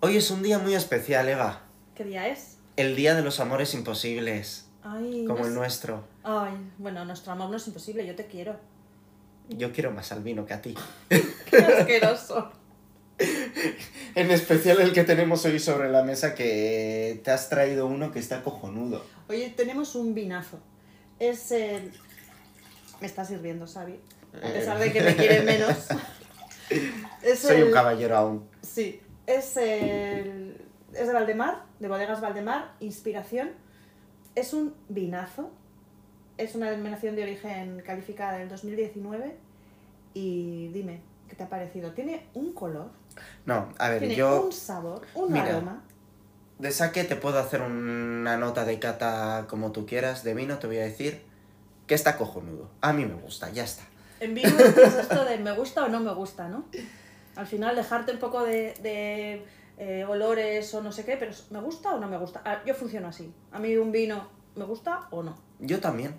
Hoy 0.00 0.16
es 0.16 0.30
un 0.30 0.44
día 0.44 0.60
muy 0.60 0.76
especial, 0.76 1.28
Eva. 1.28 1.62
¿Qué 1.96 2.04
día 2.04 2.28
es? 2.28 2.58
El 2.76 2.94
día 2.94 3.16
de 3.16 3.22
los 3.22 3.40
amores 3.40 3.74
imposibles, 3.74 4.68
Ay, 4.84 5.24
como 5.26 5.40
no 5.40 5.46
el 5.48 5.54
nuestro. 5.54 6.04
Ay, 6.22 6.52
bueno, 6.78 7.04
nuestro 7.04 7.32
amor 7.32 7.50
no 7.50 7.56
es 7.56 7.66
imposible, 7.66 8.06
yo 8.06 8.14
te 8.14 8.26
quiero. 8.26 8.56
Yo 9.48 9.72
quiero 9.72 9.90
más 9.90 10.12
al 10.12 10.22
vino 10.22 10.46
que 10.46 10.54
a 10.54 10.62
ti. 10.62 10.76
Qué 11.08 11.56
asqueroso. 11.56 12.52
En 14.14 14.30
especial 14.30 14.80
el 14.80 14.92
que 14.92 15.02
tenemos 15.04 15.44
hoy 15.44 15.58
sobre 15.58 15.90
la 15.90 16.02
mesa, 16.02 16.34
que 16.34 17.20
te 17.24 17.30
has 17.30 17.48
traído 17.48 17.86
uno 17.86 18.10
que 18.12 18.20
está 18.20 18.42
cojonudo. 18.42 19.04
Oye, 19.28 19.52
tenemos 19.56 19.94
un 19.96 20.14
vinazo. 20.14 20.60
Es 21.18 21.50
el... 21.50 21.92
Me 23.00 23.06
está 23.06 23.24
sirviendo, 23.24 23.66
Xavi. 23.66 23.98
A 24.36 24.52
pesar 24.52 24.78
de 24.78 24.92
que 24.92 25.02
me 25.02 25.16
quiere 25.16 25.42
menos. 25.42 25.76
Es 27.22 27.38
Soy 27.40 27.62
un 27.62 27.72
caballero 27.72 28.16
aún. 28.16 28.48
Sí, 28.62 29.00
es 29.28 29.56
el... 29.58 30.56
Es 30.94 31.06
de 31.06 31.12
Valdemar, 31.12 31.64
de 31.78 31.88
Bodegas 31.88 32.20
Valdemar, 32.20 32.72
Inspiración. 32.80 33.50
Es 34.34 34.54
un 34.54 34.74
vinazo. 34.88 35.50
Es 36.38 36.54
una 36.54 36.70
denominación 36.70 37.14
de 37.14 37.24
origen 37.24 37.82
calificada 37.84 38.38
del 38.38 38.48
2019. 38.48 39.36
Y 40.14 40.68
dime, 40.68 41.02
¿qué 41.28 41.36
te 41.36 41.42
ha 41.44 41.48
parecido? 41.48 41.92
Tiene 41.92 42.26
un 42.34 42.54
color, 42.54 42.90
No, 43.44 43.68
a 43.78 43.90
ver, 43.90 44.00
tiene 44.00 44.14
yo 44.14 44.46
un 44.46 44.52
sabor, 44.52 45.02
un 45.14 45.32
Mira. 45.32 45.56
aroma. 45.56 45.82
de 46.58 46.70
saque 46.70 47.04
te 47.04 47.16
puedo 47.16 47.38
hacer 47.38 47.60
una 47.60 48.36
nota 48.38 48.64
de 48.64 48.78
cata 48.78 49.46
como 49.48 49.72
tú 49.72 49.84
quieras. 49.84 50.24
De 50.24 50.34
vino 50.34 50.58
te 50.58 50.66
voy 50.66 50.78
a 50.78 50.84
decir 50.84 51.22
que 51.86 51.94
está 51.94 52.16
cojonudo. 52.16 52.70
A 52.80 52.94
mí 52.94 53.04
me 53.04 53.14
gusta, 53.14 53.50
ya 53.50 53.64
está. 53.64 53.82
En 54.20 54.34
vino 54.34 54.48
es 54.48 54.94
esto 54.94 55.24
de 55.24 55.36
me 55.38 55.52
gusta 55.52 55.84
o 55.84 55.88
no 55.88 56.00
me 56.00 56.14
gusta, 56.14 56.48
¿no? 56.48 56.64
Al 57.38 57.46
final 57.46 57.76
dejarte 57.76 58.10
un 58.10 58.18
poco 58.18 58.42
de, 58.42 58.74
de, 58.82 59.44
eh, 59.78 60.04
olores 60.04 60.74
o 60.74 60.82
no 60.82 60.90
sé 60.90 61.04
qué, 61.04 61.16
pero 61.16 61.30
¿me 61.50 61.60
gusta 61.60 61.94
o 61.94 62.00
no 62.00 62.08
me 62.08 62.18
gusta? 62.18 62.42
Ah, 62.44 62.62
Yo 62.66 62.74
funciono 62.74 63.06
así. 63.06 63.32
A 63.52 63.60
mí 63.60 63.76
un 63.76 63.92
vino 63.92 64.28
me 64.56 64.64
gusta 64.64 65.06
o 65.12 65.22
no. 65.22 65.38
Yo 65.60 65.78
también. 65.78 66.16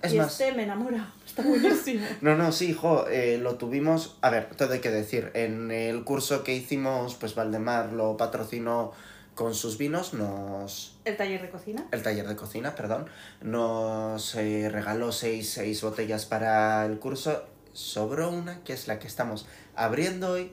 Es 0.00 0.14
y 0.14 0.18
más, 0.18 0.40
este 0.40 0.54
me 0.54 0.62
enamora. 0.62 1.12
Está 1.26 1.42
buenísimo. 1.42 2.06
No, 2.20 2.36
no, 2.36 2.52
sí, 2.52 2.70
hijo, 2.70 3.08
eh, 3.08 3.38
lo 3.42 3.56
tuvimos, 3.56 4.16
a 4.20 4.30
ver, 4.30 4.54
todo 4.54 4.72
hay 4.72 4.78
que 4.78 4.92
decir, 4.92 5.32
en 5.34 5.72
el 5.72 6.04
curso 6.04 6.44
que 6.44 6.54
hicimos, 6.54 7.16
pues 7.16 7.34
Valdemar 7.34 7.92
lo 7.92 8.16
patrocinó 8.16 8.92
con 9.34 9.54
sus 9.54 9.76
vinos, 9.76 10.14
nos... 10.14 10.96
El 11.04 11.16
taller 11.16 11.42
de 11.42 11.50
cocina. 11.50 11.84
el 11.90 12.02
taller 12.04 12.28
de 12.28 12.36
cocina, 12.36 12.76
perdón, 12.76 13.06
nos 13.42 14.36
eh, 14.36 14.68
regaló 14.70 15.10
seis, 15.10 15.50
seis 15.50 15.82
botellas 15.82 16.26
para 16.26 16.86
el 16.86 17.00
curso, 17.00 17.44
sobró 17.72 18.30
una, 18.30 18.62
que 18.62 18.72
es 18.72 18.86
la 18.86 19.00
que 19.00 19.08
estamos 19.08 19.46
abriendo 19.74 20.32
hoy, 20.32 20.52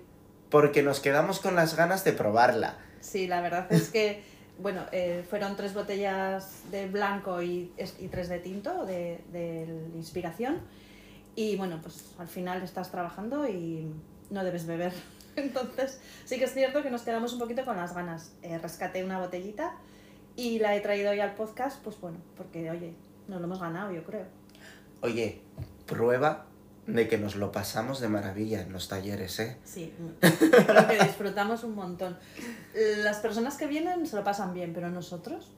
porque 0.50 0.84
nos 0.84 1.00
quedamos 1.00 1.40
con 1.40 1.56
las 1.56 1.76
ganas 1.76 2.04
de 2.04 2.14
probarla. 2.14 2.78
Sí, 3.02 3.28
la 3.28 3.42
verdad 3.42 3.72
es 3.72 3.90
que, 3.90 4.24
bueno, 4.60 4.86
eh, 4.92 5.26
fueron 5.30 5.56
tres 5.56 5.74
botellas 5.74 6.64
de 6.72 6.88
blanco 6.88 7.42
y, 7.42 7.72
y 8.00 8.08
tres 8.08 8.30
de 8.30 8.40
tinto, 8.40 8.86
de, 8.86 9.22
de 9.32 9.68
inspiración. 9.96 10.62
Y 11.36 11.56
bueno, 11.56 11.80
pues 11.82 12.16
al 12.18 12.28
final 12.28 12.64
estás 12.64 12.90
trabajando 12.90 13.48
y 13.48 13.92
no 14.30 14.44
debes 14.44 14.66
beber. 14.66 14.94
Entonces, 15.36 16.00
sí 16.26 16.40
que 16.40 16.46
es 16.46 16.54
cierto 16.54 16.82
que 16.82 16.90
nos 16.90 17.04
quedamos 17.04 17.34
un 17.34 17.40
poquito 17.40 17.64
con 17.64 17.78
las 17.78 17.94
ganas. 17.94 18.34
Eh, 18.42 18.58
rescaté 18.58 19.04
una 19.04 19.20
botellita 19.20 19.76
y 20.36 20.60
la 20.60 20.76
he 20.76 20.80
traído 20.80 21.12
hoy 21.12 21.20
al 21.20 21.36
podcast, 21.36 21.82
pues 21.84 22.00
bueno, 22.00 22.18
porque 22.36 22.70
oye, 22.72 22.94
nos 23.28 23.40
lo 23.40 23.46
hemos 23.46 23.60
ganado, 23.60 23.92
yo 23.92 24.04
creo. 24.04 24.26
Oye, 25.02 25.42
prueba 25.86 26.48
de 26.88 27.08
que 27.08 27.18
nos 27.18 27.36
lo 27.36 27.52
pasamos 27.52 28.00
de 28.00 28.08
maravilla 28.08 28.62
en 28.62 28.72
los 28.72 28.88
talleres, 28.88 29.40
¿eh? 29.40 29.58
Sí, 29.66 29.94
creo 30.20 30.88
que 30.88 31.04
disfrutamos 31.04 31.64
un 31.64 31.76
montón. 31.76 32.18
Las 33.04 33.18
personas 33.18 33.56
que 33.58 33.68
vienen 33.68 34.08
se 34.08 34.16
lo 34.16 34.24
pasan 34.24 34.54
bien, 34.54 34.74
pero 34.74 34.90
nosotros. 34.90 35.52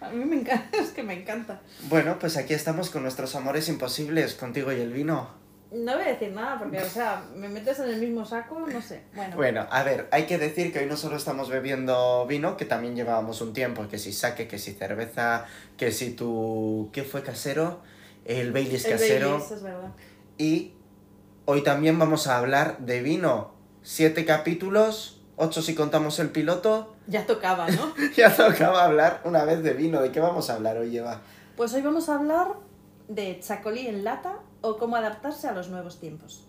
A 0.00 0.10
mí 0.10 0.24
me 0.24 0.36
encanta, 0.36 0.76
es 0.78 0.90
que 0.90 1.02
me 1.02 1.14
encanta. 1.14 1.60
Bueno, 1.88 2.18
pues 2.18 2.36
aquí 2.36 2.54
estamos 2.54 2.90
con 2.90 3.02
nuestros 3.02 3.34
amores 3.34 3.68
imposibles, 3.68 4.34
contigo 4.34 4.70
y 4.70 4.80
el 4.80 4.92
vino. 4.92 5.42
No 5.72 5.94
voy 5.94 6.04
a 6.04 6.08
decir 6.08 6.30
nada 6.32 6.58
porque, 6.58 6.78
o 6.78 6.88
sea, 6.88 7.24
me 7.34 7.48
metes 7.48 7.78
en 7.78 7.88
el 7.88 7.98
mismo 7.98 8.26
saco, 8.26 8.60
no 8.60 8.82
sé. 8.82 9.04
Bueno, 9.14 9.36
Bueno, 9.36 9.66
a 9.70 9.82
ver, 9.82 10.06
hay 10.10 10.26
que 10.26 10.36
decir 10.36 10.70
que 10.70 10.80
hoy 10.80 10.86
no 10.86 10.98
solo 10.98 11.16
estamos 11.16 11.48
bebiendo 11.48 12.26
vino, 12.26 12.58
que 12.58 12.66
también 12.66 12.94
llevábamos 12.94 13.40
un 13.40 13.54
tiempo, 13.54 13.88
que 13.88 13.96
si 13.96 14.12
saque, 14.12 14.46
que 14.46 14.58
si 14.58 14.74
cerveza, 14.74 15.46
que 15.78 15.90
si 15.90 16.10
tu... 16.10 16.90
¿Qué 16.92 17.04
fue 17.04 17.22
casero? 17.22 17.80
El 18.24 18.52
Baileys 18.52 18.86
casero. 18.86 19.30
Baileys, 19.30 19.50
es 19.50 19.62
verdad. 19.62 19.90
Y 20.38 20.74
hoy 21.44 21.62
también 21.62 21.98
vamos 21.98 22.26
a 22.26 22.38
hablar 22.38 22.78
de 22.78 23.02
vino. 23.02 23.52
Siete 23.82 24.24
capítulos, 24.24 25.20
ocho 25.36 25.62
si 25.62 25.74
contamos 25.74 26.18
el 26.18 26.30
piloto. 26.30 26.94
Ya 27.08 27.26
tocaba, 27.26 27.68
¿no? 27.68 27.94
Ya 28.16 28.34
tocaba 28.34 28.84
hablar 28.84 29.20
una 29.24 29.44
vez 29.44 29.62
de 29.62 29.72
vino. 29.72 30.00
¿De 30.00 30.12
qué 30.12 30.20
vamos 30.20 30.50
a 30.50 30.54
hablar 30.54 30.76
hoy, 30.78 30.96
Eva? 30.96 31.20
Pues 31.56 31.74
hoy 31.74 31.82
vamos 31.82 32.08
a 32.08 32.16
hablar 32.16 32.48
de 33.08 33.40
chacolí 33.40 33.86
en 33.88 34.04
lata 34.04 34.38
o 34.60 34.78
cómo 34.78 34.96
adaptarse 34.96 35.48
a 35.48 35.52
los 35.52 35.68
nuevos 35.68 35.98
tiempos. 35.98 36.46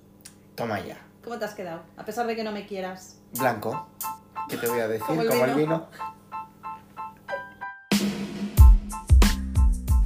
Toma 0.55 0.79
ya. 0.79 0.97
¿Cómo 1.23 1.39
te 1.39 1.45
has 1.45 1.55
quedado? 1.55 1.81
A 1.97 2.05
pesar 2.05 2.27
de 2.27 2.35
que 2.35 2.43
no 2.43 2.51
me 2.51 2.67
quieras. 2.67 3.17
Blanco. 3.37 3.87
¿Qué 4.49 4.57
te 4.57 4.67
voy 4.67 4.79
a 4.79 4.87
decir? 4.87 5.05
Como 5.07 5.21
el 5.21 5.27
Como 5.27 5.45
el 5.45 5.55
vino. 5.55 5.87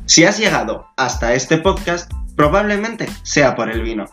Si 0.07 0.23
has 0.23 0.39
llegado 0.39 0.87
hasta 0.95 1.33
este 1.33 1.57
podcast, 1.57 2.09
probablemente 2.37 3.07
sea 3.23 3.57
por 3.57 3.69
el 3.69 3.81
vino. 3.81 4.05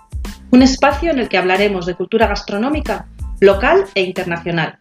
Un 0.50 0.62
espacio 0.62 1.12
en 1.12 1.20
el 1.20 1.28
que 1.28 1.38
hablaremos 1.38 1.86
de 1.86 1.94
cultura 1.94 2.26
gastronómica 2.26 3.06
local 3.38 3.84
e 3.94 4.02
internacional. 4.02 4.76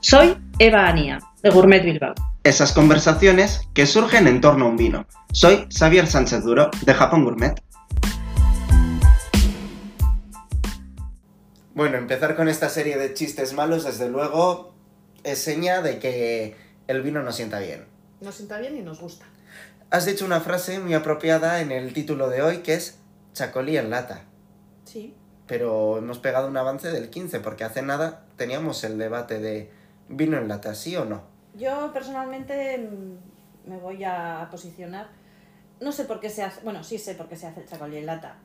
Soy 0.00 0.36
Eva 0.58 0.86
Anía, 0.86 1.20
de 1.42 1.48
Gourmet 1.48 1.82
Bilbao. 1.82 2.12
Esas 2.44 2.72
conversaciones 2.72 3.62
que 3.72 3.86
surgen 3.86 4.26
en 4.26 4.42
torno 4.42 4.66
a 4.66 4.68
un 4.68 4.76
vino. 4.76 5.06
Soy 5.32 5.66
Xavier 5.74 6.06
Sánchez 6.06 6.44
Duro, 6.44 6.70
de 6.84 6.92
Japón 6.92 7.24
Gourmet. 7.24 7.54
Bueno, 11.72 11.96
empezar 11.96 12.36
con 12.36 12.46
esta 12.46 12.68
serie 12.68 12.98
de 12.98 13.14
chistes 13.14 13.54
malos, 13.54 13.84
desde 13.84 14.10
luego, 14.10 14.74
es 15.24 15.38
seña 15.38 15.80
de 15.80 15.98
que 15.98 16.56
el 16.88 17.00
vino 17.00 17.22
no 17.22 17.32
sienta 17.32 17.58
bien. 17.58 17.86
Nos 18.20 18.34
sienta 18.34 18.58
bien 18.58 18.76
y 18.76 18.82
nos 18.82 19.00
gusta. 19.00 19.24
Has 19.90 20.04
dicho 20.04 20.26
una 20.26 20.40
frase 20.40 20.80
muy 20.80 20.92
apropiada 20.92 21.62
en 21.62 21.72
el 21.72 21.94
título 21.94 22.28
de 22.28 22.42
hoy, 22.42 22.58
que 22.58 22.74
es 22.74 22.98
chacolí 23.32 23.78
en 23.78 23.88
lata. 23.88 24.24
Sí. 24.84 25.14
Pero 25.46 25.96
hemos 25.96 26.18
pegado 26.18 26.46
un 26.46 26.58
avance 26.58 26.90
del 26.90 27.08
15, 27.08 27.40
porque 27.40 27.64
hace 27.64 27.80
nada 27.80 28.26
teníamos 28.36 28.84
el 28.84 28.98
debate 28.98 29.38
de 29.38 29.70
vino 30.10 30.36
en 30.36 30.46
lata, 30.46 30.74
¿sí 30.74 30.94
o 30.94 31.06
no? 31.06 31.22
Yo 31.54 31.90
personalmente 31.94 32.86
me 33.64 33.78
voy 33.78 34.04
a 34.04 34.46
posicionar. 34.50 35.08
No 35.80 35.90
sé 35.90 36.04
por 36.04 36.20
qué 36.20 36.28
se 36.28 36.42
hace. 36.42 36.60
Bueno, 36.60 36.84
sí 36.84 36.98
sé 36.98 37.14
por 37.14 37.26
qué 37.26 37.36
se 37.36 37.46
hace 37.46 37.62
el 37.62 37.66
chacolí 37.66 37.96
en 37.96 38.04
lata. 38.04 38.36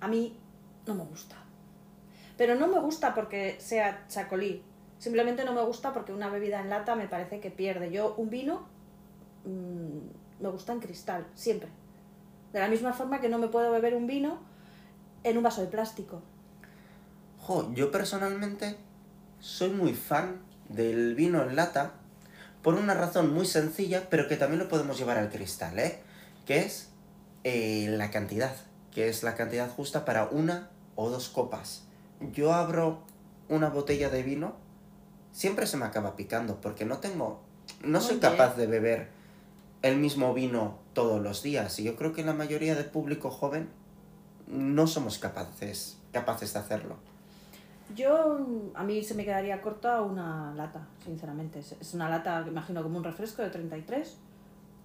A 0.00 0.08
mí 0.08 0.38
no 0.86 0.94
me 0.94 1.04
gusta. 1.04 1.36
Pero 2.38 2.54
no 2.54 2.66
me 2.66 2.80
gusta 2.80 3.14
porque 3.14 3.56
sea 3.60 4.06
chacolí. 4.08 4.62
Simplemente 4.98 5.44
no 5.44 5.52
me 5.52 5.62
gusta 5.62 5.92
porque 5.92 6.14
una 6.14 6.30
bebida 6.30 6.60
en 6.60 6.70
lata 6.70 6.96
me 6.96 7.08
parece 7.08 7.40
que 7.40 7.50
pierde. 7.50 7.90
Yo, 7.90 8.14
un 8.16 8.30
vino, 8.30 8.66
mm, 9.44 10.21
me 10.42 10.48
gusta 10.48 10.72
en 10.72 10.80
cristal, 10.80 11.26
siempre. 11.34 11.68
De 12.52 12.60
la 12.60 12.68
misma 12.68 12.92
forma 12.92 13.20
que 13.20 13.28
no 13.28 13.38
me 13.38 13.48
puedo 13.48 13.70
beber 13.70 13.94
un 13.94 14.06
vino 14.06 14.38
en 15.22 15.36
un 15.36 15.42
vaso 15.42 15.60
de 15.60 15.68
plástico. 15.68 16.20
Jo, 17.38 17.72
yo 17.74 17.90
personalmente 17.90 18.76
soy 19.38 19.70
muy 19.70 19.94
fan 19.94 20.40
del 20.68 21.14
vino 21.14 21.42
en 21.42 21.56
lata 21.56 21.94
por 22.62 22.74
una 22.74 22.94
razón 22.94 23.32
muy 23.32 23.46
sencilla, 23.46 24.08
pero 24.10 24.28
que 24.28 24.36
también 24.36 24.60
lo 24.60 24.68
podemos 24.68 24.98
llevar 24.98 25.18
al 25.18 25.30
cristal, 25.30 25.78
¿eh? 25.78 26.00
Que 26.46 26.60
es 26.60 26.90
eh, 27.44 27.86
la 27.90 28.10
cantidad, 28.10 28.54
que 28.92 29.08
es 29.08 29.22
la 29.22 29.34
cantidad 29.34 29.70
justa 29.70 30.04
para 30.04 30.26
una 30.26 30.70
o 30.94 31.08
dos 31.10 31.28
copas. 31.28 31.84
Yo 32.32 32.52
abro 32.52 33.02
una 33.48 33.68
botella 33.68 34.10
de 34.10 34.22
vino, 34.22 34.54
siempre 35.32 35.66
se 35.66 35.76
me 35.76 35.86
acaba 35.86 36.14
picando, 36.14 36.60
porque 36.60 36.84
no 36.84 36.98
tengo, 36.98 37.42
no 37.82 38.00
soy 38.00 38.18
capaz 38.18 38.56
de 38.56 38.66
beber 38.66 39.21
el 39.82 39.96
mismo 39.98 40.32
vino 40.34 40.78
todos 40.94 41.20
los 41.22 41.42
días. 41.42 41.78
Y 41.78 41.84
yo 41.84 41.96
creo 41.96 42.12
que 42.12 42.22
la 42.24 42.32
mayoría 42.32 42.74
del 42.74 42.86
público 42.86 43.30
joven 43.30 43.68
no 44.46 44.86
somos 44.86 45.18
capaces, 45.18 45.98
capaces 46.12 46.52
de 46.52 46.58
hacerlo. 46.60 46.96
Yo, 47.94 48.38
a 48.74 48.84
mí 48.84 49.02
se 49.04 49.14
me 49.14 49.24
quedaría 49.24 49.60
corta 49.60 50.00
una 50.00 50.54
lata, 50.54 50.86
sinceramente. 51.04 51.58
Es- 51.60 51.74
Es 51.80 51.94
una 51.94 52.08
lata, 52.08 52.44
imagino, 52.46 52.82
como 52.82 52.96
un 52.98 53.04
refresco 53.04 53.42
de 53.42 53.50
33. 53.50 54.16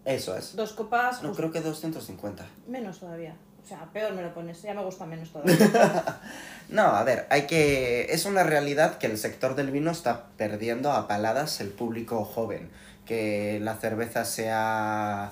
Eso 0.04 0.36
es. 0.38 0.56
Dos 0.56 0.74
copas, 0.74 1.22
No, 1.22 1.30
pues, 1.30 1.38
creo 1.38 1.52
que 1.52 1.62
250. 1.62 2.46
menos 2.68 3.00
todavía. 3.00 3.36
O 3.64 3.68
sea, 3.68 3.86
peor 3.92 4.14
me 4.14 4.22
lo 4.22 4.34
pones, 4.34 4.62
ya 4.62 4.74
me 4.74 4.84
gusta 4.84 5.06
menos 5.06 5.30
todavía. 5.32 5.58
No, 6.70 6.82
a 6.84 7.04
ver, 7.06 7.28
hay 7.30 7.48
que... 7.48 8.08
Es 8.12 8.26
una 8.26 8.44
realidad 8.44 8.98
que 8.98 9.08
el 9.08 9.18
sector 9.18 9.56
del 9.56 9.72
vino 9.72 9.90
está 9.92 10.28
perdiendo 10.38 10.92
a 10.92 11.08
paladas 11.08 11.62
el 11.62 11.70
público 11.70 12.26
joven. 12.26 12.70
Que 13.08 13.60
la 13.62 13.76
cerveza 13.76 14.26
se 14.26 14.52
ha 14.52 15.32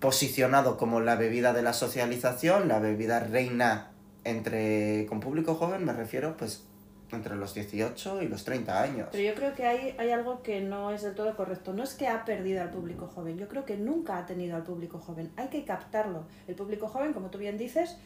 posicionado 0.00 0.76
como 0.76 1.00
la 1.00 1.16
bebida 1.16 1.52
de 1.52 1.62
la 1.62 1.72
socialización, 1.72 2.68
la 2.68 2.78
bebida 2.78 3.20
reina 3.20 3.92
entre... 4.24 5.06
Con 5.06 5.20
público 5.20 5.54
joven 5.54 5.84
me 5.84 5.92
refiero, 5.92 6.36
pues, 6.36 6.64
entre 7.12 7.36
los 7.36 7.54
18 7.54 8.22
y 8.22 8.28
los 8.28 8.44
30 8.44 8.82
años. 8.82 9.08
Pero 9.12 9.24
yo 9.24 9.34
creo 9.34 9.54
que 9.54 9.64
hay, 9.66 9.94
hay 9.98 10.10
algo 10.10 10.42
que 10.42 10.60
no 10.60 10.90
es 10.90 11.02
del 11.02 11.14
todo 11.14 11.34
correcto. 11.36 11.72
No 11.72 11.82
es 11.82 11.94
que 11.94 12.08
ha 12.08 12.24
perdido 12.24 12.60
al 12.60 12.70
público 12.70 13.06
joven, 13.06 13.38
yo 13.38 13.48
creo 13.48 13.64
que 13.64 13.76
nunca 13.76 14.18
ha 14.18 14.26
tenido 14.26 14.56
al 14.56 14.64
público 14.64 14.98
joven. 14.98 15.30
Hay 15.36 15.48
que 15.48 15.64
captarlo. 15.64 16.24
El 16.48 16.54
público 16.54 16.88
joven, 16.88 17.12
como 17.12 17.30
tú 17.30 17.38
bien 17.38 17.56
dices, 17.56 17.96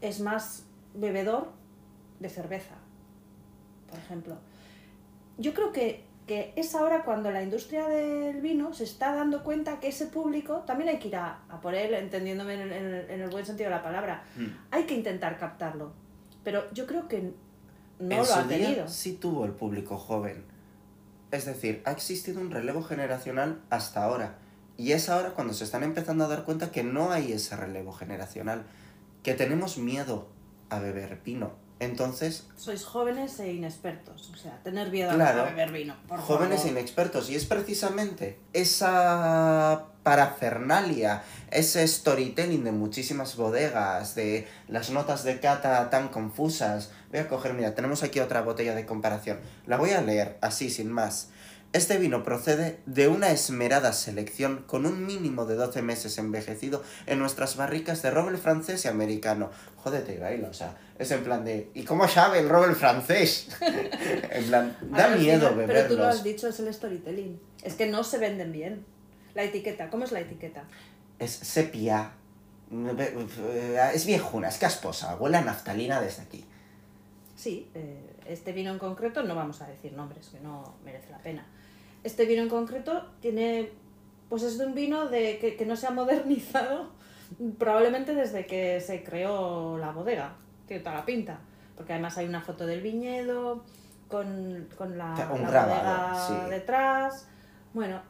es 0.00 0.20
más 0.20 0.64
bebedor 0.94 1.48
de 2.20 2.28
cerveza, 2.28 2.74
por 3.88 3.98
ejemplo. 3.98 4.36
Yo 5.38 5.52
creo 5.52 5.72
que, 5.72 6.04
que 6.26 6.52
es 6.56 6.74
ahora 6.74 7.04
cuando 7.04 7.30
la 7.30 7.42
industria 7.42 7.86
del 7.86 8.40
vino 8.40 8.72
se 8.72 8.84
está 8.84 9.14
dando 9.14 9.44
cuenta 9.44 9.78
que 9.80 9.88
ese 9.88 10.06
público 10.06 10.60
también 10.66 10.88
hay 10.88 10.98
que 10.98 11.08
ir 11.08 11.16
a, 11.16 11.40
a 11.50 11.60
por 11.60 11.74
él, 11.74 11.92
entendiéndome 11.94 12.54
en 12.54 12.60
el, 12.62 12.72
en 12.72 12.84
el- 12.94 13.10
en 13.10 13.20
el 13.20 13.28
buen 13.30 13.44
sentido 13.44 13.68
de 13.70 13.76
la 13.76 13.82
palabra. 13.82 14.24
Mm. 14.36 14.46
Hay 14.70 14.84
que 14.84 14.94
intentar 14.94 15.38
captarlo. 15.38 15.92
Pero 16.42 16.70
yo 16.72 16.86
creo 16.86 17.08
que 17.08 17.32
no 17.98 18.10
en 18.10 18.18
lo 18.18 18.24
su 18.24 18.32
ha 18.34 18.42
día 18.44 18.58
tenido. 18.66 18.88
sí 18.88 19.14
tuvo 19.14 19.44
el 19.44 19.52
público 19.52 19.98
joven. 19.98 20.44
Es 21.30 21.44
decir, 21.46 21.82
ha 21.84 21.90
existido 21.92 22.40
un 22.40 22.50
relevo 22.50 22.82
generacional 22.82 23.60
hasta 23.70 24.04
ahora. 24.04 24.36
Y 24.76 24.92
es 24.92 25.08
ahora 25.08 25.30
cuando 25.30 25.52
se 25.52 25.64
están 25.64 25.82
empezando 25.82 26.24
a 26.24 26.28
dar 26.28 26.44
cuenta 26.44 26.70
que 26.72 26.82
no 26.84 27.12
hay 27.12 27.32
ese 27.32 27.54
relevo 27.56 27.92
generacional. 27.92 28.64
Que 29.22 29.34
tenemos 29.34 29.78
miedo 29.78 30.28
a 30.70 30.78
beber 30.78 31.20
vino. 31.24 31.52
Entonces, 31.80 32.46
Sois 32.56 32.84
jóvenes 32.84 33.38
e 33.40 33.52
inexpertos. 33.52 34.30
O 34.32 34.36
sea, 34.36 34.58
tener 34.62 34.90
miedo 34.90 35.10
a- 35.10 35.14
Claro. 35.14 35.42
a 35.42 35.44
beber 35.46 35.70
vino. 35.72 35.94
Por 36.08 36.20
jóvenes 36.20 36.60
e 36.60 36.62
favor. 36.68 36.72
inexpertos. 36.78 37.30
Y 37.30 37.34
es 37.34 37.44
precisamente 37.46 38.38
esa 38.52 39.86
parafernalia, 40.02 41.22
ese 41.50 41.86
storytelling 41.86 42.62
de 42.64 42.72
muchísimas 42.72 43.36
bodegas, 43.36 44.14
de 44.14 44.46
las 44.68 44.90
notas 44.90 45.24
de 45.24 45.40
cata 45.40 45.90
tan 45.90 46.08
confusas. 46.08 46.90
Voy 47.10 47.20
a 47.20 47.28
coger, 47.28 47.54
mira, 47.54 47.74
tenemos 47.74 48.02
aquí 48.02 48.20
otra 48.20 48.42
botella 48.42 48.74
de 48.74 48.86
comparación. 48.86 49.40
La 49.66 49.76
voy 49.76 49.90
a 49.90 50.00
leer 50.00 50.38
así, 50.42 50.70
sin 50.70 50.90
más. 50.92 51.30
Este 51.74 51.98
vino 51.98 52.22
procede 52.22 52.78
de 52.86 53.08
una 53.08 53.32
esmerada 53.32 53.92
selección 53.92 54.62
con 54.68 54.86
un 54.86 55.04
mínimo 55.04 55.44
de 55.44 55.56
12 55.56 55.82
meses 55.82 56.16
envejecido 56.18 56.84
en 57.06 57.18
nuestras 57.18 57.56
barricas 57.56 58.00
de 58.00 58.12
roble 58.12 58.38
francés 58.38 58.84
y 58.84 58.88
americano. 58.88 59.50
Jódete, 59.78 60.14
Gaila, 60.14 60.50
o 60.50 60.52
sea, 60.52 60.76
es 61.00 61.10
en 61.10 61.24
plan 61.24 61.44
de... 61.44 61.72
¿Y 61.74 61.82
cómo 61.82 62.06
sabe 62.06 62.38
el 62.38 62.48
roble 62.48 62.76
francés? 62.76 63.48
en 63.60 64.44
plan, 64.44 64.76
da 64.82 65.08
miedo 65.16 65.48
final- 65.48 65.54
beberlos. 65.56 65.74
Pero 65.74 65.88
tú 65.88 65.96
lo 65.96 66.06
has 66.06 66.22
dicho, 66.22 66.46
es 66.46 66.60
el 66.60 66.72
storytelling. 66.72 67.40
Es 67.64 67.74
que 67.74 67.86
no 67.86 68.04
se 68.04 68.18
venden 68.18 68.52
bien. 68.52 68.86
La 69.34 69.42
etiqueta, 69.42 69.90
¿cómo 69.90 70.04
es 70.04 70.12
la 70.12 70.20
etiqueta? 70.20 70.62
Es 71.18 71.32
sepia. 71.32 72.12
Es 73.92 74.06
viejuna, 74.06 74.46
es 74.46 74.58
casposa, 74.58 75.16
huele 75.16 75.38
a 75.38 75.40
naftalina 75.40 76.00
desde 76.00 76.22
aquí. 76.22 76.44
Sí, 77.34 77.68
eh, 77.74 78.14
este 78.26 78.52
vino 78.52 78.70
en 78.70 78.78
concreto, 78.78 79.24
no 79.24 79.34
vamos 79.34 79.60
a 79.60 79.66
decir 79.66 79.92
nombres, 79.92 80.28
que 80.28 80.38
no 80.38 80.76
merece 80.84 81.10
la 81.10 81.18
pena. 81.18 81.44
Este 82.04 82.26
vino 82.26 82.42
en 82.42 82.48
concreto 82.48 83.06
tiene, 83.20 83.70
pues 84.28 84.42
es 84.42 84.58
de 84.58 84.66
un 84.66 84.74
vino 84.74 85.06
de, 85.08 85.38
que, 85.38 85.56
que 85.56 85.66
no 85.66 85.74
se 85.74 85.86
ha 85.86 85.90
modernizado 85.90 86.90
probablemente 87.58 88.14
desde 88.14 88.46
que 88.46 88.80
se 88.80 89.02
creó 89.02 89.78
la 89.78 89.90
bodega. 89.90 90.36
Tiene 90.66 90.82
toda 90.82 90.96
la 90.96 91.04
pinta. 91.04 91.40
Porque 91.76 91.92
además 91.92 92.16
hay 92.18 92.26
una 92.26 92.40
foto 92.40 92.66
del 92.66 92.80
viñedo 92.80 93.64
con, 94.08 94.68
con 94.78 94.96
la, 94.96 95.14
la 95.16 95.26
bodega 95.26 96.26
sí. 96.26 96.50
detrás. 96.50 97.28
Bueno, 97.72 98.00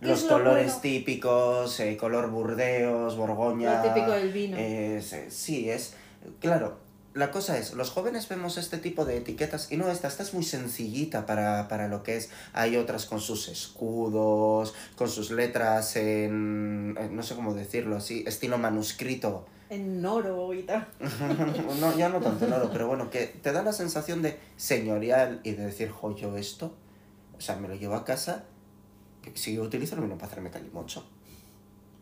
¿qué 0.00 0.08
Los 0.08 0.18
es 0.20 0.24
lo 0.26 0.36
colores 0.38 0.66
bueno? 0.66 0.80
típicos, 0.80 1.80
eh, 1.80 1.96
color 1.96 2.30
burdeos, 2.30 3.16
borgoña. 3.16 3.82
Lo 3.82 3.92
típico 3.92 4.12
del 4.12 4.32
vino. 4.32 4.56
es, 4.56 5.12
eh, 5.12 5.30
sí, 5.30 5.68
es. 5.68 5.96
Claro, 6.40 6.78
la 7.14 7.30
cosa 7.30 7.58
es, 7.58 7.72
los 7.74 7.90
jóvenes 7.90 8.28
vemos 8.28 8.58
este 8.58 8.78
tipo 8.78 9.04
de 9.04 9.16
etiquetas 9.16 9.72
y 9.72 9.76
no, 9.76 9.88
esta, 9.90 10.08
esta 10.08 10.22
es 10.22 10.34
muy 10.34 10.44
sencillita 10.44 11.26
para, 11.26 11.66
para 11.68 11.88
lo 11.88 12.02
que 12.02 12.16
es. 12.16 12.30
Hay 12.52 12.76
otras 12.76 13.06
con 13.06 13.20
sus 13.20 13.48
escudos, 13.48 14.74
con 14.96 15.08
sus 15.08 15.30
letras 15.30 15.96
en. 15.96 16.94
en- 16.98 17.16
no 17.16 17.22
sé 17.22 17.34
cómo 17.34 17.54
decirlo 17.54 17.96
así, 17.96 18.24
estilo 18.26 18.58
manuscrito. 18.58 19.46
En 19.70 20.04
oro 20.06 20.54
y 20.54 20.62
tal. 20.62 20.86
no, 21.80 21.96
ya 21.96 22.08
no 22.08 22.20
tanto 22.20 22.46
en 22.46 22.52
oro, 22.52 22.70
pero 22.72 22.86
bueno, 22.88 23.10
que 23.10 23.26
te 23.26 23.52
da 23.52 23.62
la 23.62 23.72
sensación 23.72 24.22
de 24.22 24.38
señorial 24.56 25.40
y 25.44 25.52
de 25.52 25.66
decir, 25.66 25.90
jo, 25.90 26.14
yo 26.16 26.36
esto, 26.36 26.74
o 27.36 27.40
sea, 27.40 27.56
me 27.56 27.68
lo 27.68 27.74
llevo 27.74 27.94
a 27.94 28.04
casa, 28.04 28.44
que 29.22 29.32
si 29.36 29.54
yo 29.54 29.62
utilizo 29.62 29.94
el 29.96 30.02
vino 30.02 30.16
para 30.16 30.30
hacerme 30.30 30.50
calimocho. 30.50 31.04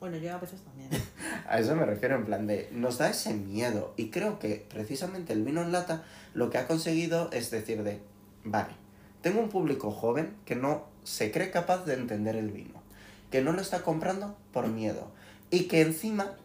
Bueno, 0.00 0.18
yo 0.18 0.34
a 0.34 0.38
veces 0.38 0.60
también. 0.60 0.90
A 1.48 1.58
eso 1.58 1.74
me 1.74 1.86
refiero 1.86 2.16
en 2.16 2.24
plan 2.24 2.46
de, 2.46 2.68
nos 2.72 2.98
da 2.98 3.08
ese 3.08 3.32
miedo 3.32 3.94
y 3.96 4.10
creo 4.10 4.38
que 4.38 4.66
precisamente 4.68 5.32
el 5.32 5.44
vino 5.44 5.62
en 5.62 5.72
lata 5.72 6.04
lo 6.34 6.50
que 6.50 6.58
ha 6.58 6.66
conseguido 6.66 7.30
es 7.32 7.50
decir 7.50 7.82
de, 7.82 8.00
vale, 8.44 8.74
tengo 9.22 9.40
un 9.40 9.48
público 9.48 9.90
joven 9.90 10.36
que 10.44 10.56
no 10.56 10.86
se 11.04 11.30
cree 11.30 11.50
capaz 11.50 11.84
de 11.84 11.94
entender 11.94 12.36
el 12.36 12.50
vino, 12.50 12.82
que 13.30 13.42
no 13.42 13.52
lo 13.52 13.60
está 13.60 13.82
comprando 13.82 14.36
por 14.52 14.66
miedo 14.68 15.10
y 15.50 15.64
que 15.64 15.80
encima 15.80 16.36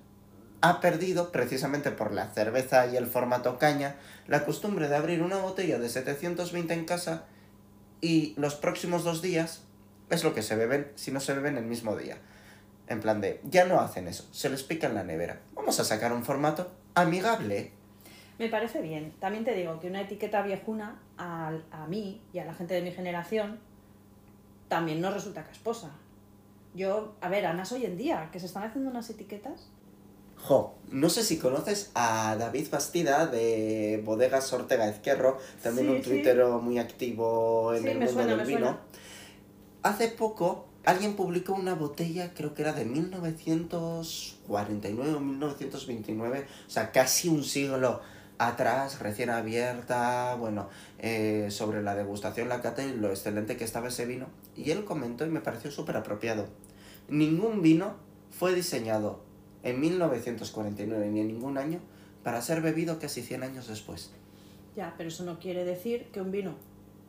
ha 0.61 0.79
perdido, 0.79 1.31
precisamente 1.31 1.91
por 1.91 2.13
la 2.13 2.27
cerveza 2.27 2.85
y 2.85 2.95
el 2.95 3.07
formato 3.07 3.57
caña, 3.57 3.95
la 4.27 4.45
costumbre 4.45 4.87
de 4.87 4.95
abrir 4.95 5.23
una 5.23 5.37
botella 5.37 5.79
de 5.79 5.89
720 5.89 6.73
en 6.73 6.85
casa 6.85 7.25
y 7.99 8.33
los 8.37 8.55
próximos 8.55 9.03
dos 9.03 9.21
días 9.21 9.63
es 10.09 10.23
lo 10.23 10.35
que 10.35 10.43
se 10.43 10.55
beben 10.55 10.91
si 10.95 11.11
no 11.11 11.19
se 11.19 11.33
beben 11.33 11.57
el 11.57 11.65
mismo 11.65 11.95
día. 11.95 12.17
En 12.91 12.99
plan 13.01 13.21
de, 13.21 13.39
ya 13.45 13.65
no 13.65 13.79
hacen 13.79 14.07
eso, 14.07 14.27
se 14.31 14.49
les 14.49 14.63
pica 14.63 14.87
en 14.87 14.95
la 14.95 15.03
nevera. 15.03 15.39
Vamos 15.55 15.79
a 15.79 15.83
sacar 15.83 16.11
un 16.13 16.23
formato 16.23 16.69
amigable. 16.93 17.71
Me 18.37 18.49
parece 18.49 18.81
bien. 18.81 19.13
También 19.19 19.43
te 19.45 19.53
digo 19.53 19.79
que 19.79 19.87
una 19.87 20.01
etiqueta 20.01 20.41
viejuna 20.41 20.99
a, 21.17 21.51
a 21.71 21.87
mí 21.87 22.21
y 22.33 22.39
a 22.39 22.45
la 22.45 22.53
gente 22.53 22.73
de 22.73 22.81
mi 22.81 22.91
generación 22.91 23.59
también 24.67 24.99
nos 25.01 25.13
resulta 25.13 25.43
casposa. 25.45 25.91
Yo, 26.73 27.13
a 27.21 27.29
ver, 27.29 27.45
además 27.45 27.71
hoy 27.71 27.85
en 27.85 27.97
día, 27.97 28.29
que 28.31 28.39
se 28.39 28.45
están 28.45 28.63
haciendo 28.63 28.89
unas 28.89 29.09
etiquetas. 29.09 29.69
Jo, 30.37 30.73
no 30.89 31.09
sé 31.09 31.23
si 31.23 31.37
conoces 31.37 31.91
a 31.93 32.35
David 32.39 32.67
Bastida 32.71 33.27
de 33.27 34.01
Bodegas 34.03 34.51
Ortega 34.53 34.89
Izquierro, 34.89 35.37
también 35.61 35.87
Sí, 35.87 35.93
un 35.97 36.03
sí. 36.03 36.09
tuitero 36.09 36.59
muy 36.59 36.79
activo 36.79 37.73
en 37.75 37.83
Sí, 37.83 37.89
el 37.89 37.97
mundo 37.99 38.11
suena, 38.13 38.35
del 38.37 38.47
vino. 38.47 38.77
Hace 39.83 40.07
poco 40.07 40.65
alguien 40.85 41.15
publicó 41.15 41.53
una 41.53 41.75
botella, 41.75 42.33
creo 42.33 42.53
que 42.53 42.63
era 42.63 42.73
de 42.73 42.83
1949 42.85 45.13
o 45.13 45.19
1929, 45.19 46.47
o 46.67 46.69
sea, 46.69 46.91
casi 46.91 47.29
un 47.29 47.43
siglo 47.43 48.01
atrás, 48.37 48.99
recién 48.99 49.29
abierta, 49.29 50.35
bueno, 50.35 50.67
eh, 50.99 51.47
sobre 51.51 51.83
la 51.83 51.95
degustación, 51.95 52.49
la 52.49 52.61
cata 52.61 52.83
y 52.83 52.95
lo 52.95 53.09
excelente 53.09 53.55
que 53.55 53.63
estaba 53.63 53.87
ese 53.89 54.05
vino. 54.05 54.27
Y 54.55 54.71
él 54.71 54.83
comentó 54.83 55.25
y 55.25 55.29
me 55.29 55.41
pareció 55.41 55.69
súper 55.69 55.97
apropiado. 55.97 56.47
Ningún 57.07 57.61
vino 57.61 57.93
fue 58.31 58.55
diseñado 58.55 59.19
en 59.63 59.79
1949 59.79 61.09
ni 61.09 61.19
en 61.19 61.27
ningún 61.27 61.59
año 61.59 61.79
para 62.23 62.41
ser 62.41 62.61
bebido 62.61 62.97
casi 62.99 63.21
100 63.21 63.43
años 63.43 63.67
después. 63.67 64.11
Ya, 64.75 64.95
pero 64.97 65.09
eso 65.09 65.23
no 65.23 65.39
quiere 65.39 65.63
decir 65.63 66.07
que 66.11 66.21
un 66.21 66.31
vino 66.31 66.55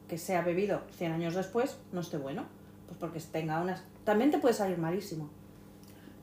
que 0.08 0.18
sea 0.18 0.42
bebido 0.42 0.82
100 0.98 1.12
años 1.12 1.34
después 1.34 1.78
no 1.92 2.00
esté 2.00 2.18
bueno. 2.18 2.44
Pues 2.98 2.98
porque 2.98 3.20
tenga 3.20 3.60
unas... 3.60 3.82
También 4.04 4.30
te 4.30 4.38
puede 4.38 4.54
salir 4.54 4.78
malísimo. 4.78 5.30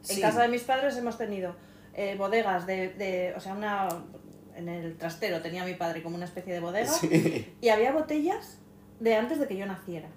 En 0.08 0.22
casa 0.22 0.42
de 0.44 0.48
mis 0.48 0.64
padres 0.64 0.96
hemos 0.98 1.18
tenido 1.18 1.56
eh, 1.94 2.16
bodegas 2.18 2.66
de, 2.66 2.90
de... 2.90 3.34
O 3.36 3.40
sea, 3.40 3.54
una... 3.54 3.90
En 4.56 4.68
el 4.68 4.98
trastero 4.98 5.42
tenía 5.42 5.64
mi 5.64 5.74
padre 5.76 6.04
como 6.04 6.16
una 6.16 6.26
especie 6.26 6.54
de 6.54 6.60
bodega. 6.60 6.92
Sí. 6.92 7.56
Y 7.62 7.70
había 7.70 7.94
botellas 7.94 8.58
de 9.00 9.16
antes 9.16 9.40
de 9.40 9.48
que 9.48 9.56
yo 9.56 9.66
naciera. 9.66 10.10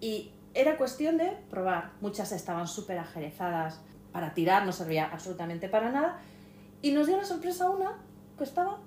Y 0.00 0.32
era 0.54 0.78
cuestión 0.78 1.18
de 1.18 1.36
probar. 1.50 1.92
Muchas 2.00 2.32
estaban 2.32 2.66
súper 2.66 2.98
ajerezadas 2.98 3.80
para 4.12 4.34
tirar, 4.34 4.64
no 4.64 4.72
servía 4.72 5.06
absolutamente 5.12 5.68
para 5.68 5.90
nada. 5.90 6.18
Y 6.82 6.92
nos 6.92 7.06
dio 7.06 7.16
la 7.18 7.24
sorpresa 7.24 7.68
una 7.68 7.98
que 8.38 8.44
estaba, 8.44 8.78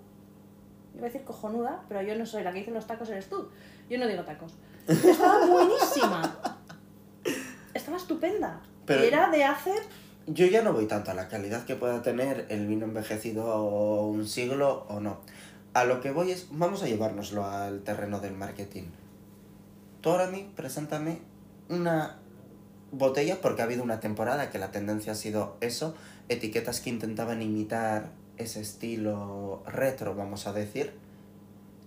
iba 0.96 1.04
a 1.04 1.06
decir 1.06 1.24
cojonuda, 1.24 1.84
pero 1.88 2.02
yo 2.02 2.16
no 2.16 2.26
soy 2.26 2.44
la 2.44 2.52
que 2.52 2.60
dice 2.60 2.72
los 2.72 2.88
tacos, 2.88 3.10
eres 3.10 3.30
tú. 3.30 3.50
Yo 3.90 4.00
no 4.00 4.08
digo 4.08 4.24
tacos. 4.24 4.56
Estaba 4.88 5.46
buenísima. 5.46 6.38
Estaba 7.74 7.98
estupenda. 7.98 8.62
Pero- 8.86 9.04
era 9.04 9.30
de 9.30 9.44
hace... 9.44 9.72
Yo 10.26 10.46
ya 10.46 10.62
no 10.62 10.72
voy 10.72 10.86
tanto 10.86 11.12
a 11.12 11.14
la 11.14 11.28
calidad 11.28 11.66
que 11.66 11.76
pueda 11.76 12.02
tener 12.02 12.46
el 12.50 12.66
vino 12.66 12.86
envejecido 12.86 14.04
un 14.06 14.26
siglo 14.26 14.86
o 14.88 15.02
no. 15.02 15.20
A 15.74 15.84
lo 15.84 16.00
que 16.00 16.12
voy 16.12 16.32
es, 16.32 16.48
vamos 16.52 16.82
a 16.82 16.88
llevárnoslo 16.88 17.46
al 17.46 17.82
terreno 17.82 18.22
del 18.22 18.34
marketing. 18.34 18.84
Tú 20.00 20.12
ahora 20.12 20.28
a 20.28 20.30
mí, 20.30 20.50
preséntame 20.56 21.20
una 21.68 22.20
botella, 22.92 23.42
porque 23.42 23.64
ha 23.64 23.66
habido 23.66 23.84
una 23.84 24.00
temporada 24.00 24.50
que 24.50 24.60
la 24.60 24.72
tendencia 24.72 25.12
ha 25.12 25.16
sido 25.16 25.58
eso, 25.60 25.94
etiquetas 26.30 26.80
que 26.80 26.90
intentaban 26.90 27.42
imitar 27.42 28.12
ese 28.38 28.62
estilo 28.62 29.64
retro, 29.66 30.16
vamos 30.16 30.48
a 30.48 30.54
decir. 30.54 30.94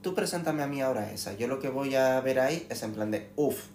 Tú 0.06 0.14
preséntame 0.14 0.62
a 0.62 0.68
mí 0.68 0.80
ahora 0.80 1.10
esa. 1.10 1.32
Yo 1.32 1.48
lo 1.48 1.58
que 1.58 1.68
voy 1.68 1.96
a 1.96 2.20
ver 2.20 2.38
ahí 2.38 2.64
es 2.70 2.80
en 2.84 2.92
plan 2.92 3.10
de, 3.10 3.32
uff, 3.34 3.70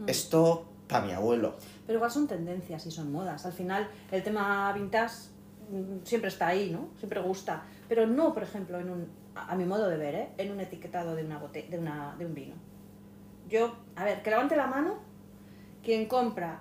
Mm. 0.00 0.06
esto 0.06 0.66
para 0.86 1.06
mi 1.06 1.12
abuelo. 1.12 1.56
Pero 1.86 1.96
igual 1.96 2.10
son 2.10 2.28
tendencias 2.28 2.84
y 2.84 2.90
son 2.90 3.10
modas. 3.10 3.46
Al 3.46 3.54
final, 3.54 3.88
el 4.10 4.22
tema 4.22 4.70
vintage 4.74 5.14
mm, 5.70 6.04
siempre 6.04 6.28
está 6.28 6.48
ahí, 6.48 6.68
¿no? 6.70 6.90
Siempre 6.98 7.22
gusta. 7.22 7.62
Pero 7.88 8.06
no, 8.06 8.34
por 8.34 8.42
ejemplo, 8.42 8.78
en 8.80 8.90
un, 8.90 9.08
a 9.34 9.52
a 9.52 9.54
mi 9.56 9.64
modo 9.64 9.88
de 9.88 9.96
ver, 9.96 10.14
¿eh? 10.14 10.28
en 10.36 10.52
un 10.52 10.60
etiquetado 10.60 11.14
de, 11.14 11.24
una 11.24 11.38
bote 11.38 11.66
de, 11.70 11.78
una, 11.78 12.16
de 12.18 12.26
un 12.26 12.34
vino. 12.34 12.54
Yo, 13.48 13.74
a 13.96 14.04
ver, 14.04 14.22
que 14.22 14.28
levante 14.28 14.56
la 14.56 14.66
mano 14.66 14.98
quien 15.82 16.04
compra 16.04 16.60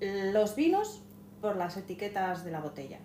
los 0.00 0.56
vinos 0.56 1.00
por 1.40 1.54
las 1.54 1.76
etiquetas 1.76 2.44
de 2.44 2.50
la 2.50 2.58
botella. 2.58 2.98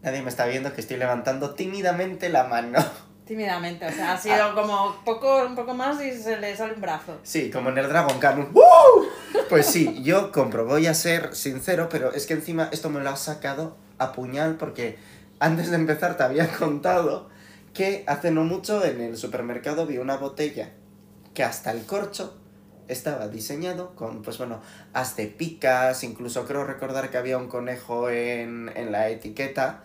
Nadie 0.00 0.22
me 0.22 0.30
está 0.30 0.46
viendo 0.46 0.72
que 0.72 0.80
estoy 0.80 0.96
levantando 0.96 1.54
tímidamente 1.54 2.30
la 2.30 2.44
mano. 2.44 2.78
Tímidamente, 3.28 3.86
o 3.86 3.92
sea, 3.92 4.14
ha 4.14 4.18
sido 4.18 4.54
como 4.54 4.96
poco, 5.04 5.44
un 5.44 5.54
poco 5.54 5.74
más 5.74 6.02
y 6.02 6.16
se 6.16 6.38
le 6.38 6.56
sale 6.56 6.72
un 6.72 6.80
brazo. 6.80 7.18
Sí, 7.22 7.50
como 7.50 7.68
en 7.68 7.76
el 7.76 7.86
Dragon 7.86 8.18
Cannon. 8.18 8.48
¡Woo! 8.54 9.06
Pues 9.50 9.66
sí, 9.66 10.02
yo 10.02 10.32
compro, 10.32 10.64
voy 10.64 10.86
a 10.86 10.94
ser 10.94 11.34
sincero, 11.34 11.90
pero 11.90 12.14
es 12.14 12.26
que 12.26 12.32
encima 12.32 12.70
esto 12.72 12.88
me 12.88 13.00
lo 13.00 13.10
has 13.10 13.20
sacado 13.20 13.76
a 13.98 14.12
puñal 14.12 14.56
porque 14.56 14.96
antes 15.40 15.68
de 15.68 15.76
empezar 15.76 16.16
te 16.16 16.22
había 16.22 16.48
contado 16.58 17.28
que 17.74 18.02
hace 18.06 18.30
no 18.30 18.44
mucho 18.44 18.82
en 18.82 19.02
el 19.02 19.18
supermercado 19.18 19.86
vi 19.86 19.98
una 19.98 20.16
botella 20.16 20.70
que 21.34 21.44
hasta 21.44 21.70
el 21.70 21.84
corcho 21.84 22.34
estaba 22.88 23.28
diseñado 23.28 23.94
con, 23.94 24.22
pues 24.22 24.38
bueno, 24.38 24.62
haz 24.94 25.16
de 25.16 25.26
picas, 25.26 26.02
incluso 26.02 26.46
creo 26.46 26.64
recordar 26.64 27.10
que 27.10 27.18
había 27.18 27.36
un 27.36 27.48
conejo 27.48 28.08
en, 28.08 28.72
en 28.74 28.90
la 28.90 29.10
etiqueta 29.10 29.82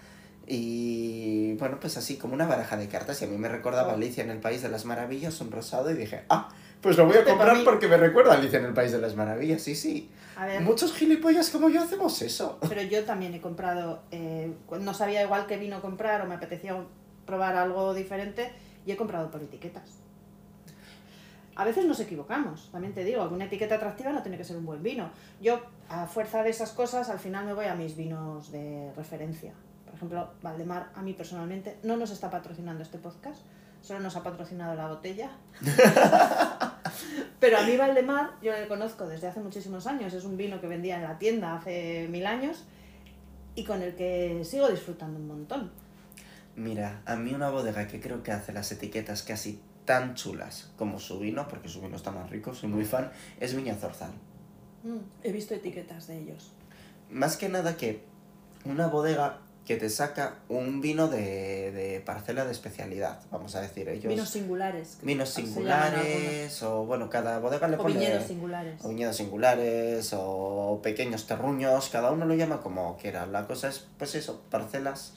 y 0.55 1.53
bueno, 1.55 1.77
pues 1.79 1.97
así 1.97 2.17
como 2.17 2.33
una 2.33 2.45
baraja 2.45 2.77
de 2.77 2.87
cartas 2.87 3.21
y 3.21 3.25
a 3.25 3.27
mí 3.27 3.37
me 3.37 3.49
recordaba 3.49 3.91
Oh. 3.93 3.95
Alicia 3.95 4.23
en 4.23 4.29
el 4.29 4.39
País 4.39 4.61
de 4.61 4.69
las 4.69 4.85
Maravillas, 4.85 5.39
un 5.41 5.51
rosado 5.51 5.89
y 5.91 5.95
dije, 5.95 6.23
ah, 6.29 6.49
pues 6.81 6.97
lo 6.97 7.05
voy 7.05 7.17
a 7.17 7.23
comprar 7.23 7.57
mí. 7.57 7.63
porque 7.63 7.87
me 7.87 7.97
recuerda 7.97 8.33
a 8.33 8.37
Alicia 8.37 8.59
en 8.59 8.65
el 8.65 8.73
País 8.73 8.91
de 8.91 8.99
las 8.99 9.15
Maravillas, 9.15 9.61
sí, 9.61 9.75
sí. 9.75 10.09
A 10.35 10.45
ver, 10.45 10.61
Muchos 10.61 10.93
gilipollas 10.93 11.49
como 11.49 11.69
yo 11.69 11.81
hacemos 11.81 12.21
eso. 12.21 12.59
pero 12.67 12.81
yo 12.81 13.03
también 13.03 13.33
he 13.33 13.41
comprado, 13.41 14.01
eh, 14.11 14.51
no 14.79 14.93
sabía 14.93 15.23
igual 15.23 15.45
qué 15.47 15.57
vino 15.57 15.81
comprar 15.81 16.21
o 16.21 16.25
me 16.25 16.35
apetecía 16.35 16.75
probar 17.25 17.55
algo 17.55 17.93
diferente 17.93 18.51
y 18.85 18.91
he 18.91 18.97
comprado 18.97 19.31
por 19.31 19.41
etiquetas. 19.41 19.83
A 21.55 21.65
veces 21.65 21.85
nos 21.85 21.99
equivocamos, 21.99 22.69
también 22.71 22.93
te 22.93 23.03
digo, 23.03 23.23
una 23.31 23.45
etiqueta 23.45 23.75
atractiva 23.75 24.11
no 24.11 24.23
tiene 24.23 24.37
que 24.37 24.43
ser 24.43 24.57
un 24.57 24.65
buen 24.65 24.81
vino. 24.81 25.11
Yo, 25.39 25.61
a 25.87 26.07
fuerza 26.07 26.41
de 26.41 26.49
esas 26.49 26.71
cosas, 26.71 27.09
al 27.09 27.19
final 27.19 27.45
me 27.45 27.53
voy 27.53 27.65
a 27.65 27.75
mis 27.75 27.95
vinos 27.95 28.51
de 28.51 28.91
referencia. 28.97 29.53
Por 29.93 29.97
ejemplo, 29.97 30.27
Valdemar, 30.41 30.89
a 30.95 31.03
mí 31.03 31.13
personalmente, 31.13 31.77
no 31.83 31.97
nos 31.97 32.09
está 32.09 32.31
patrocinando 32.31 32.81
este 32.81 32.97
podcast, 32.97 33.39
solo 33.83 33.99
nos 33.99 34.15
ha 34.15 34.23
patrocinado 34.23 34.73
la 34.73 34.87
botella. 34.87 35.29
Pero 37.39 37.59
a 37.59 37.61
mí 37.61 37.77
Valdemar, 37.77 38.31
yo 38.41 38.53
le 38.53 38.67
conozco 38.67 39.05
desde 39.05 39.27
hace 39.27 39.39
muchísimos 39.39 39.85
años, 39.85 40.11
es 40.13 40.25
un 40.25 40.35
vino 40.35 40.59
que 40.59 40.65
vendía 40.65 40.95
en 40.95 41.03
la 41.03 41.19
tienda 41.19 41.55
hace 41.55 42.07
mil 42.09 42.25
años 42.25 42.63
y 43.53 43.65
con 43.65 43.83
el 43.83 43.93
que 43.93 44.41
sigo 44.43 44.67
disfrutando 44.67 45.19
un 45.19 45.27
montón. 45.27 45.69
Mira, 46.55 47.03
a 47.05 47.15
mí 47.15 47.31
una 47.31 47.51
bodega 47.51 47.87
que 47.87 47.99
creo 47.99 48.23
que 48.23 48.31
hace 48.31 48.51
las 48.51 48.71
etiquetas 48.71 49.21
casi 49.21 49.61
tan 49.85 50.15
chulas 50.15 50.71
como 50.75 50.97
su 50.97 51.19
vino, 51.19 51.47
porque 51.47 51.69
su 51.69 51.81
vino 51.81 51.97
está 51.97 52.09
más 52.09 52.31
rico, 52.31 52.55
soy 52.55 52.69
muy 52.69 52.83
fan, 52.83 53.11
es 53.39 53.55
Viña 53.55 53.75
Zorzal. 53.75 54.13
Mm, 54.81 54.97
he 55.21 55.31
visto 55.31 55.53
etiquetas 55.53 56.07
de 56.07 56.17
ellos. 56.17 56.51
Más 57.11 57.37
que 57.37 57.47
nada 57.47 57.77
que 57.77 58.01
una 58.65 58.87
bodega 58.87 59.37
que 59.65 59.77
te 59.77 59.89
saca 59.89 60.35
un 60.49 60.81
vino 60.81 61.07
de, 61.07 61.71
de 61.71 62.01
parcela 62.01 62.43
de 62.43 62.51
especialidad, 62.51 63.21
vamos 63.31 63.55
a 63.55 63.61
decir 63.61 63.87
ellos. 63.87 64.09
Vinos 64.09 64.29
singulares. 64.29 64.97
vinos 65.01 65.29
singulares, 65.29 66.61
o 66.63 66.85
bueno, 66.85 67.09
cada 67.09 67.39
bodega 67.39 67.67
le. 67.69 67.77
O 67.77 67.83
pone... 67.83 67.95
viñedos 67.95 68.25
singulares. 68.25 68.83
o 68.83 68.89
viñedos 68.89 69.15
singulares, 69.15 70.13
o 70.13 70.79
pequeños 70.83 71.27
terruños, 71.27 71.89
cada 71.89 72.11
uno 72.11 72.25
lo 72.25 72.35
llama 72.35 72.61
como 72.61 72.97
quiera. 72.97 73.25
La 73.25 73.47
cosa 73.47 73.69
es, 73.69 73.85
pues 73.97 74.15
eso, 74.15 74.41
parcelas 74.49 75.13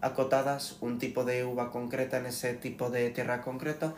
acotadas, 0.00 0.76
un 0.80 0.98
tipo 0.98 1.24
de 1.24 1.44
uva 1.44 1.70
concreta 1.70 2.16
en 2.16 2.26
ese 2.26 2.54
tipo 2.54 2.88
de 2.88 3.10
tierra 3.10 3.42
concreto, 3.42 3.94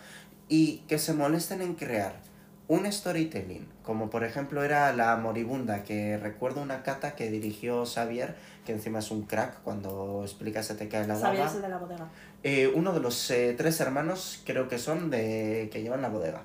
y 0.49 0.79
que 0.89 0.99
se 0.99 1.13
molesten 1.13 1.63
en 1.63 1.75
crear 1.75 2.32
un 2.69 2.91
storytelling, 2.91 3.67
como 3.83 4.09
por 4.09 4.25
ejemplo 4.25 4.63
era 4.63 4.93
La 4.93 5.17
Moribunda, 5.17 5.83
que 5.83 6.17
recuerdo 6.17 6.63
una 6.63 6.83
cata 6.83 7.15
que 7.15 7.31
dirigió 7.31 7.85
Xavier, 7.85 8.35
que 8.65 8.73
encima 8.73 9.01
es 9.01 9.11
un 9.11 9.23
crack, 9.27 9.63
cuando 9.63 10.23
explica 10.25 10.63
se 10.63 10.75
te 10.75 10.89
cae 10.89 11.07
la 11.07 11.15
baba. 11.19 11.47
es 11.47 11.55
el 11.55 11.63
de 11.63 11.69
la 11.69 11.79
bodega. 11.79 12.09
Eh, 12.45 12.73
uno 12.75 12.93
de 12.93 13.01
los 13.01 13.31
eh, 13.31 13.55
tres 13.57 13.81
hermanos 13.81 14.41
creo 14.47 14.69
que 14.69 14.79
son 14.79 15.11
de 15.11 15.69
que 15.73 15.83
llevan 15.83 16.03
la 16.03 16.09
bodega. 16.09 16.43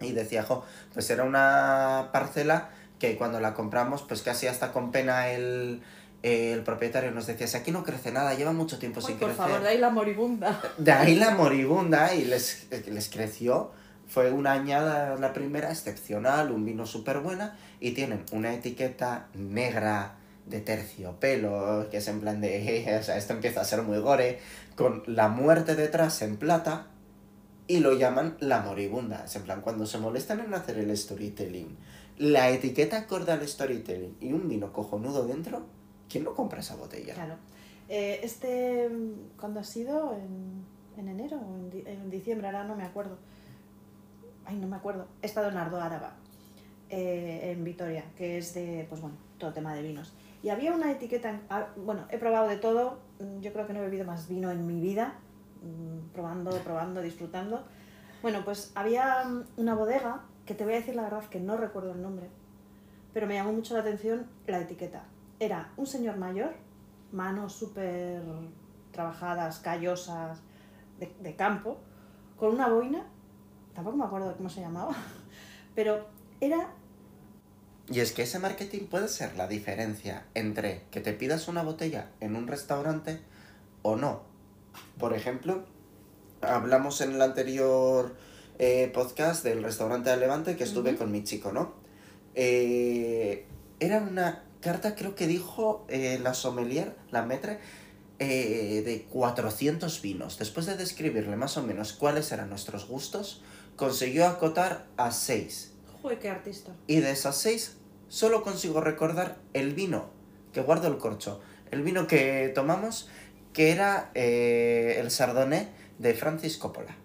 Y 0.00 0.12
decía, 0.12 0.42
jo, 0.42 0.64
pues 0.92 1.08
era 1.10 1.24
una 1.24 2.10
parcela 2.12 2.70
que 2.98 3.16
cuando 3.16 3.40
la 3.40 3.54
compramos, 3.54 4.02
pues 4.02 4.22
casi 4.22 4.46
hasta 4.46 4.72
con 4.72 4.90
pena 4.90 5.28
el, 5.28 5.80
el 6.22 6.62
propietario 6.64 7.12
nos 7.12 7.26
decía, 7.26 7.46
si 7.46 7.56
aquí 7.56 7.70
no 7.70 7.84
crece 7.84 8.10
nada, 8.10 8.34
lleva 8.34 8.52
mucho 8.52 8.78
tiempo 8.78 9.00
sin 9.00 9.16
por 9.16 9.28
crecer. 9.28 9.46
favor, 9.46 9.62
de 9.62 9.68
ahí 9.68 9.78
la 9.78 9.90
moribunda. 9.90 10.60
De 10.76 10.92
ahí 10.92 11.14
la 11.14 11.30
moribunda 11.30 12.14
y 12.14 12.24
les, 12.24 12.66
les 12.88 13.08
creció. 13.08 13.70
Fue 14.08 14.30
una 14.32 14.52
añada 14.52 15.16
la 15.16 15.32
primera 15.32 15.70
excepcional, 15.70 16.52
un 16.52 16.64
vino 16.64 16.86
súper 16.86 17.18
buena 17.20 17.56
y 17.80 17.92
tienen 17.92 18.24
una 18.32 18.54
etiqueta 18.54 19.26
negra 19.34 20.14
de 20.46 20.60
terciopelo, 20.60 21.88
que 21.90 21.96
es 21.96 22.08
en 22.08 22.20
plan 22.20 22.40
de, 22.40 22.96
o 23.00 23.02
sea, 23.02 23.16
esto 23.16 23.32
empieza 23.32 23.60
a 23.60 23.64
ser 23.64 23.82
muy 23.82 23.98
gore, 23.98 24.38
con 24.76 25.02
la 25.06 25.28
muerte 25.28 25.74
detrás 25.74 26.22
en 26.22 26.36
plata 26.36 26.86
y 27.66 27.80
lo 27.80 27.94
llaman 27.94 28.36
la 28.40 28.60
moribunda. 28.60 29.24
Es 29.24 29.34
en 29.36 29.42
plan, 29.42 29.60
cuando 29.60 29.86
se 29.86 29.98
molestan 29.98 30.40
en 30.40 30.54
hacer 30.54 30.78
el 30.78 30.96
storytelling, 30.96 31.76
la 32.18 32.48
etiqueta 32.50 32.98
acorde 32.98 33.32
al 33.32 33.46
storytelling 33.46 34.16
y 34.20 34.32
un 34.32 34.48
vino 34.48 34.72
cojonudo 34.72 35.26
dentro, 35.26 35.66
¿quién 36.08 36.22
no 36.24 36.34
compra 36.34 36.60
esa 36.60 36.76
botella? 36.76 37.14
Claro. 37.14 37.34
Eh, 37.88 38.20
este, 38.22 38.88
mm, 38.88 39.36
¿cuándo 39.38 39.60
ha 39.60 39.64
sido? 39.64 40.14
¿En, 40.14 40.64
en 40.96 41.08
enero 41.08 41.38
o 41.38 41.54
en, 41.56 41.70
di- 41.70 41.82
en 41.86 42.08
diciembre? 42.08 42.46
Ahora 42.46 42.64
no 42.64 42.76
me 42.76 42.84
acuerdo. 42.84 43.18
Ay, 44.46 44.56
no 44.56 44.68
me 44.68 44.76
acuerdo. 44.76 45.08
He 45.22 45.26
estado 45.26 45.48
en 45.48 45.56
Ardo 45.56 45.80
Áraba, 45.80 46.12
eh, 46.88 47.52
en 47.52 47.64
Vitoria, 47.64 48.04
que 48.16 48.38
es 48.38 48.54
de, 48.54 48.86
pues 48.88 49.00
bueno, 49.00 49.16
todo 49.38 49.52
tema 49.52 49.74
de 49.74 49.82
vinos. 49.82 50.14
Y 50.42 50.50
había 50.50 50.72
una 50.72 50.92
etiqueta, 50.92 51.40
ah, 51.50 51.66
bueno, 51.76 52.06
he 52.10 52.18
probado 52.18 52.48
de 52.48 52.56
todo, 52.56 53.00
mm, 53.18 53.40
yo 53.40 53.52
creo 53.52 53.66
que 53.66 53.72
no 53.72 53.80
he 53.80 53.82
bebido 53.82 54.04
más 54.04 54.28
vino 54.28 54.52
en 54.52 54.64
mi 54.66 54.80
vida, 54.80 55.14
mm, 55.62 56.12
probando, 56.12 56.50
probando, 56.60 57.02
disfrutando. 57.02 57.64
Bueno, 58.22 58.44
pues 58.44 58.70
había 58.76 59.24
mm, 59.24 59.44
una 59.56 59.74
bodega, 59.74 60.22
que 60.44 60.54
te 60.54 60.64
voy 60.64 60.74
a 60.74 60.76
decir 60.76 60.94
la 60.94 61.02
verdad 61.02 61.24
que 61.24 61.40
no 61.40 61.56
recuerdo 61.56 61.92
el 61.92 62.00
nombre, 62.00 62.28
pero 63.12 63.26
me 63.26 63.34
llamó 63.34 63.52
mucho 63.52 63.74
la 63.74 63.80
atención 63.80 64.28
la 64.46 64.60
etiqueta. 64.60 65.04
Era 65.40 65.72
un 65.76 65.86
señor 65.86 66.18
mayor, 66.18 66.54
manos 67.10 67.52
súper 67.52 68.22
trabajadas, 68.92 69.58
callosas, 69.58 70.40
de 70.98 71.36
campo, 71.36 71.78
con 72.36 72.54
una 72.54 72.68
boina, 72.68 73.06
tampoco 73.76 73.96
me 73.98 74.04
acuerdo 74.04 74.34
cómo 74.36 74.48
se 74.48 74.62
llamaba, 74.62 74.96
pero 75.74 76.06
era 76.40 76.70
Y 77.88 78.00
es 78.00 78.12
que 78.12 78.22
ese 78.22 78.38
marketing 78.38 78.86
puede 78.86 79.06
ser 79.06 79.36
la 79.36 79.46
diferencia 79.46 80.24
entre 80.34 80.82
que 80.90 81.00
te 81.00 81.12
pidas 81.12 81.46
una 81.46 81.62
botella 81.62 82.10
en 82.20 82.34
un 82.34 82.48
restaurante 82.48 83.20
o 83.82 83.94
no. 83.94 84.22
Por 84.98 85.14
ejemplo, 85.14 85.64
hablamos 86.40 87.00
en 87.02 87.12
el 87.12 87.22
anterior 87.22 88.16
eh, 88.58 88.90
podcast 88.92 89.44
del 89.44 89.62
restaurante 89.62 90.10
de 90.10 90.16
Levante 90.16 90.56
que 90.56 90.64
estuve 90.64 90.96
con 90.96 91.12
mi 91.12 91.22
chico, 91.22 91.52
¿no? 91.52 91.74
Eh, 92.34 93.46
era 93.78 93.98
una 93.98 94.42
carta, 94.60 94.94
creo 94.94 95.14
que 95.14 95.26
dijo 95.26 95.84
eh, 95.88 96.18
la 96.20 96.34
sommelier, 96.34 96.96
la 97.10 97.22
metre, 97.22 97.60
eh, 98.18 98.82
de 98.84 99.02
400 99.10 100.00
vinos. 100.00 100.38
Después 100.38 100.64
de 100.64 100.76
describirle 100.76 101.36
más 101.36 101.58
o 101.58 101.62
menos 101.62 101.92
cuáles 101.92 102.32
eran 102.32 102.48
nuestros 102.48 102.88
gustos, 102.88 103.42
consiguió 103.76 104.26
acotar 104.26 104.86
a 104.96 105.10
6. 105.10 105.72
Joder, 106.02 106.18
qué 106.18 106.30
artista. 106.30 106.72
Y 106.86 107.00
de 107.00 107.10
esas 107.10 107.36
seis, 107.36 107.76
solo 108.08 108.42
consigo 108.42 108.80
recordar 108.80 109.38
el 109.52 109.74
vino 109.74 110.10
que 110.52 110.60
guardo 110.62 110.88
el 110.88 110.98
corcho. 110.98 111.40
El 111.70 111.82
vino 111.82 112.06
que 112.06 112.50
tomamos, 112.54 113.08
que 113.52 113.72
era 113.72 114.10
eh, 114.14 114.96
el 115.00 115.08
Chardonnay 115.08 115.68
de 115.98 116.14
Francis 116.14 116.58
Coppola. 116.58 116.96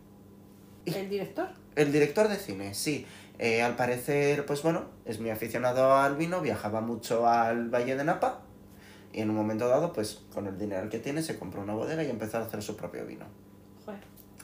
¿El 0.86 1.10
director? 1.10 1.50
El 1.76 1.92
director 1.92 2.28
de 2.28 2.38
cine, 2.38 2.74
sí. 2.74 3.06
Eh, 3.40 3.62
al 3.62 3.76
parecer, 3.76 4.46
pues 4.46 4.62
bueno, 4.62 4.86
es 5.06 5.20
muy 5.20 5.32
aficionado 5.32 5.96
al 5.96 6.16
vino, 6.16 6.42
viajaba 6.42 6.82
mucho 6.82 7.28
al 7.28 7.70
Valle 7.70 7.96
de 7.96 8.04
Napa 8.04 8.42
y 9.14 9.22
en 9.22 9.30
un 9.30 9.36
momento 9.36 9.68
dado, 9.68 9.94
pues 9.94 10.22
con 10.34 10.48
el 10.48 10.58
dinero 10.58 10.90
que 10.90 11.00
tiene, 11.00 11.24
se 11.24 11.38
compró 11.38 11.62
una 11.62 11.74
bodega 11.74 12.04
y 12.04 12.10
empezó 12.10 12.38
a 12.38 12.42
hacer 12.42 12.62
su 12.62 12.78
propio 12.78 13.06
vino. 13.06 13.26
Joder. 13.86 14.00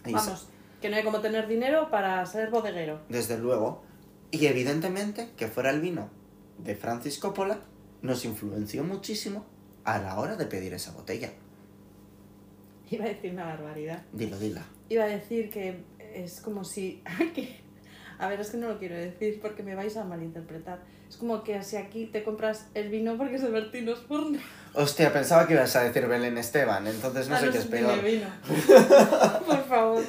Y 0.05 0.13
Vamos, 0.13 0.49
que 0.81 0.89
no 0.89 0.95
hay 0.95 1.03
como 1.03 1.19
tener 1.21 1.47
dinero 1.47 1.89
para 1.89 2.25
ser 2.25 2.49
bodeguero. 2.49 3.01
Desde 3.09 3.37
luego. 3.37 3.83
Y 4.31 4.45
evidentemente 4.47 5.29
que 5.37 5.47
fuera 5.47 5.69
el 5.71 5.81
vino 5.81 6.09
de 6.57 6.75
Francis 6.75 7.17
Coppola 7.19 7.59
nos 8.01 8.25
influenció 8.25 8.83
muchísimo 8.83 9.45
a 9.83 9.99
la 9.99 10.19
hora 10.19 10.35
de 10.35 10.45
pedir 10.45 10.73
esa 10.73 10.91
botella. 10.91 11.31
Iba 12.89 13.05
a 13.05 13.07
decir 13.09 13.31
una 13.33 13.45
barbaridad. 13.45 14.03
Dilo, 14.13 14.37
dila. 14.39 14.63
Iba 14.89 15.03
a 15.05 15.07
decir 15.07 15.49
que 15.49 15.83
es 16.13 16.41
como 16.41 16.63
si... 16.63 17.01
A 18.19 18.27
ver, 18.29 18.39
es 18.39 18.49
que 18.49 18.57
no 18.57 18.67
lo 18.67 18.79
quiero 18.79 18.95
decir 18.95 19.39
porque 19.39 19.61
me 19.61 19.75
vais 19.75 19.95
a 19.95 20.03
malinterpretar. 20.03 20.79
Es 21.07 21.17
como 21.17 21.43
que 21.43 21.61
si 21.61 21.75
aquí 21.75 22.07
te 22.07 22.23
compras 22.23 22.65
el 22.73 22.89
vino 22.89 23.15
porque 23.15 23.35
es 23.35 23.43
de 23.43 23.49
Bertino 23.49 23.93
Osborne. 23.93 24.39
Hostia, 24.73 25.13
pensaba 25.13 25.45
que 25.45 25.53
ibas 25.53 25.75
a 25.75 25.83
decir 25.83 26.07
Belén 26.07 26.35
Esteban, 26.39 26.87
entonces 26.87 27.29
no 27.29 27.35
Ah, 27.35 27.39
sé 27.39 27.49
qué 27.51 27.59
es 27.59 27.65
peor. 27.67 28.01
vino. 28.03 28.25
Por 29.45 29.63
favor. 29.67 30.03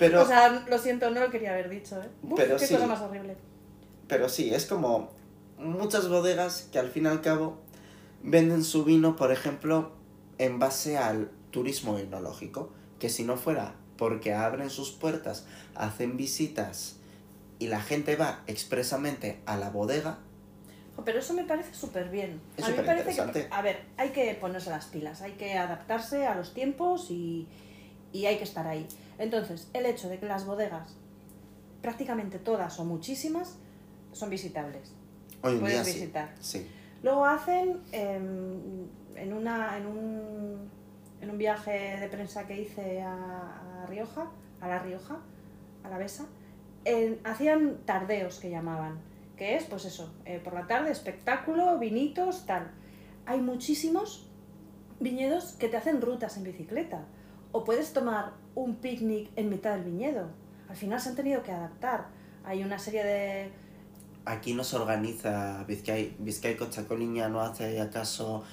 Pero, 0.00 0.22
O 0.22 0.26
sea, 0.26 0.64
lo 0.68 0.78
siento, 0.78 1.10
no 1.10 1.20
lo 1.20 1.30
quería 1.30 1.52
haber 1.52 1.68
dicho, 1.68 2.00
¿eh? 2.02 2.08
Uf, 2.22 2.34
Pero 2.36 2.56
qué 2.56 2.66
sí. 2.66 2.74
cosa 2.74 2.86
más 2.88 3.00
horrible. 3.00 3.36
pero 4.08 4.28
sí, 4.28 4.52
es 4.52 4.66
como 4.66 5.10
muchas 5.58 6.08
bodegas 6.08 6.68
que 6.72 6.78
al 6.80 6.88
fin 6.90 7.04
y 7.04 7.08
al 7.08 7.20
cabo 7.20 7.58
venden 8.22 8.64
su 8.64 8.84
vino, 8.84 9.14
por 9.16 9.30
ejemplo, 9.32 9.92
en 10.38 10.58
base 10.58 10.98
al 10.98 11.30
turismo 11.52 11.98
enológico, 11.98 12.72
que 12.98 13.08
si 13.08 13.24
no 13.24 13.36
fuera 13.36 13.74
porque 13.96 14.34
abren 14.34 14.70
sus 14.70 14.90
puertas, 14.92 15.46
hacen 15.74 16.16
visitas 16.16 16.96
y 17.58 17.66
la 17.68 17.80
gente 17.82 18.16
va 18.16 18.42
expresamente 18.46 19.40
a 19.46 19.56
la 19.56 19.70
bodega, 19.70 20.18
Jo, 20.96 21.04
Pero 21.04 21.18
eso 21.20 21.34
me 21.34 21.44
parece 21.44 21.72
súper 21.74 22.08
bien. 22.08 22.40
Es 22.56 22.64
a 22.64 22.68
mí 22.70 22.76
me 22.78 22.82
parece 22.82 23.14
que, 23.32 23.48
a 23.50 23.62
ver, 23.62 23.84
hay 23.96 24.10
que 24.10 24.34
ponerse 24.34 24.70
las 24.70 24.86
pilas, 24.86 25.22
hay 25.22 25.32
que 25.32 25.56
adaptarse 25.56 26.26
a 26.26 26.34
los 26.34 26.52
tiempos 26.52 27.10
y, 27.10 27.46
y 28.12 28.26
hay 28.26 28.38
que 28.38 28.44
estar 28.44 28.66
ahí. 28.66 28.86
Entonces, 29.20 29.68
el 29.74 29.84
hecho 29.84 30.08
de 30.08 30.18
que 30.18 30.24
las 30.24 30.46
bodegas, 30.46 30.96
prácticamente 31.82 32.38
todas 32.38 32.80
o 32.80 32.86
muchísimas, 32.86 33.58
son 34.12 34.30
visitables. 34.30 34.94
hoy 35.42 35.54
en 35.54 35.60
Puedes 35.60 35.84
día 35.84 35.94
visitar. 35.94 36.34
Sí. 36.40 36.66
Luego 37.02 37.26
hacen 37.26 37.80
em, 37.92 38.86
en, 39.16 39.32
una, 39.34 39.76
en, 39.76 39.86
un, 39.86 40.70
en 41.20 41.30
un 41.30 41.36
viaje 41.36 41.98
de 42.00 42.08
prensa 42.08 42.46
que 42.46 42.62
hice 42.62 43.02
a, 43.02 43.82
a 43.82 43.86
Rioja, 43.86 44.30
a 44.58 44.68
La 44.68 44.78
Rioja, 44.78 45.18
a 45.84 45.88
la 45.90 45.98
Besa, 45.98 46.24
hacían 47.24 47.76
tardeos 47.84 48.38
que 48.38 48.48
llamaban, 48.48 49.00
que 49.36 49.56
es 49.56 49.64
pues 49.64 49.84
eso, 49.84 50.14
eh, 50.24 50.40
por 50.42 50.54
la 50.54 50.66
tarde 50.66 50.92
espectáculo, 50.92 51.78
vinitos, 51.78 52.46
tal. 52.46 52.70
Hay 53.26 53.42
muchísimos 53.42 54.26
viñedos 54.98 55.52
que 55.58 55.68
te 55.68 55.76
hacen 55.76 56.00
rutas 56.00 56.38
en 56.38 56.44
bicicleta 56.44 57.04
o 57.52 57.64
puedes 57.64 57.92
tomar 57.92 58.32
un 58.54 58.76
picnic 58.76 59.30
en 59.36 59.48
mitad 59.48 59.74
del 59.74 59.84
viñedo. 59.84 60.28
Al 60.68 60.76
final 60.76 61.00
se 61.00 61.10
han 61.10 61.16
tenido 61.16 61.42
que 61.42 61.52
adaptar. 61.52 62.06
Hay 62.44 62.62
una 62.62 62.78
serie 62.78 63.04
de 63.04 63.50
Aquí 64.24 64.54
no 64.54 64.64
se 64.64 64.76
organiza, 64.76 65.64
Vizcay, 65.66 66.14
Vizcaico 66.18 66.66
Chacoliña 66.68 67.28
no 67.28 67.40
hace 67.40 67.80
acaso 67.80 68.44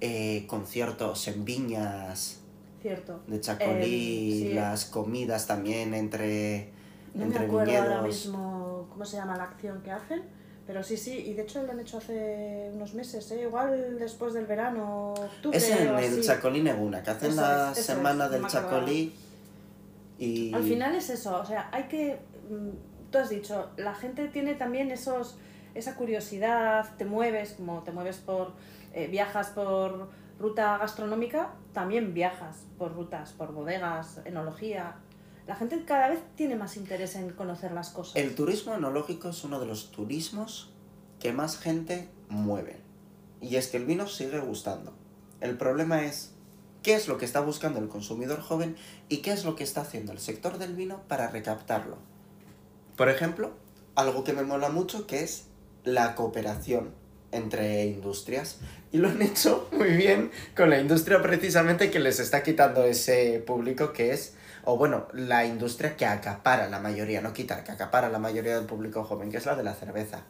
eh, 0.00 0.44
conciertos 0.46 1.26
en 1.28 1.44
viñas 1.44 2.40
cierto 2.82 3.20
de 3.26 3.40
Chacolí, 3.40 4.48
sí. 4.48 4.52
las 4.52 4.84
comidas 4.84 5.46
también 5.46 5.94
entre, 5.94 6.70
No 7.14 7.22
entre 7.24 7.40
me 7.40 7.46
acuerdo 7.46 7.64
viñedos. 7.72 7.88
ahora 7.88 8.02
mismo 8.02 8.86
cómo 8.90 9.04
se 9.06 9.16
llama 9.16 9.36
la 9.36 9.44
acción 9.44 9.80
que 9.82 9.90
hacen, 9.90 10.22
pero 10.66 10.82
sí, 10.82 10.96
sí, 10.96 11.18
y 11.26 11.34
de 11.34 11.42
hecho 11.42 11.62
lo 11.62 11.72
han 11.72 11.80
hecho 11.80 11.98
hace 11.98 12.70
unos 12.72 12.94
meses, 12.94 13.30
¿eh? 13.32 13.42
igual 13.42 13.98
después 13.98 14.32
del 14.32 14.46
verano, 14.46 15.12
octubre 15.12 15.56
Es 15.58 15.68
en 15.70 15.88
o 15.88 15.98
el 15.98 16.04
así. 16.04 16.22
Chacolí 16.22 16.62
Neguna, 16.62 17.02
que 17.02 17.10
hacen 17.10 17.32
Eso 17.32 17.40
la 17.40 17.72
es, 17.72 17.84
semana 17.84 18.24
es, 18.26 18.30
del. 18.30 18.46
Chacolí 18.46 19.14
y... 20.18 20.54
Al 20.54 20.62
final 20.62 20.94
es 20.94 21.10
eso, 21.10 21.38
o 21.38 21.44
sea, 21.44 21.68
hay 21.72 21.84
que, 21.84 22.18
mm, 22.48 23.10
tú 23.10 23.18
has 23.18 23.28
dicho, 23.28 23.70
la 23.76 23.94
gente 23.94 24.28
tiene 24.28 24.54
también 24.54 24.90
esos, 24.90 25.36
esa 25.74 25.96
curiosidad, 25.96 26.96
te 26.96 27.04
mueves, 27.04 27.54
como 27.54 27.82
te 27.82 27.92
mueves 27.92 28.16
por, 28.18 28.52
eh, 28.94 29.08
viajas 29.08 29.48
por 29.48 30.08
ruta 30.38 30.78
gastronómica, 30.78 31.50
también 31.72 32.14
viajas 32.14 32.64
por 32.78 32.94
rutas, 32.94 33.32
por 33.32 33.52
bodegas, 33.52 34.20
enología. 34.24 34.96
La 35.46 35.56
gente 35.56 35.84
cada 35.84 36.08
vez 36.08 36.20
tiene 36.36 36.56
más 36.56 36.76
interés 36.76 37.16
en 37.16 37.30
conocer 37.30 37.72
las 37.72 37.90
cosas. 37.90 38.16
El 38.16 38.34
turismo 38.34 38.74
enológico 38.74 39.28
es 39.28 39.44
uno 39.44 39.60
de 39.60 39.66
los 39.66 39.90
turismos 39.90 40.70
que 41.20 41.32
más 41.32 41.58
gente 41.58 42.08
mueve. 42.28 42.80
Y 43.42 43.56
es 43.56 43.68
que 43.68 43.76
el 43.76 43.84
vino 43.84 44.06
sigue 44.06 44.40
gustando. 44.40 44.94
El 45.40 45.58
problema 45.58 46.04
es 46.04 46.32
qué 46.82 46.94
es 46.94 47.08
lo 47.08 47.18
que 47.18 47.26
está 47.26 47.40
buscando 47.40 47.78
el 47.78 47.88
consumidor 47.88 48.40
joven 48.40 48.76
y 49.10 49.18
qué 49.18 49.32
es 49.32 49.44
lo 49.44 49.54
que 49.54 49.64
está 49.64 49.82
haciendo 49.82 50.12
el 50.12 50.18
sector 50.18 50.56
del 50.58 50.74
vino 50.74 51.02
para 51.08 51.28
recaptarlo. 51.28 51.98
Por 52.96 53.10
ejemplo, 53.10 53.52
algo 53.94 54.24
que 54.24 54.32
me 54.32 54.44
mola 54.44 54.70
mucho 54.70 55.06
que 55.06 55.22
es 55.22 55.44
la 55.84 56.14
cooperación 56.14 56.92
entre 57.32 57.86
industrias. 57.86 58.58
Y 58.92 58.98
lo 58.98 59.08
han 59.08 59.20
hecho 59.20 59.68
muy 59.72 59.90
bien 59.90 60.30
con 60.56 60.70
la 60.70 60.80
industria 60.80 61.20
precisamente 61.20 61.90
que 61.90 61.98
les 61.98 62.20
está 62.20 62.42
quitando 62.42 62.84
ese 62.84 63.42
público 63.44 63.92
que 63.92 64.12
es, 64.12 64.34
o 64.64 64.76
bueno, 64.76 65.06
la 65.12 65.44
industria 65.44 65.96
que 65.96 66.06
acapara 66.06 66.68
la 66.68 66.80
mayoría, 66.80 67.20
no 67.20 67.32
quitar, 67.32 67.64
que 67.64 67.72
acapara 67.72 68.08
la 68.08 68.18
mayoría 68.18 68.56
del 68.56 68.66
público 68.66 69.04
joven, 69.04 69.30
que 69.30 69.36
es 69.38 69.46
la 69.46 69.56
de 69.56 69.62
la 69.64 69.74
cerveza. 69.74 70.22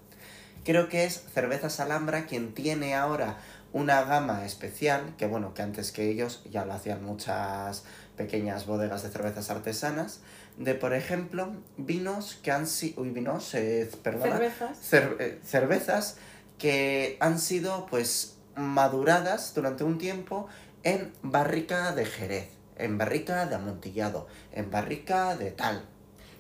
Creo 0.65 0.89
que 0.89 1.05
es 1.05 1.25
Cervezas 1.35 1.79
Alhambra 1.81 2.25
quien 2.27 2.55
tiene 2.55 2.95
ahora 2.95 3.37
una 3.73 4.03
gama 4.05 4.45
especial, 4.47 5.15
que 5.19 5.27
bueno, 5.27 5.53
que 5.53 5.63
antes 5.63 5.93
que 5.93 6.09
ellos 6.09 6.43
ya 6.51 6.65
lo 6.65 6.73
hacían 6.73 7.05
muchas 7.05 7.85
pequeñas 8.17 8.67
bodegas 8.67 9.03
de 9.03 9.11
cervezas 9.11 9.51
artesanas, 9.51 10.21
de 10.57 10.75
por 10.75 10.95
ejemplo, 10.95 11.53
vinos 11.77 12.39
que 12.43 12.53
han 12.53 12.67
sido, 12.69 13.03
uy, 13.03 13.11
vinos, 13.11 13.53
eh, 13.55 13.91
perdona, 14.03 14.37
Cervezas. 14.39 14.79
cer- 14.93 15.17
eh, 15.19 15.41
cervezas 15.45 16.17
que 16.59 17.17
han 17.21 17.39
sido 17.41 17.87
pues 17.87 18.37
maduradas 18.57 19.53
durante 19.55 19.83
un 19.85 19.99
tiempo 19.99 20.47
en 20.85 21.13
barrica 21.23 21.93
de 21.93 22.05
Jerez, 22.05 22.49
en 22.77 22.99
barrica 22.99 23.47
de 23.47 23.55
amontillado, 23.55 24.27
en 24.53 24.71
barrica 24.71 25.37
de 25.37 25.51
tal, 25.51 25.85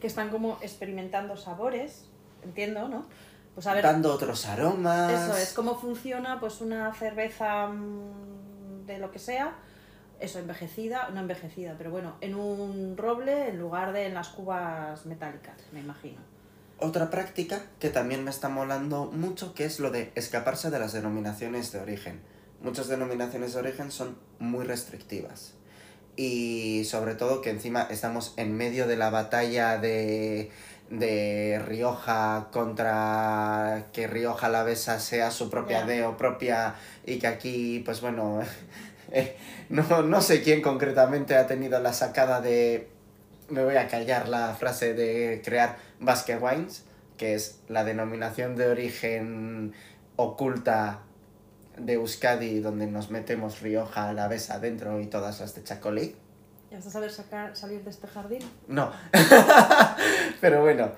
que 0.00 0.08
están 0.08 0.28
como 0.28 0.58
experimentando 0.60 1.36
sabores, 1.36 2.04
entiendo, 2.42 2.88
¿no? 2.88 3.06
Pues 3.54 3.66
a 3.66 3.74
ver, 3.74 3.84
dando 3.84 4.12
otros 4.12 4.44
aromas. 4.46 5.10
eso 5.10 5.36
es, 5.36 5.52
cómo 5.54 5.78
funciona 5.78 6.40
pues 6.40 6.60
una 6.60 6.92
cerveza 6.92 7.68
mm, 7.68 8.84
de 8.84 8.98
lo 8.98 9.10
que 9.10 9.18
sea, 9.18 9.54
eso, 10.20 10.38
envejecida, 10.38 11.08
no 11.10 11.20
envejecida, 11.20 11.74
pero 11.78 11.90
bueno, 11.90 12.16
en 12.20 12.34
un 12.34 12.96
roble 12.96 13.48
en 13.48 13.58
lugar 13.58 13.92
de 13.92 14.06
en 14.06 14.14
las 14.14 14.28
cubas 14.28 15.06
metálicas, 15.06 15.56
me 15.72 15.80
imagino. 15.80 16.18
Otra 16.78 17.08
práctica 17.08 17.62
que 17.78 17.88
también 17.88 18.24
me 18.24 18.30
está 18.30 18.48
molando 18.48 19.06
mucho, 19.06 19.54
que 19.54 19.64
es 19.64 19.80
lo 19.80 19.90
de 19.90 20.12
escaparse 20.16 20.70
de 20.70 20.78
las 20.78 20.92
denominaciones 20.92 21.72
de 21.72 21.80
origen. 21.80 22.20
Muchas 22.60 22.88
denominaciones 22.88 23.54
de 23.54 23.60
origen 23.60 23.90
son 23.90 24.18
muy 24.38 24.64
restrictivas. 24.64 25.54
Y 26.16 26.84
sobre 26.84 27.14
todo 27.14 27.40
que 27.40 27.50
encima 27.50 27.86
estamos 27.90 28.34
en 28.36 28.56
medio 28.56 28.86
de 28.86 28.96
la 28.96 29.10
batalla 29.10 29.78
de, 29.78 30.50
de 30.90 31.60
Rioja 31.66 32.48
contra 32.52 33.86
que 33.92 34.06
Rioja 34.06 34.46
Alavesa 34.46 35.00
sea 35.00 35.30
su 35.30 35.50
propia 35.50 35.84
deo 35.84 36.16
propia 36.16 36.76
y 37.04 37.18
que 37.18 37.26
aquí, 37.26 37.82
pues 37.84 38.00
bueno, 38.00 38.40
eh, 39.12 39.36
no, 39.68 40.02
no 40.02 40.20
sé 40.20 40.42
quién 40.42 40.62
concretamente 40.62 41.36
ha 41.36 41.46
tenido 41.46 41.80
la 41.80 41.92
sacada 41.92 42.40
de 42.40 42.94
me 43.48 43.64
voy 43.64 43.76
a 43.76 43.88
callar 43.88 44.28
la 44.28 44.54
frase 44.54 44.94
de 44.94 45.42
crear 45.44 45.76
Basque 46.00 46.36
Wines, 46.36 46.84
que 47.16 47.34
es 47.34 47.60
la 47.68 47.84
denominación 47.84 48.56
de 48.56 48.68
origen 48.68 49.72
oculta 50.16 51.00
de 51.78 51.94
Euskadi, 51.94 52.60
donde 52.60 52.86
nos 52.86 53.10
metemos 53.10 53.60
Rioja, 53.60 54.08
Alavesa 54.08 54.58
dentro 54.58 55.00
y 55.00 55.06
todas 55.06 55.40
las 55.40 55.54
de 55.54 55.64
Chacolí. 55.64 56.16
¿Ya 56.70 56.78
vas 56.78 56.86
a 56.86 56.90
saber 56.90 57.10
sacar, 57.10 57.56
salir 57.56 57.84
de 57.84 57.90
este 57.90 58.06
jardín? 58.06 58.40
No. 58.66 58.92
Pero 60.40 60.62
bueno, 60.62 60.92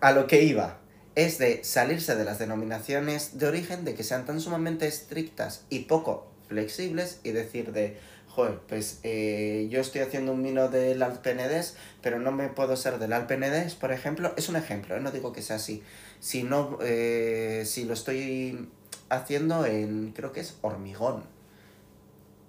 a 0.00 0.12
lo 0.12 0.26
que 0.26 0.42
iba 0.42 0.78
es 1.14 1.38
de 1.38 1.64
salirse 1.64 2.14
de 2.14 2.24
las 2.24 2.38
denominaciones 2.38 3.38
de 3.38 3.46
origen, 3.46 3.84
de 3.84 3.94
que 3.94 4.04
sean 4.04 4.26
tan 4.26 4.40
sumamente 4.40 4.86
estrictas 4.86 5.64
y 5.70 5.80
poco 5.80 6.30
flexibles 6.48 7.20
y 7.24 7.32
decir 7.32 7.72
de, 7.72 7.96
joder, 8.28 8.60
pues 8.68 9.00
eh, 9.02 9.66
yo 9.70 9.80
estoy 9.80 10.02
haciendo 10.02 10.32
un 10.32 10.42
vino 10.42 10.68
del 10.68 11.02
Alpenedés, 11.02 11.76
pero 12.02 12.18
no 12.18 12.32
me 12.32 12.48
puedo 12.48 12.76
ser 12.76 12.98
del 12.98 13.14
Alpenedés, 13.14 13.74
por 13.74 13.92
ejemplo. 13.92 14.34
Es 14.36 14.48
un 14.48 14.56
ejemplo, 14.56 14.94
¿eh? 14.94 15.00
no 15.00 15.10
digo 15.10 15.32
que 15.32 15.42
sea 15.42 15.56
así. 15.56 15.82
Si, 16.20 16.42
no, 16.42 16.78
eh, 16.82 17.62
si 17.64 17.84
lo 17.84 17.94
estoy 17.94 18.68
haciendo 19.08 19.66
en, 19.66 20.12
creo 20.12 20.32
que 20.32 20.40
es 20.40 20.56
hormigón. 20.62 21.22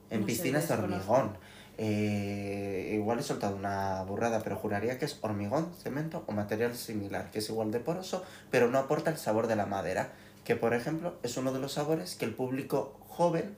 En 0.10 0.22
No 0.22 0.28
sé, 0.28 0.34
piscinas 0.34 0.68
de 0.68 0.74
hormigón. 0.74 1.38
Eh, 1.80 2.94
igual 2.96 3.20
he 3.20 3.24
soltado 3.24 3.56
una 3.56 4.02
burrada, 4.04 4.42
pero 4.44 4.56
juraría 4.56 4.98
que 4.98 5.06
es 5.06 5.20
hormigón, 5.22 5.72
cemento 5.82 6.24
o 6.26 6.32
material 6.32 6.76
similar, 6.76 7.30
que 7.30 7.40
es 7.40 7.50
igual 7.50 7.72
de 7.72 7.80
poroso, 7.80 8.24
pero 8.50 8.68
no 8.68 8.80
aporta 8.80 9.12
el 9.12 9.18
sabor 9.18 9.46
de 9.48 9.56
la 9.56 9.68
madera, 9.68 10.12
que 10.44 10.56
por 10.56 10.74
ejemplo 10.74 11.16
es 11.22 11.38
uno 11.38 11.54
de 11.54 11.60
los 11.60 11.74
sabores 11.74 12.16
que 12.16 12.26
el 12.26 12.34
público 12.34 12.98
joven, 13.08 13.56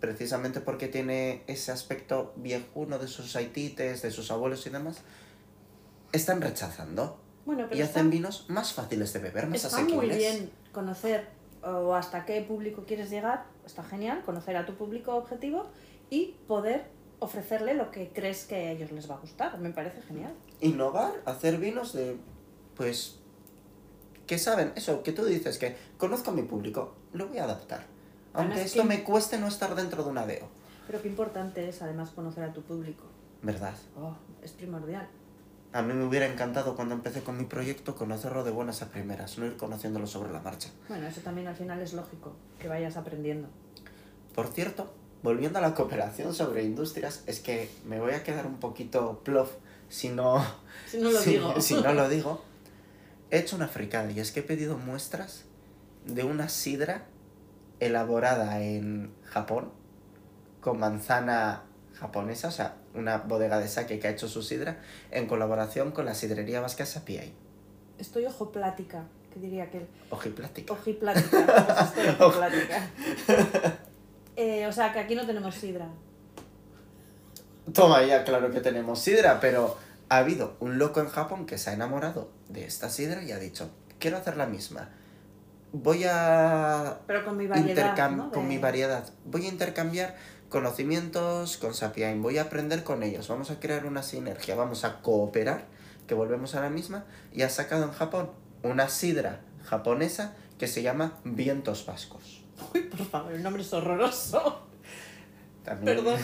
precisamente 0.00 0.60
porque 0.60 0.88
tiene 0.88 1.42
ese 1.48 1.70
aspecto 1.70 2.32
viejuno 2.36 2.98
de 2.98 3.08
sus 3.08 3.36
haitites, 3.36 4.00
de 4.00 4.10
sus 4.10 4.30
abuelos 4.30 4.66
y 4.66 4.70
demás, 4.70 5.02
están 6.12 6.40
rechazando 6.40 7.20
Bueno, 7.44 7.66
pero 7.68 7.76
y 7.78 7.82
está, 7.82 7.98
hacen 8.00 8.10
vinos 8.10 8.46
más 8.48 8.72
fáciles 8.72 9.12
de 9.12 9.18
beber, 9.18 9.48
más 9.48 9.62
está 9.62 9.76
asequibles. 9.76 10.08
muy 10.08 10.16
bien 10.16 10.50
conocer 10.72 11.28
o 11.62 11.94
hasta 11.94 12.24
qué 12.24 12.40
público 12.42 12.84
quieres 12.86 13.10
llegar, 13.10 13.44
está 13.66 13.82
genial, 13.82 14.22
conocer 14.24 14.56
a 14.56 14.66
tu 14.66 14.74
público 14.74 15.14
objetivo 15.14 15.66
y 16.10 16.36
poder 16.46 16.86
ofrecerle 17.18 17.74
lo 17.74 17.90
que 17.90 18.08
crees 18.12 18.44
que 18.46 18.54
a 18.56 18.70
ellos 18.72 18.92
les 18.92 19.10
va 19.10 19.16
a 19.16 19.18
gustar, 19.18 19.58
me 19.58 19.70
parece 19.70 20.00
genial. 20.02 20.32
Innovar, 20.60 21.12
hacer 21.26 21.58
vinos 21.58 21.92
de 21.92 22.16
pues, 22.76 23.18
que 24.26 24.38
saben, 24.38 24.72
eso, 24.76 25.02
que 25.02 25.12
tú 25.12 25.24
dices, 25.24 25.58
que 25.58 25.76
conozco 25.98 26.30
a 26.30 26.34
mi 26.34 26.42
público, 26.42 26.94
lo 27.12 27.28
voy 27.28 27.38
a 27.38 27.44
adaptar. 27.44 27.84
Aunque 28.32 28.52
Además 28.54 28.66
esto 28.66 28.82
que- 28.82 28.88
me 28.88 29.02
cueste 29.04 29.38
no 29.38 29.48
estar 29.48 29.74
dentro 29.74 30.02
de 30.04 30.10
un 30.10 30.18
ADEO. 30.18 30.48
Pero 30.86 31.02
qué 31.02 31.08
importante 31.08 31.68
es 31.68 31.82
además 31.82 32.10
conocer 32.10 32.44
a 32.44 32.52
tu 32.52 32.62
público. 32.62 33.04
¿Verdad? 33.42 33.74
Oh, 33.96 34.14
es 34.42 34.52
primordial. 34.52 35.08
A 35.72 35.82
mí 35.82 35.92
me 35.94 36.04
hubiera 36.04 36.26
encantado 36.26 36.74
cuando 36.74 36.94
empecé 36.94 37.22
con 37.22 37.36
mi 37.38 37.44
proyecto 37.44 37.94
conocerlo 37.94 38.42
de 38.42 38.50
buenas 38.50 38.82
a 38.82 38.88
primeras, 38.90 39.38
no 39.38 39.46
ir 39.46 39.56
conociéndolo 39.56 40.06
sobre 40.08 40.32
la 40.32 40.40
marcha. 40.40 40.68
Bueno, 40.88 41.06
eso 41.06 41.20
también 41.20 41.46
al 41.46 41.54
final 41.54 41.80
es 41.80 41.92
lógico, 41.92 42.34
que 42.58 42.66
vayas 42.66 42.96
aprendiendo. 42.96 43.48
Por 44.34 44.48
cierto, 44.48 44.92
volviendo 45.22 45.58
a 45.58 45.62
la 45.62 45.74
cooperación 45.74 46.34
sobre 46.34 46.64
industrias, 46.64 47.22
es 47.26 47.38
que 47.40 47.70
me 47.86 48.00
voy 48.00 48.12
a 48.14 48.24
quedar 48.24 48.46
un 48.46 48.56
poquito 48.58 49.20
plof 49.22 49.52
si 49.88 50.08
no, 50.08 50.44
Si 50.86 50.98
no 50.98 51.10
lo 51.10 51.18
si- 51.20 51.30
digo. 51.30 51.54
si 51.60 51.74
no 51.74 51.92
lo 51.92 52.08
digo. 52.08 52.42
He 53.30 53.38
hecho 53.38 53.54
una 53.54 53.68
fricada 53.68 54.10
y 54.10 54.18
es 54.18 54.32
que 54.32 54.40
he 54.40 54.42
pedido 54.42 54.76
muestras 54.76 55.44
de 56.04 56.24
una 56.24 56.48
sidra 56.48 57.04
elaborada 57.78 58.60
en 58.60 59.12
Japón 59.24 59.70
con 60.60 60.80
manzana 60.80 61.62
japonesa, 61.94 62.48
o 62.48 62.50
sea, 62.50 62.74
una 62.94 63.18
bodega 63.18 63.58
de 63.58 63.68
sake 63.68 63.98
que 63.98 64.08
ha 64.08 64.10
hecho 64.10 64.28
su 64.28 64.42
sidra 64.42 64.80
en 65.10 65.26
colaboración 65.26 65.92
con 65.92 66.04
la 66.06 66.14
sidrería 66.14 66.60
vasca 66.60 66.84
Sapiai. 66.86 67.32
Estoy 67.98 68.26
ojo 68.26 68.50
plática, 68.50 69.04
que 69.32 69.38
diría 69.40 69.70
que 69.70 69.86
Ojiplática. 70.10 70.72
Ojiplática. 70.72 71.44
pues 71.66 71.78
estoy 72.08 72.26
ojiplática. 72.26 72.88
Eh, 74.36 74.66
o 74.66 74.72
sea, 74.72 74.92
que 74.92 74.98
aquí 75.00 75.14
no 75.14 75.26
tenemos 75.26 75.54
sidra. 75.54 75.88
Toma 77.72 78.02
ya, 78.04 78.24
claro 78.24 78.50
que 78.50 78.60
tenemos 78.60 78.98
sidra, 79.00 79.38
pero 79.40 79.76
ha 80.08 80.18
habido 80.18 80.56
un 80.60 80.78
loco 80.78 81.00
en 81.00 81.08
Japón 81.08 81.46
que 81.46 81.58
se 81.58 81.70
ha 81.70 81.72
enamorado 81.74 82.30
de 82.48 82.64
esta 82.64 82.88
sidra 82.88 83.22
y 83.22 83.32
ha 83.32 83.38
dicho, 83.38 83.70
quiero 83.98 84.16
hacer 84.16 84.36
la 84.36 84.46
misma. 84.46 84.88
Voy 85.72 86.04
a 86.04 86.98
Pero 87.06 87.24
con 87.24 87.36
mi 87.36 87.46
variedad, 87.46 87.94
intercam- 87.96 88.16
¿no? 88.16 88.32
con 88.32 88.48
mi 88.48 88.58
variedad. 88.58 89.04
Voy 89.26 89.46
a 89.46 89.48
intercambiar 89.48 90.16
conocimientos 90.50 91.56
con 91.56 91.72
Sapiain, 91.74 92.20
voy 92.20 92.36
a 92.38 92.42
aprender 92.42 92.84
con 92.84 93.02
ellos, 93.02 93.28
vamos 93.28 93.50
a 93.50 93.60
crear 93.60 93.86
una 93.86 94.02
sinergia, 94.02 94.54
vamos 94.56 94.84
a 94.84 95.00
cooperar, 95.00 95.64
que 96.06 96.14
volvemos 96.14 96.54
a 96.54 96.60
la 96.60 96.68
misma, 96.68 97.06
y 97.32 97.42
ha 97.42 97.48
sacado 97.48 97.84
en 97.84 97.92
Japón 97.92 98.30
una 98.62 98.88
sidra 98.88 99.40
japonesa 99.64 100.34
que 100.58 100.66
se 100.66 100.82
llama 100.82 101.18
Vientos 101.24 101.86
Vascos. 101.86 102.42
Uy, 102.74 102.82
por 102.82 103.06
favor, 103.06 103.32
el 103.32 103.42
nombre 103.42 103.62
es 103.62 103.72
horroroso. 103.72 104.66
También- 105.64 105.96
Perdón. 105.96 106.20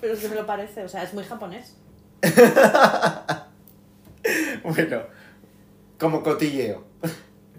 Pero 0.00 0.14
es 0.14 0.20
que 0.20 0.28
me 0.28 0.36
lo 0.36 0.46
parece, 0.46 0.84
o 0.84 0.88
sea, 0.88 1.02
es 1.02 1.14
muy 1.14 1.24
japonés. 1.24 1.74
bueno, 4.62 5.02
como 5.98 6.22
cotilleo. 6.22 6.84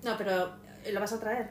No, 0.04 0.18
pero 0.18 0.54
¿eh, 0.84 0.92
¿lo 0.92 1.00
vas 1.00 1.14
a 1.14 1.20
traer? 1.20 1.50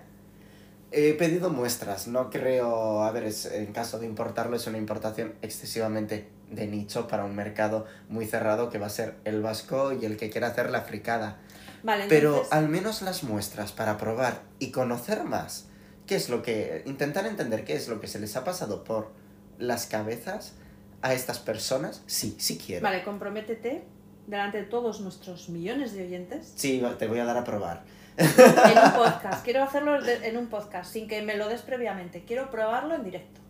He 0.96 1.14
pedido 1.14 1.50
muestras, 1.50 2.06
no 2.06 2.30
creo, 2.30 3.02
a 3.02 3.10
ver, 3.10 3.24
es, 3.24 3.46
en 3.46 3.72
caso 3.72 3.98
de 3.98 4.06
importarlo 4.06 4.56
es 4.56 4.66
una 4.66 4.78
importación 4.78 5.34
excesivamente 5.42 6.28
de 6.50 6.66
nicho 6.68 7.08
para 7.08 7.24
un 7.24 7.34
mercado 7.34 7.86
muy 8.08 8.26
cerrado 8.26 8.70
que 8.70 8.78
va 8.78 8.86
a 8.86 8.90
ser 8.90 9.16
el 9.24 9.42
vasco 9.42 9.92
y 9.92 10.04
el 10.04 10.16
que 10.16 10.30
quiera 10.30 10.48
hacer 10.48 10.70
la 10.70 10.82
fricada. 10.82 11.38
Vale, 11.82 12.06
Pero 12.08 12.30
entonces... 12.30 12.52
al 12.52 12.68
menos 12.68 13.02
las 13.02 13.24
muestras 13.24 13.72
para 13.72 13.98
probar 13.98 14.42
y 14.58 14.70
conocer 14.70 15.24
más 15.24 15.66
qué 16.06 16.14
es 16.14 16.28
lo 16.28 16.42
que, 16.42 16.82
intentar 16.86 17.26
entender 17.26 17.64
qué 17.64 17.74
es 17.74 17.88
lo 17.88 18.00
que 18.00 18.06
se 18.06 18.20
les 18.20 18.36
ha 18.36 18.44
pasado 18.44 18.84
por 18.84 19.10
las 19.58 19.86
cabezas 19.86 20.54
a 21.02 21.12
estas 21.12 21.38
personas, 21.38 22.02
sí, 22.06 22.36
sí 22.38 22.56
quiero. 22.56 22.82
Vale, 22.82 23.04
comprométete 23.04 23.84
delante 24.26 24.58
de 24.58 24.64
todos 24.64 25.00
nuestros 25.00 25.48
millones 25.50 25.92
de 25.92 26.04
oyentes 26.04 26.52
Sí, 26.56 26.82
te 26.98 27.06
voy 27.06 27.18
a 27.18 27.24
dar 27.24 27.36
a 27.36 27.44
probar. 27.44 27.84
En 28.16 28.78
un 28.78 28.92
podcast. 28.92 29.44
Quiero 29.44 29.62
hacerlo 29.62 30.00
de- 30.02 30.28
en 30.28 30.36
un 30.36 30.46
podcast 30.48 30.92
sin 30.92 31.08
que 31.08 31.22
me 31.22 31.36
lo 31.36 31.48
des 31.48 31.62
previamente. 31.62 32.24
Quiero 32.24 32.50
probarlo 32.50 32.94
en 32.94 33.04
directo. 33.04 33.40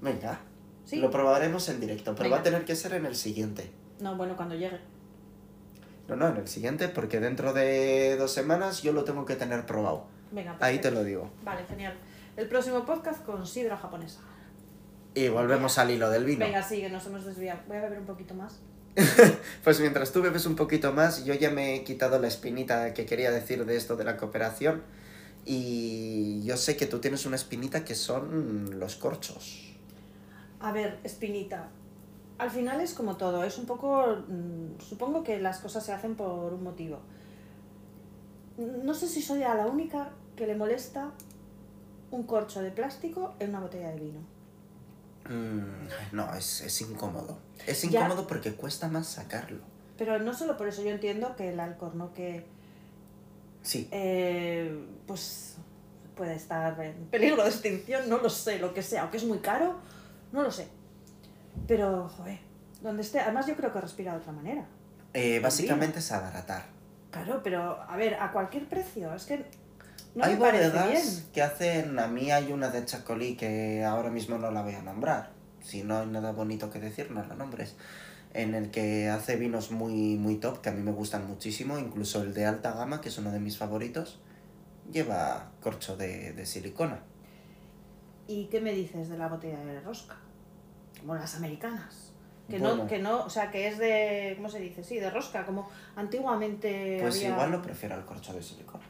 Venga, 0.00 0.40
¿Sí? 0.84 0.96
lo 0.96 1.10
probaremos 1.10 1.68
en 1.68 1.80
directo, 1.80 2.14
pero 2.14 2.30
va 2.30 2.38
a 2.38 2.42
tener 2.42 2.64
que 2.64 2.74
ser 2.74 2.94
en 2.94 3.06
el 3.06 3.14
siguiente. 3.16 3.70
No, 4.00 4.16
bueno, 4.16 4.36
cuando 4.36 4.54
llegue. 4.54 4.78
No, 6.08 6.16
no, 6.16 6.28
en 6.28 6.36
el 6.38 6.48
siguiente, 6.48 6.88
porque 6.88 7.20
dentro 7.20 7.52
de 7.52 8.16
dos 8.16 8.32
semanas 8.32 8.82
yo 8.82 8.92
lo 8.92 9.04
tengo 9.04 9.24
que 9.26 9.36
tener 9.36 9.66
probado. 9.66 10.06
Venga, 10.32 10.52
Ahí 10.60 10.76
te 10.76 10.82
perfecto. 10.84 10.90
lo 10.98 11.04
digo. 11.04 11.30
Vale, 11.44 11.64
genial. 11.68 11.94
El 12.36 12.48
próximo 12.48 12.84
podcast 12.86 13.24
con 13.24 13.46
sidra 13.46 13.76
japonesa. 13.76 14.20
Y 15.14 15.28
volvemos 15.28 15.76
al 15.78 15.90
hilo 15.90 16.08
del 16.08 16.24
vino. 16.24 16.44
Venga, 16.46 16.62
sigue, 16.62 16.88
nos 16.88 17.04
hemos 17.06 17.24
desviado. 17.24 17.60
Voy 17.68 17.76
a 17.76 17.80
beber 17.82 17.98
un 17.98 18.06
poquito 18.06 18.32
más. 18.34 18.60
Pues 19.64 19.80
mientras 19.80 20.12
tú 20.12 20.22
bebes 20.22 20.46
un 20.46 20.56
poquito 20.56 20.92
más, 20.92 21.24
yo 21.24 21.34
ya 21.34 21.50
me 21.50 21.74
he 21.76 21.84
quitado 21.84 22.18
la 22.18 22.28
espinita 22.28 22.94
que 22.94 23.06
quería 23.06 23.30
decir 23.30 23.64
de 23.64 23.76
esto 23.76 23.96
de 23.96 24.04
la 24.04 24.16
cooperación. 24.16 24.82
Y 25.44 26.42
yo 26.44 26.56
sé 26.56 26.76
que 26.76 26.86
tú 26.86 26.98
tienes 26.98 27.26
una 27.26 27.36
espinita 27.36 27.84
que 27.84 27.94
son 27.94 28.78
los 28.78 28.96
corchos. 28.96 29.74
A 30.60 30.72
ver, 30.72 30.98
Espinita. 31.04 31.68
Al 32.38 32.50
final 32.50 32.80
es 32.80 32.92
como 32.92 33.16
todo, 33.16 33.44
es 33.44 33.58
un 33.58 33.66
poco... 33.66 34.16
mm, 34.28 34.80
supongo 34.80 35.22
que 35.22 35.40
las 35.40 35.58
cosas 35.58 35.84
se 35.84 35.92
hacen 35.92 36.14
por 36.14 36.52
un 36.52 36.62
motivo. 36.62 37.00
No 38.58 38.94
sé 38.94 39.08
si 39.08 39.22
soy 39.22 39.42
a 39.42 39.54
la 39.54 39.66
única 39.66 40.10
que 40.36 40.46
le 40.46 40.54
molesta 40.54 41.10
un 42.10 42.24
corcho 42.24 42.60
de 42.60 42.70
plástico 42.70 43.34
en 43.38 43.50
una 43.50 43.60
botella 43.60 43.90
de 43.90 44.00
vino. 44.00 44.20
Mm, 45.30 45.88
no, 46.16 46.34
es, 46.34 46.60
es 46.60 46.80
incómodo. 46.82 47.38
Es 47.66 47.82
Ya. 47.82 48.00
incómodo 48.00 48.26
porque 48.26 48.52
cuesta 48.54 48.88
más 48.88 49.06
sacarlo. 49.06 49.60
Pero 49.96 50.18
no 50.18 50.34
solo 50.34 50.56
por 50.56 50.66
eso, 50.68 50.82
yo 50.82 50.90
entiendo 50.90 51.36
que 51.36 51.50
el 51.50 51.60
alcorno 51.60 52.12
que 52.12 52.46
Sí, 53.62 53.88
eh, 53.92 54.86
pues 55.06 55.56
puede 56.16 56.34
estar 56.34 56.80
en 56.82 56.94
peligro 57.10 57.42
de 57.44 57.50
extinción, 57.50 58.08
no 58.08 58.16
lo 58.18 58.30
sé, 58.30 58.58
lo 58.58 58.72
que 58.74 58.82
sea, 58.82 59.04
o 59.04 59.10
que 59.10 59.18
es 59.18 59.24
muy 59.24 59.38
caro, 59.38 59.76
no 60.32 60.42
lo 60.42 60.50
sé. 60.50 60.68
Pero, 61.68 62.08
joder, 62.08 62.38
donde 62.82 63.02
esté, 63.02 63.20
además 63.20 63.46
yo 63.46 63.56
creo 63.56 63.72
que 63.72 63.80
respira 63.80 64.12
de 64.12 64.18
otra 64.18 64.32
manera. 64.32 64.64
eh, 65.12 65.40
básicamente 65.40 65.98
es 65.98 66.10
abaratar. 66.12 66.64
Claro, 67.10 67.40
pero 67.42 67.82
a 67.82 67.96
ver, 67.96 68.14
a 68.14 68.32
cualquier 68.32 68.66
precio, 68.68 69.12
es 69.14 69.26
que 69.26 69.44
no 70.14 70.24
hay 70.24 70.36
bodegas 70.36 71.24
que 71.32 71.42
hacen, 71.42 71.98
a 71.98 72.06
mí 72.08 72.30
hay 72.30 72.52
una 72.52 72.68
de 72.68 72.84
Chacolí 72.84 73.36
que 73.36 73.84
ahora 73.84 74.10
mismo 74.10 74.38
no 74.38 74.50
la 74.50 74.62
voy 74.62 74.74
a 74.74 74.82
nombrar. 74.82 75.30
Si 75.62 75.82
no 75.82 75.98
hay 75.98 76.06
nada 76.06 76.32
bonito 76.32 76.70
que 76.70 76.80
decir, 76.80 77.10
no 77.10 77.24
la 77.24 77.34
nombres. 77.34 77.76
En 78.32 78.54
el 78.54 78.70
que 78.70 79.08
hace 79.08 79.36
vinos 79.36 79.70
muy, 79.70 80.16
muy 80.16 80.36
top, 80.36 80.60
que 80.60 80.68
a 80.68 80.72
mí 80.72 80.82
me 80.82 80.92
gustan 80.92 81.26
muchísimo, 81.26 81.78
incluso 81.78 82.22
el 82.22 82.32
de 82.32 82.46
alta 82.46 82.72
gama, 82.72 83.00
que 83.00 83.08
es 83.08 83.18
uno 83.18 83.30
de 83.32 83.40
mis 83.40 83.58
favoritos, 83.58 84.20
lleva 84.90 85.50
corcho 85.60 85.96
de, 85.96 86.32
de 86.32 86.46
silicona. 86.46 87.00
¿Y 88.26 88.44
qué 88.46 88.60
me 88.60 88.72
dices 88.72 89.08
de 89.08 89.18
la 89.18 89.28
botella 89.28 89.58
de 89.64 89.80
rosca? 89.80 90.16
Como 91.00 91.14
las 91.14 91.34
americanas. 91.36 92.12
Que 92.48 92.58
Bueno. 92.58 92.76
no, 92.76 92.86
que 92.86 92.98
no, 92.98 93.24
o 93.24 93.30
sea, 93.30 93.50
que 93.50 93.68
es 93.68 93.78
de, 93.78 94.34
¿cómo 94.36 94.48
se 94.48 94.60
dice? 94.60 94.82
Sí, 94.82 94.98
de 94.98 95.10
rosca, 95.10 95.44
como 95.46 95.68
antiguamente 95.96 96.98
Pues 97.00 97.16
había... 97.16 97.30
igual 97.30 97.50
lo 97.52 97.62
prefiero 97.62 97.94
al 97.94 98.04
corcho 98.04 98.32
de 98.32 98.42
silicona. 98.42 98.84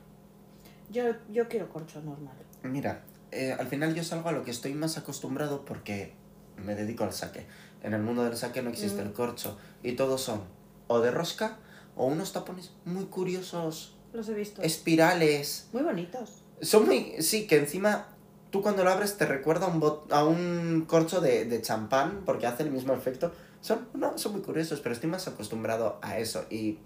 Yo, 0.90 1.04
yo 1.30 1.48
quiero 1.48 1.68
corcho 1.68 2.00
normal. 2.02 2.34
Mira, 2.62 3.02
eh, 3.30 3.54
al 3.58 3.66
final 3.68 3.94
yo 3.94 4.02
salgo 4.04 4.28
a 4.28 4.32
lo 4.32 4.44
que 4.44 4.50
estoy 4.50 4.74
más 4.74 4.98
acostumbrado 4.98 5.64
porque 5.64 6.14
me 6.56 6.74
dedico 6.74 7.04
al 7.04 7.12
saque. 7.12 7.46
En 7.82 7.94
el 7.94 8.02
mundo 8.02 8.24
del 8.24 8.36
saque 8.36 8.60
no 8.62 8.70
existe 8.70 9.02
Mm. 9.02 9.06
el 9.06 9.12
corcho. 9.12 9.56
Y 9.82 9.92
todos 9.92 10.20
son 10.20 10.42
o 10.88 11.00
de 11.00 11.10
rosca 11.10 11.58
o 11.96 12.06
unos 12.06 12.32
tapones 12.32 12.72
muy 12.84 13.04
curiosos, 13.06 13.96
Los 14.12 14.28
he 14.28 14.34
visto. 14.34 14.62
espirales. 14.62 15.68
Muy 15.72 15.82
bonitos. 15.82 16.42
Son 16.60 16.84
muy... 16.86 17.14
Sí, 17.22 17.46
que 17.46 17.56
encima 17.58 18.08
tú 18.50 18.60
cuando 18.62 18.82
lo 18.84 18.90
abres 18.90 19.16
te 19.16 19.26
recuerda 19.26 19.66
a 19.66 19.68
un, 19.68 19.80
bot- 19.80 20.10
a 20.12 20.24
un 20.24 20.84
corcho 20.88 21.20
de, 21.20 21.44
de 21.44 21.62
champán 21.62 22.22
porque 22.26 22.46
hace 22.46 22.64
el 22.64 22.70
mismo 22.72 22.92
efecto. 22.92 23.32
Son, 23.60 23.86
no, 23.94 24.18
son 24.18 24.32
muy 24.32 24.40
curiosos, 24.42 24.80
pero 24.80 24.94
estoy 24.94 25.08
más 25.08 25.28
acostumbrado 25.28 25.98
a 26.02 26.18
eso. 26.18 26.44
Y 26.50 26.78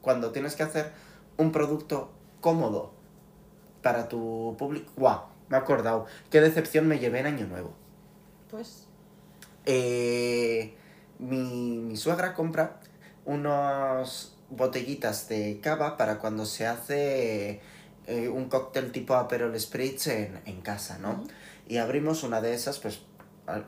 cuando 0.00 0.30
tienes 0.30 0.54
que 0.54 0.62
hacer 0.62 0.92
un 1.36 1.50
producto 1.52 2.12
cómodo 2.40 2.94
para 3.88 4.06
tu 4.06 4.54
público... 4.58 4.92
¡Guau! 4.98 5.22
Me 5.48 5.56
he 5.56 5.60
acordado. 5.60 6.04
Qué 6.30 6.42
decepción 6.42 6.86
me 6.86 6.98
llevé 6.98 7.20
en 7.20 7.26
Año 7.26 7.46
Nuevo. 7.46 7.72
Pues, 8.50 8.86
Eh, 9.64 10.76
mi, 11.18 11.78
mi 11.78 11.96
suegra 11.96 12.34
compra 12.34 12.80
unas 13.24 14.34
botellitas 14.50 15.26
de 15.30 15.60
cava 15.62 15.96
para 15.96 16.18
cuando 16.18 16.44
se 16.44 16.66
hace 16.66 17.62
eh, 18.06 18.28
un 18.28 18.50
cóctel 18.50 18.92
tipo 18.92 19.14
Aperol 19.14 19.58
Spritz 19.58 20.08
en, 20.08 20.38
en 20.44 20.60
casa, 20.60 20.98
¿no? 20.98 21.24
Y 21.66 21.78
abrimos 21.78 22.24
una 22.24 22.42
de 22.42 22.52
esas, 22.52 22.78
pues 22.78 23.00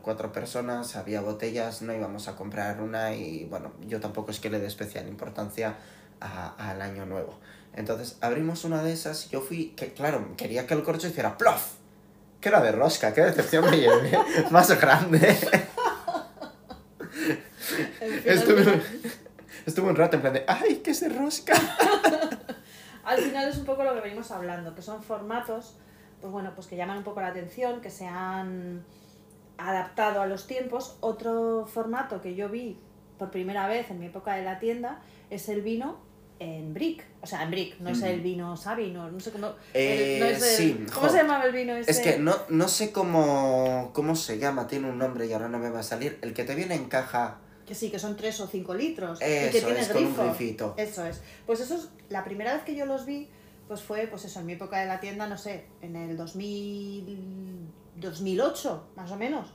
cuatro 0.02 0.32
personas, 0.32 0.96
había 0.96 1.22
botellas, 1.22 1.80
no 1.80 1.94
íbamos 1.94 2.28
a 2.28 2.36
comprar 2.36 2.82
una 2.82 3.14
y 3.14 3.46
bueno, 3.46 3.72
yo 3.86 4.00
tampoco 4.00 4.30
es 4.32 4.38
que 4.38 4.50
le 4.50 4.58
dé 4.60 4.66
especial 4.66 5.08
importancia 5.08 5.76
al 6.20 6.82
año 6.82 7.06
nuevo. 7.06 7.38
Entonces 7.74 8.18
abrimos 8.20 8.64
una 8.64 8.82
de 8.82 8.92
esas, 8.92 9.30
yo 9.30 9.40
fui, 9.40 9.68
que 9.76 9.92
claro, 9.92 10.34
quería 10.36 10.66
que 10.66 10.74
el 10.74 10.82
corcho 10.82 11.06
hiciera 11.06 11.36
plof. 11.36 11.74
Que 12.40 12.48
era 12.48 12.60
de 12.62 12.72
rosca, 12.72 13.12
qué 13.12 13.20
decepción 13.20 13.70
me 13.70 13.78
llevé. 13.78 14.18
Más 14.50 14.80
grande. 14.80 15.36
Estuve, 18.24 18.82
estuve 19.66 19.88
un 19.88 19.96
rato 19.96 20.16
en 20.16 20.22
plan 20.22 20.34
de, 20.34 20.44
¡ay, 20.46 20.76
qué 20.76 20.90
es 20.90 21.00
de 21.00 21.08
rosca! 21.08 21.54
al 23.04 23.18
final 23.18 23.48
es 23.48 23.58
un 23.58 23.64
poco 23.64 23.84
lo 23.84 23.94
que 23.94 24.00
venimos 24.00 24.30
hablando, 24.30 24.74
que 24.74 24.82
son 24.82 25.02
formatos, 25.02 25.76
pues 26.20 26.32
bueno, 26.32 26.52
pues 26.54 26.66
que 26.66 26.76
llaman 26.76 26.98
un 26.98 27.04
poco 27.04 27.20
la 27.20 27.28
atención, 27.28 27.80
que 27.80 27.90
se 27.90 28.06
han 28.06 28.84
adaptado 29.58 30.20
a 30.20 30.26
los 30.26 30.46
tiempos. 30.46 30.96
Otro 31.00 31.66
formato 31.66 32.20
que 32.20 32.34
yo 32.34 32.48
vi 32.48 32.78
por 33.18 33.30
primera 33.30 33.66
vez 33.66 33.90
en 33.90 34.00
mi 34.00 34.06
época 34.06 34.34
de 34.34 34.42
la 34.42 34.58
tienda 34.58 35.00
es 35.28 35.48
el 35.48 35.62
vino 35.62 35.98
en 36.40 36.72
brick, 36.72 37.04
o 37.20 37.26
sea, 37.26 37.42
en 37.42 37.50
brick, 37.50 37.78
no 37.80 37.90
es 37.90 38.02
el 38.02 38.22
vino 38.22 38.56
Sabi, 38.56 38.90
no, 38.90 39.10
no 39.10 39.20
sé 39.20 39.30
cómo... 39.30 39.48
Eh, 39.74 40.14
el- 40.16 40.20
no 40.20 40.26
es 40.26 40.42
el- 40.42 40.56
sí, 40.56 40.86
¿Cómo 40.92 41.06
jo. 41.06 41.12
se 41.12 41.18
llamaba 41.18 41.44
el 41.44 41.52
vino 41.52 41.76
ese? 41.76 41.90
Es 41.90 42.00
que 42.00 42.18
no, 42.18 42.34
no 42.48 42.66
sé 42.66 42.90
cómo, 42.92 43.90
cómo 43.92 44.16
se 44.16 44.38
llama, 44.38 44.66
tiene 44.66 44.88
un 44.88 44.96
nombre 44.98 45.26
y 45.26 45.32
ahora 45.34 45.48
no 45.48 45.58
me 45.58 45.68
va 45.70 45.80
a 45.80 45.82
salir. 45.84 46.18
El 46.22 46.32
que 46.32 46.44
te 46.44 46.54
viene 46.54 46.74
en 46.74 46.86
caja, 46.86 47.38
Que 47.66 47.74
sí, 47.74 47.90
que 47.90 47.98
son 47.98 48.16
3 48.16 48.40
o 48.40 48.46
5 48.48 48.74
litros. 48.74 49.20
y 49.20 49.24
Eso 49.24 49.52
que 49.52 49.60
tiene 49.60 49.80
es, 49.80 49.88
con 49.88 49.98
un 50.04 50.14
grifo. 50.14 50.24
grifito. 50.24 50.74
Eso 50.78 51.04
es. 51.06 51.20
Pues 51.46 51.60
eso 51.60 51.76
es, 51.76 51.88
la 52.08 52.24
primera 52.24 52.54
vez 52.54 52.62
que 52.64 52.74
yo 52.74 52.86
los 52.86 53.04
vi, 53.04 53.28
pues 53.68 53.82
fue, 53.82 54.06
pues 54.06 54.24
eso, 54.24 54.40
en 54.40 54.46
mi 54.46 54.54
época 54.54 54.80
de 54.80 54.86
la 54.86 54.98
tienda, 54.98 55.28
no 55.28 55.36
sé, 55.36 55.66
en 55.82 55.94
el 55.94 56.16
2000, 56.16 57.68
2008, 57.96 58.88
más 58.96 59.10
o 59.12 59.16
menos. 59.16 59.52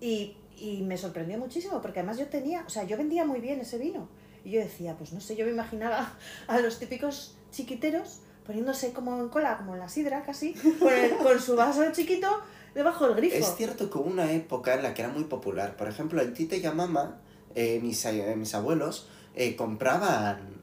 Y, 0.00 0.36
y 0.56 0.82
me 0.82 0.96
sorprendió 0.98 1.38
muchísimo, 1.38 1.80
porque 1.80 2.00
además 2.00 2.18
yo 2.18 2.26
tenía, 2.26 2.64
o 2.66 2.70
sea, 2.70 2.84
yo 2.84 2.96
vendía 2.96 3.24
muy 3.24 3.40
bien 3.40 3.60
ese 3.60 3.78
vino. 3.78 4.08
Y 4.44 4.50
yo 4.52 4.60
decía, 4.60 4.96
pues 4.96 5.12
no 5.12 5.20
sé, 5.20 5.36
yo 5.36 5.44
me 5.44 5.52
imaginaba 5.52 6.14
a 6.48 6.58
los 6.60 6.78
típicos 6.78 7.36
chiquiteros 7.50 8.20
poniéndose 8.46 8.92
como 8.92 9.20
en 9.20 9.28
cola, 9.28 9.56
como 9.56 9.74
en 9.74 9.80
la 9.80 9.88
sidra 9.88 10.22
casi, 10.24 10.54
con, 10.80 10.92
el- 10.92 11.16
con 11.18 11.38
su 11.40 11.54
vaso 11.54 11.82
chiquito 11.92 12.28
debajo 12.74 13.06
del 13.06 13.16
grifo. 13.16 13.36
Es 13.36 13.54
cierto 13.56 13.88
que 13.90 13.98
hubo 13.98 14.08
una 14.10 14.32
época 14.32 14.74
en 14.74 14.82
la 14.82 14.94
que 14.94 15.02
era 15.02 15.12
muy 15.12 15.24
popular. 15.24 15.76
Por 15.76 15.86
ejemplo, 15.88 16.20
en 16.22 16.34
Tite 16.34 16.56
y 16.56 16.62
Mama, 16.74 17.20
eh, 17.54 17.78
mis, 17.82 18.04
eh, 18.04 18.34
mis 18.36 18.54
abuelos 18.54 19.08
eh, 19.34 19.54
compraban 19.54 20.60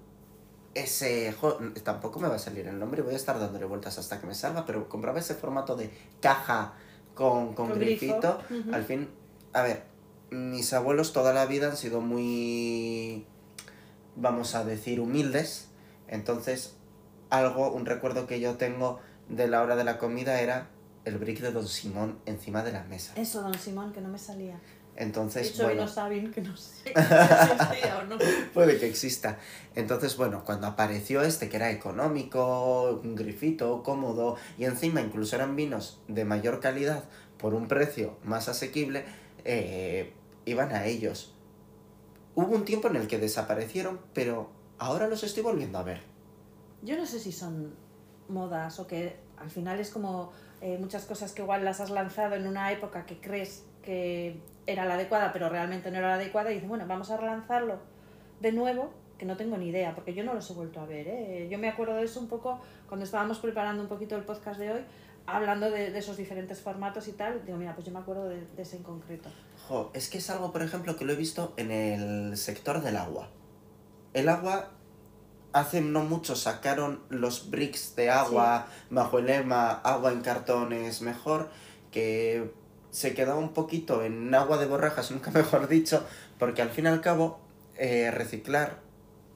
ese... 0.74 1.32
jo, 1.34 1.58
tampoco 1.84 2.20
me 2.20 2.28
va 2.28 2.36
a 2.36 2.40
salir 2.40 2.68
el 2.68 2.78
nombre, 2.80 3.02
voy 3.02 3.14
a 3.14 3.18
estar 3.18 3.40
dándole 3.40 3.66
vueltas 3.66 3.98
hasta 3.98 4.20
que 4.20 4.28
me 4.28 4.36
salga, 4.36 4.66
pero 4.66 4.90
compraba 4.90 5.20
ese 5.20 5.36
formato 5.36 5.76
de 5.76 5.90
caja 6.22 6.74
con, 7.16 7.54
con, 7.54 7.70
Con 7.70 7.80
grifito. 7.80 8.40
Ujú. 8.50 8.74
Al 8.74 8.84
fin, 8.84 9.10
a 9.54 9.62
ver, 9.62 9.84
mis 10.32 10.74
abuelos 10.74 11.14
toda 11.14 11.34
la 11.34 11.46
vida 11.46 11.68
han 11.70 11.78
sido 11.78 12.02
muy, 12.02 13.26
vamos 14.20 14.56
a 14.56 14.64
decir, 14.64 15.00
humildes. 15.00 15.70
Entonces, 16.08 16.76
algo, 17.30 17.72
un 17.72 17.86
recuerdo 17.86 18.28
que 18.28 18.40
yo 18.40 18.56
tengo 18.56 19.00
de 19.28 19.48
la 19.48 19.62
hora 19.62 19.76
de 19.76 19.84
la 19.84 19.98
comida 19.98 20.42
era 20.42 20.68
el 21.06 21.18
brick 21.18 21.40
de 21.40 21.52
Don 21.52 21.68
Simón 21.68 22.20
encima 22.26 22.64
de 22.64 22.72
la 22.72 22.84
mesa. 22.84 23.14
Eso, 23.16 23.42
don 23.42 23.54
Simón, 23.54 23.94
que 23.94 24.02
no 24.02 24.10
me 24.10 24.18
salía. 24.18 24.60
De 24.96 25.04
Entonces, 25.06 25.50
hecho, 25.50 25.64
bueno, 25.64 25.82
vino 25.82 25.88
Sabin, 25.88 26.32
que 26.32 26.42
no 26.42 26.58
sé 26.58 26.84
si 26.84 26.90
existía 26.90 28.00
o 28.02 28.06
no. 28.06 28.18
puede 28.54 28.78
que 28.80 28.88
exista. 28.88 29.38
Entonces, 29.76 30.18
bueno, 30.18 30.44
cuando 30.44 30.68
apareció 30.68 31.22
este 31.22 31.48
que 31.48 31.56
era 31.58 31.72
económico, 31.72 33.00
un 33.04 33.16
grifito, 33.16 33.82
cómodo, 33.84 34.36
y 34.58 34.66
encima 34.66 35.00
incluso 35.02 35.36
eran 35.36 35.56
vinos 35.56 36.02
de 36.08 36.26
mayor 36.26 36.60
calidad 36.60 37.06
por 37.38 37.54
un 37.54 37.68
precio 37.68 38.18
más 38.24 38.50
asequible, 38.50 39.06
eh, 39.46 40.14
iban 40.46 40.74
a 40.74 40.86
ellos. 40.86 41.34
Hubo 42.40 42.56
un 42.56 42.64
tiempo 42.64 42.88
en 42.88 42.96
el 42.96 43.08
que 43.08 43.18
desaparecieron, 43.18 44.00
pero 44.14 44.50
ahora 44.78 45.08
los 45.08 45.26
estoy 45.26 45.44
volviendo 45.44 45.78
a 45.78 45.84
ver. 45.84 46.00
Yo 46.82 46.96
no 46.96 47.06
sé 47.06 47.20
si 47.20 47.34
son 47.34 47.76
modas 48.30 48.80
o 48.80 48.88
que 48.88 49.18
al 49.38 49.50
final 49.50 49.78
es 49.82 49.90
como 49.90 50.32
eh, 50.62 50.78
muchas 50.78 51.04
cosas 51.04 51.34
que 51.34 51.42
igual 51.42 51.66
las 51.66 51.82
has 51.82 51.90
lanzado 51.90 52.36
en 52.36 52.48
una 52.48 52.72
época 52.72 53.06
que 53.06 53.20
crees 53.20 53.66
que 53.84 54.40
era 54.68 54.86
la 54.86 54.94
adecuada, 54.94 55.34
pero 55.34 55.50
realmente 55.50 55.92
no 55.92 55.98
era 55.98 56.08
la 56.08 56.14
adecuada, 56.16 56.52
y 56.52 56.54
dices, 56.54 56.70
bueno, 56.70 56.86
vamos 56.88 57.12
a 57.12 57.18
relanzarlo 57.18 57.80
de 58.40 58.54
nuevo, 58.54 58.94
que 59.18 59.26
no 59.26 59.36
tengo 59.36 59.58
ni 59.58 59.68
idea, 59.68 59.94
porque 59.94 60.14
yo 60.14 60.24
no 60.24 60.34
los 60.34 60.50
he 60.50 60.54
vuelto 60.54 60.80
a 60.80 60.86
ver. 60.86 61.10
¿eh? 61.10 61.50
Yo 61.52 61.58
me 61.58 61.68
acuerdo 61.68 61.96
de 61.96 62.04
eso 62.04 62.22
un 62.22 62.30
poco 62.30 62.62
cuando 62.88 63.04
estábamos 63.04 63.40
preparando 63.40 63.84
un 63.84 63.90
poquito 63.90 64.16
el 64.16 64.24
podcast 64.24 64.62
de 64.62 64.72
hoy, 64.72 64.82
hablando 65.26 65.70
de, 65.70 65.92
de 65.92 66.00
esos 66.00 66.16
diferentes 66.16 66.62
formatos 66.62 67.10
y 67.10 67.12
tal. 67.12 67.44
Digo, 67.46 67.58
mira, 67.58 67.76
pues 67.76 67.86
yo 67.86 67.92
me 67.92 68.00
acuerdo 68.00 68.30
de, 68.30 68.46
de 68.56 68.62
ese 68.62 68.78
en 68.78 68.84
concreto. 68.84 69.30
Jo, 69.70 69.92
es 69.94 70.10
que 70.10 70.18
es 70.18 70.32
algo, 70.32 70.52
por 70.52 70.64
ejemplo, 70.64 70.96
que 70.98 71.06
lo 71.06 71.14
he 71.14 71.16
visto 71.16 71.54
en 71.56 71.70
el 71.70 72.36
sector 72.38 72.82
del 72.82 72.98
agua. 72.98 73.30
El 74.16 74.28
agua, 74.28 74.72
hace 75.54 75.82
no 75.82 76.04
mucho 76.04 76.36
sacaron 76.36 77.04
los 77.10 77.52
bricks 77.52 77.96
de 77.96 78.10
agua 78.10 78.66
bajo 78.90 79.20
el 79.20 79.28
lema 79.28 79.70
agua 79.70 80.12
en 80.12 80.22
cartones 80.22 81.04
mejor, 81.04 81.52
que 81.92 82.52
se 82.90 83.14
quedaba 83.14 83.38
un 83.38 83.54
poquito 83.54 84.04
en 84.04 84.34
agua 84.34 84.58
de 84.58 84.66
borrajas, 84.66 85.12
nunca 85.12 85.30
mejor 85.30 85.68
dicho, 85.68 86.04
porque 86.40 86.64
al 86.64 86.72
fin 86.72 86.86
y 86.86 86.88
al 86.88 87.02
cabo 87.02 87.40
eh, 87.78 88.10
reciclar 88.10 88.80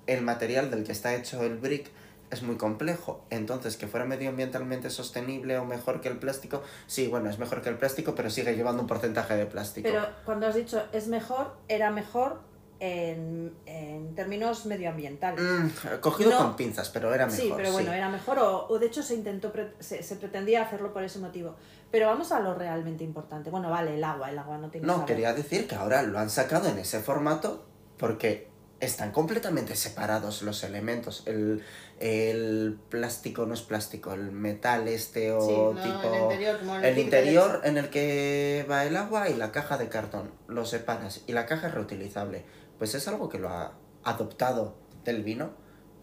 el 0.07 0.23
material 0.23 0.71
del 0.71 0.83
que 0.83 0.93
está 0.93 1.13
hecho 1.13 1.43
el 1.43 1.59
brick 1.59 1.91
es 2.33 2.41
muy 2.43 2.57
complejo. 2.57 3.25
Entonces, 3.29 3.77
que 3.77 3.87
fuera 3.87 4.05
medioambientalmente 4.05 4.89
sostenible 4.89 5.57
o 5.57 5.65
mejor 5.65 6.01
que 6.01 6.09
el 6.09 6.17
plástico, 6.17 6.61
sí, 6.87 7.07
bueno, 7.07 7.29
es 7.29 7.39
mejor 7.39 7.61
que 7.61 7.69
el 7.69 7.77
plástico, 7.77 8.13
pero 8.15 8.29
sigue 8.29 8.55
llevando 8.55 8.81
un 8.81 8.87
porcentaje 8.87 9.35
de 9.35 9.45
plástico. 9.45 9.87
Pero 9.89 10.05
cuando 10.25 10.47
has 10.47 10.55
dicho 10.55 10.83
es 10.91 11.07
mejor, 11.07 11.55
era 11.67 11.91
mejor 11.91 12.41
en, 12.79 13.53
en 13.65 14.13
términos 14.15 14.65
medioambientales. 14.65 15.41
Mm, 15.41 15.99
cogido 16.01 16.31
No. 16.31 16.37
con 16.39 16.55
pinzas, 16.57 16.89
pero 16.89 17.13
era 17.13 17.27
mejor. 17.27 17.41
sí, 17.41 17.53
pero 17.55 17.71
bueno, 17.71 17.91
sí. 17.91 17.97
era 17.97 18.09
mejor 18.09 18.39
o, 18.39 18.67
o 18.67 18.77
de 18.79 18.87
hecho 18.87 19.01
se 19.01 19.15
intentó, 19.15 19.51
pre- 19.53 19.73
se, 19.79 20.03
se 20.03 20.15
pretendía 20.17 20.63
hacerlo 20.63 20.91
por 20.91 21.03
ese 21.03 21.19
motivo. 21.19 21.55
Pero 21.91 22.07
vamos 22.07 22.31
a 22.31 22.39
lo 22.41 22.55
realmente 22.55 23.03
importante. 23.03 23.49
Bueno, 23.51 23.69
vale, 23.69 23.95
el 23.95 24.03
agua, 24.03 24.29
el 24.31 24.37
agua 24.39 24.57
no 24.57 24.69
tiene 24.69 24.85
No, 24.87 24.93
sabor. 24.93 25.05
quería 25.07 25.33
decir 25.33 25.67
que 25.67 25.75
ahora 25.75 26.01
lo 26.01 26.19
han 26.19 26.29
sacado 26.29 26.67
en 26.67 26.77
ese 26.79 26.99
formato 26.99 27.65
porque 27.97 28.49
están 28.85 29.11
completamente 29.11 29.75
separados 29.75 30.41
los 30.41 30.63
elementos. 30.63 31.23
El, 31.25 31.63
el 31.99 32.77
plástico 32.89 33.45
no 33.45 33.53
es 33.53 33.61
plástico, 33.61 34.13
el 34.13 34.31
metal 34.31 34.87
este 34.87 35.31
o 35.31 35.41
Sí, 35.41 35.51
no, 35.51 35.81
tipo... 35.81 36.13
el 36.13 36.21
interior, 36.21 36.59
como 36.59 36.75
El 36.75 36.97
interior 36.97 37.61
en 37.63 37.77
el 37.77 37.89
que 37.89 38.65
va 38.69 38.85
el 38.85 38.95
agua 38.95 39.29
y 39.29 39.35
la 39.35 39.51
caja 39.51 39.77
de 39.77 39.89
cartón. 39.89 40.31
Lo 40.47 40.65
separas 40.65 41.21
y 41.27 41.33
la 41.33 41.45
caja 41.45 41.67
es 41.67 41.73
reutilizable. 41.73 42.45
Pues 42.77 42.95
es 42.95 43.07
algo 43.07 43.29
que 43.29 43.39
lo 43.39 43.49
ha 43.49 43.73
adoptado 44.03 44.75
del 45.03 45.23
vino 45.23 45.51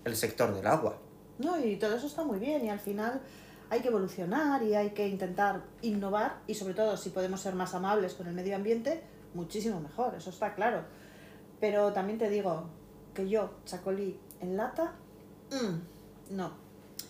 el 0.04 0.16
sector 0.16 0.54
del 0.54 0.66
agua. 0.66 0.98
No, 1.38 1.58
y 1.58 1.76
todo 1.76 1.96
eso 1.96 2.06
está 2.06 2.24
muy 2.24 2.38
bien 2.38 2.64
y 2.64 2.70
al 2.70 2.80
final 2.80 3.20
hay 3.70 3.80
que 3.80 3.88
evolucionar 3.88 4.62
y 4.62 4.74
hay 4.74 4.90
que 4.90 5.08
intentar 5.08 5.62
innovar 5.82 6.40
y 6.46 6.54
sobre 6.54 6.74
todo 6.74 6.96
si 6.96 7.10
podemos 7.10 7.40
ser 7.40 7.54
más 7.54 7.74
amables 7.74 8.14
con 8.14 8.26
el 8.26 8.34
medio 8.34 8.56
ambiente, 8.56 9.02
muchísimo 9.34 9.80
mejor, 9.80 10.14
eso 10.16 10.30
está 10.30 10.54
claro. 10.54 10.84
Pero 11.60 11.92
también 11.92 12.18
te 12.18 12.28
digo 12.30 12.64
que 13.14 13.28
yo, 13.28 13.50
chacolí 13.66 14.18
en 14.40 14.56
lata, 14.56 14.94
mm, 15.50 16.34
no. 16.36 16.52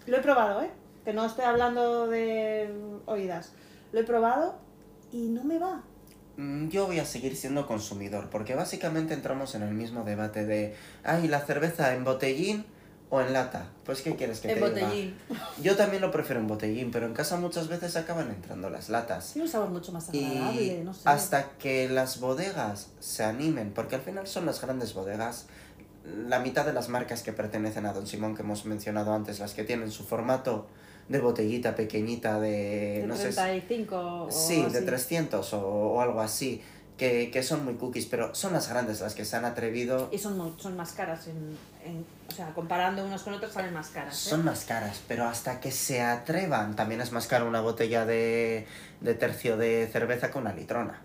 Lo 0.07 0.17
he 0.17 0.21
probado, 0.21 0.63
¿eh? 0.63 0.71
Que 1.05 1.13
no 1.13 1.25
estoy 1.25 1.45
hablando 1.45 2.09
de 2.09 2.75
oídas. 3.07 3.53
Lo 3.93 4.01
he 4.01 4.05
probado 4.05 4.59
y 5.13 5.29
no 5.29 5.45
me 5.45 5.59
va. 5.59 5.83
Mm, 6.37 6.69
Yo 6.69 6.87
voy 6.87 6.99
a 6.99 7.05
seguir 7.05 7.37
siendo 7.37 7.67
consumidor, 7.67 8.29
porque 8.31 8.55
básicamente 8.55 9.15
entramos 9.15 9.55
en 9.55 9.63
el 9.63 9.75
mismo 9.75 10.05
debate 10.05 10.45
de, 10.47 10.75
ay, 11.05 11.29
la 11.29 11.41
cerveza 11.41 11.95
en 11.95 12.05
botellín 12.05 12.65
o 13.11 13.21
en 13.21 13.33
lata. 13.33 13.67
Pues, 13.85 14.03
¿qué 14.03 14.15
quieres 14.15 14.39
que 14.41 14.53
en 14.53 14.61
te 14.61 14.71
diga? 14.71 14.87
botellín. 14.87 15.15
Yo 15.63 15.77
también 15.77 16.01
lo 16.01 16.11
prefiero 16.13 16.41
en 16.41 16.47
botellín, 16.47 16.91
pero 16.93 17.07
en 17.07 17.13
casa 17.13 17.37
muchas 17.37 17.67
veces 17.69 17.97
acaban 17.97 18.31
entrando 18.31 18.71
las 18.71 18.89
latas. 18.89 19.33
Tiene 19.33 19.47
un 19.47 19.53
sabor 19.53 19.71
mucho 19.71 19.91
más 19.93 20.09
agradable, 20.09 20.63
Y 20.63 20.85
no 20.85 20.95
sé. 20.95 21.01
hasta 21.05 21.51
que 21.59 21.89
las 21.89 22.21
bodegas 22.21 22.89
se 23.01 23.25
animen, 23.25 23.73
porque 23.73 23.97
al 23.97 24.03
final 24.03 24.27
son 24.29 24.47
las 24.47 24.61
grandes 24.61 24.95
bodegas, 24.95 25.47
la 26.29 26.39
mitad 26.39 26.65
de 26.65 26.73
las 26.73 26.89
marcas 26.89 27.23
que 27.23 27.33
pertenecen 27.33 27.85
a 27.85 27.93
Don 27.93 28.07
Simón 28.07 28.35
que 28.37 28.43
hemos 28.43 28.65
mencionado 28.65 29.13
antes, 29.13 29.39
las 29.41 29.55
que 29.55 29.65
tienen 29.65 29.91
su 29.91 30.05
formato 30.05 30.67
de 31.09 31.19
botellita 31.19 31.75
pequeñita 31.75 32.39
de, 32.39 33.01
de 33.01 33.05
no 33.09 33.17
sé, 33.17 33.31
35 33.33 33.97
o 34.27 34.31
Sí, 34.31 34.63
de 34.63 34.79
así. 34.79 34.87
300 34.87 35.53
o, 35.55 35.61
o 35.67 36.01
algo 36.01 36.21
así, 36.21 36.63
que, 37.01 37.31
que 37.31 37.43
son 37.43 37.65
muy 37.65 37.77
cookies, 37.77 38.05
pero 38.05 38.35
son 38.35 38.53
las 38.53 38.69
grandes 38.69 39.01
las 39.01 39.15
que 39.15 39.25
se 39.25 39.35
han 39.35 39.47
atrevido. 39.47 40.11
Y 40.13 40.19
son, 40.19 40.55
son 40.61 40.77
más 40.77 40.93
caras, 40.93 41.29
en, 41.29 41.57
en- 41.83 42.05
o 42.29 42.31
sea, 42.31 42.53
comparando 42.53 43.03
unos 43.07 43.23
con 43.23 43.33
otros 43.33 43.51
salen 43.55 43.73
más 43.73 43.89
caras. 43.89 44.15
¿eh? 44.27 44.29
Son 44.31 44.45
más 44.45 44.67
caras, 44.67 45.01
pero 45.09 45.25
hasta 45.27 45.61
que 45.61 45.71
se 45.71 46.03
atrevan, 46.03 46.77
también 46.77 47.01
es 47.01 47.11
más 47.11 47.27
caro 47.27 47.49
una 47.49 47.63
botella 47.63 48.05
de, 48.05 48.67
de 49.01 49.15
tercio 49.15 49.57
de 49.57 49.89
cerveza 49.91 50.31
que 50.31 50.37
una 50.37 50.53
litrona. 50.53 51.01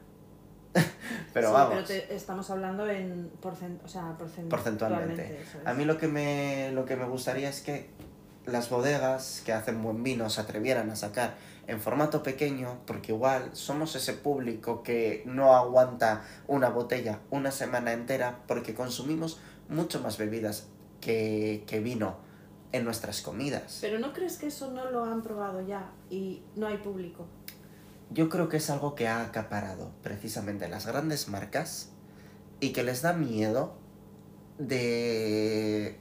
pero 1.33 1.47
Sí, 1.47 1.53
vamos, 1.53 1.73
pero 1.75 1.85
te- 1.87 2.13
estamos 2.13 2.49
hablando 2.49 2.85
en 2.89 3.31
porcent, 3.41 3.81
o 3.85 3.87
sea, 3.87 4.17
porcent- 4.19 4.49
porcentualmente. 4.49 5.39
eso 5.41 5.59
es. 5.61 5.65
A 5.65 5.73
mí 5.73 5.85
lo 5.85 5.97
que, 5.97 6.09
me, 6.09 6.71
lo 6.73 6.83
que 6.83 6.97
me 6.97 7.05
gustaría 7.05 7.47
es 7.47 7.61
que 7.61 7.89
las 8.45 8.69
bodegas 8.69 9.41
que 9.45 9.53
hacen 9.53 9.81
buen 9.81 10.03
vino 10.03 10.29
se 10.29 10.41
atrevieran 10.41 10.89
a 10.91 10.95
sacar 10.97 11.35
en 11.67 11.79
formato 11.79 12.23
pequeño, 12.23 12.79
porque 12.85 13.11
igual 13.11 13.49
somos 13.53 13.95
ese 13.95 14.13
público 14.13 14.83
que 14.83 15.23
no 15.25 15.55
aguanta 15.55 16.23
una 16.47 16.69
botella 16.69 17.19
una 17.31 17.51
semana 17.51 17.93
entera, 17.93 18.43
porque 18.47 18.73
consumimos 18.73 19.39
mucho 19.69 19.99
más 20.01 20.17
bebidas 20.17 20.67
que, 21.01 21.63
que 21.67 21.79
vino 21.79 22.17
en 22.71 22.83
nuestras 22.83 23.21
comidas. 23.21 23.79
Pero 23.81 23.99
¿no 23.99 24.13
crees 24.13 24.37
que 24.37 24.47
eso 24.47 24.71
no 24.71 24.91
lo 24.91 25.05
han 25.05 25.21
probado 25.21 25.61
ya 25.61 25.91
y 26.09 26.43
no 26.55 26.67
hay 26.67 26.77
público? 26.77 27.25
Yo 28.11 28.29
creo 28.29 28.49
que 28.49 28.57
es 28.57 28.69
algo 28.69 28.95
que 28.95 29.07
ha 29.07 29.23
acaparado 29.23 29.91
precisamente 30.03 30.67
las 30.67 30.85
grandes 30.85 31.27
marcas 31.27 31.89
y 32.59 32.71
que 32.71 32.83
les 32.83 33.01
da 33.01 33.13
miedo 33.13 33.75
de 34.57 35.99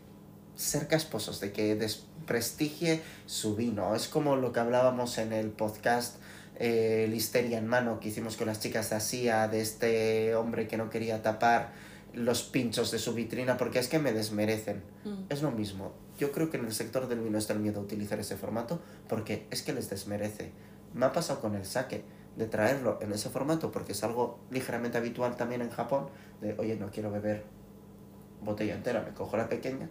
ser 0.56 0.88
casposos, 0.88 1.40
de 1.40 1.52
que 1.52 1.74
desprestigie 1.74 3.02
su 3.26 3.56
vino. 3.56 3.94
Es 3.94 4.08
como 4.08 4.36
lo 4.36 4.52
que 4.52 4.60
hablábamos 4.60 5.18
en 5.18 5.32
el 5.32 5.50
podcast 5.50 6.16
eh, 6.56 7.06
Listeria 7.10 7.58
en 7.58 7.66
mano 7.66 7.98
que 7.98 8.08
hicimos 8.08 8.36
con 8.36 8.46
las 8.46 8.60
chicas 8.60 8.90
de 8.90 8.96
Asia, 8.96 9.48
de 9.48 9.60
este 9.60 10.34
hombre 10.34 10.68
que 10.68 10.76
no 10.76 10.90
quería 10.90 11.22
tapar 11.22 11.72
los 12.12 12.44
pinchos 12.44 12.92
de 12.92 13.00
su 13.00 13.12
vitrina 13.12 13.56
porque 13.56 13.80
es 13.80 13.88
que 13.88 13.98
me 13.98 14.12
desmerecen. 14.12 14.82
Mm. 15.04 15.24
Es 15.28 15.42
lo 15.42 15.50
mismo. 15.50 15.92
Yo 16.18 16.30
creo 16.30 16.50
que 16.50 16.58
en 16.58 16.64
el 16.64 16.72
sector 16.72 17.08
del 17.08 17.20
vino 17.20 17.38
está 17.38 17.54
el 17.54 17.58
miedo 17.58 17.80
a 17.80 17.82
utilizar 17.82 18.20
ese 18.20 18.36
formato 18.36 18.80
porque 19.08 19.46
es 19.50 19.62
que 19.62 19.72
les 19.72 19.90
desmerece. 19.90 20.52
Me 20.92 21.06
ha 21.06 21.12
pasado 21.12 21.40
con 21.40 21.56
el 21.56 21.64
sake 21.64 22.04
de 22.36 22.46
traerlo 22.46 22.98
en 23.02 23.12
ese 23.12 23.30
formato 23.30 23.72
porque 23.72 23.92
es 23.92 24.04
algo 24.04 24.38
ligeramente 24.50 24.98
habitual 24.98 25.36
también 25.36 25.62
en 25.62 25.70
Japón 25.70 26.08
de 26.40 26.54
oye 26.58 26.76
no 26.76 26.90
quiero 26.90 27.10
beber 27.12 27.44
botella 28.42 28.74
entera 28.74 29.02
me 29.02 29.14
cojo 29.14 29.36
la 29.36 29.48
pequeña 29.48 29.88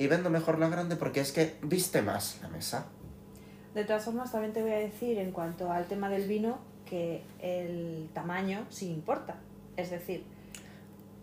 y 0.00 0.06
vendo 0.06 0.30
mejor 0.30 0.58
la 0.58 0.68
grande 0.70 0.96
porque 0.96 1.20
es 1.20 1.30
que 1.30 1.56
viste 1.62 2.00
más 2.00 2.38
la 2.40 2.48
mesa 2.48 2.86
De 3.74 3.84
todas 3.84 4.02
formas, 4.02 4.32
también 4.32 4.54
te 4.54 4.62
voy 4.62 4.72
a 4.72 4.78
decir 4.78 5.18
en 5.18 5.30
cuanto 5.30 5.70
al 5.70 5.84
tema 5.84 6.08
del 6.08 6.26
vino 6.26 6.58
que 6.86 7.22
el 7.38 8.08
tamaño 8.14 8.66
sí 8.70 8.90
importa. 8.90 9.36
Es 9.76 9.90
decir, 9.90 10.24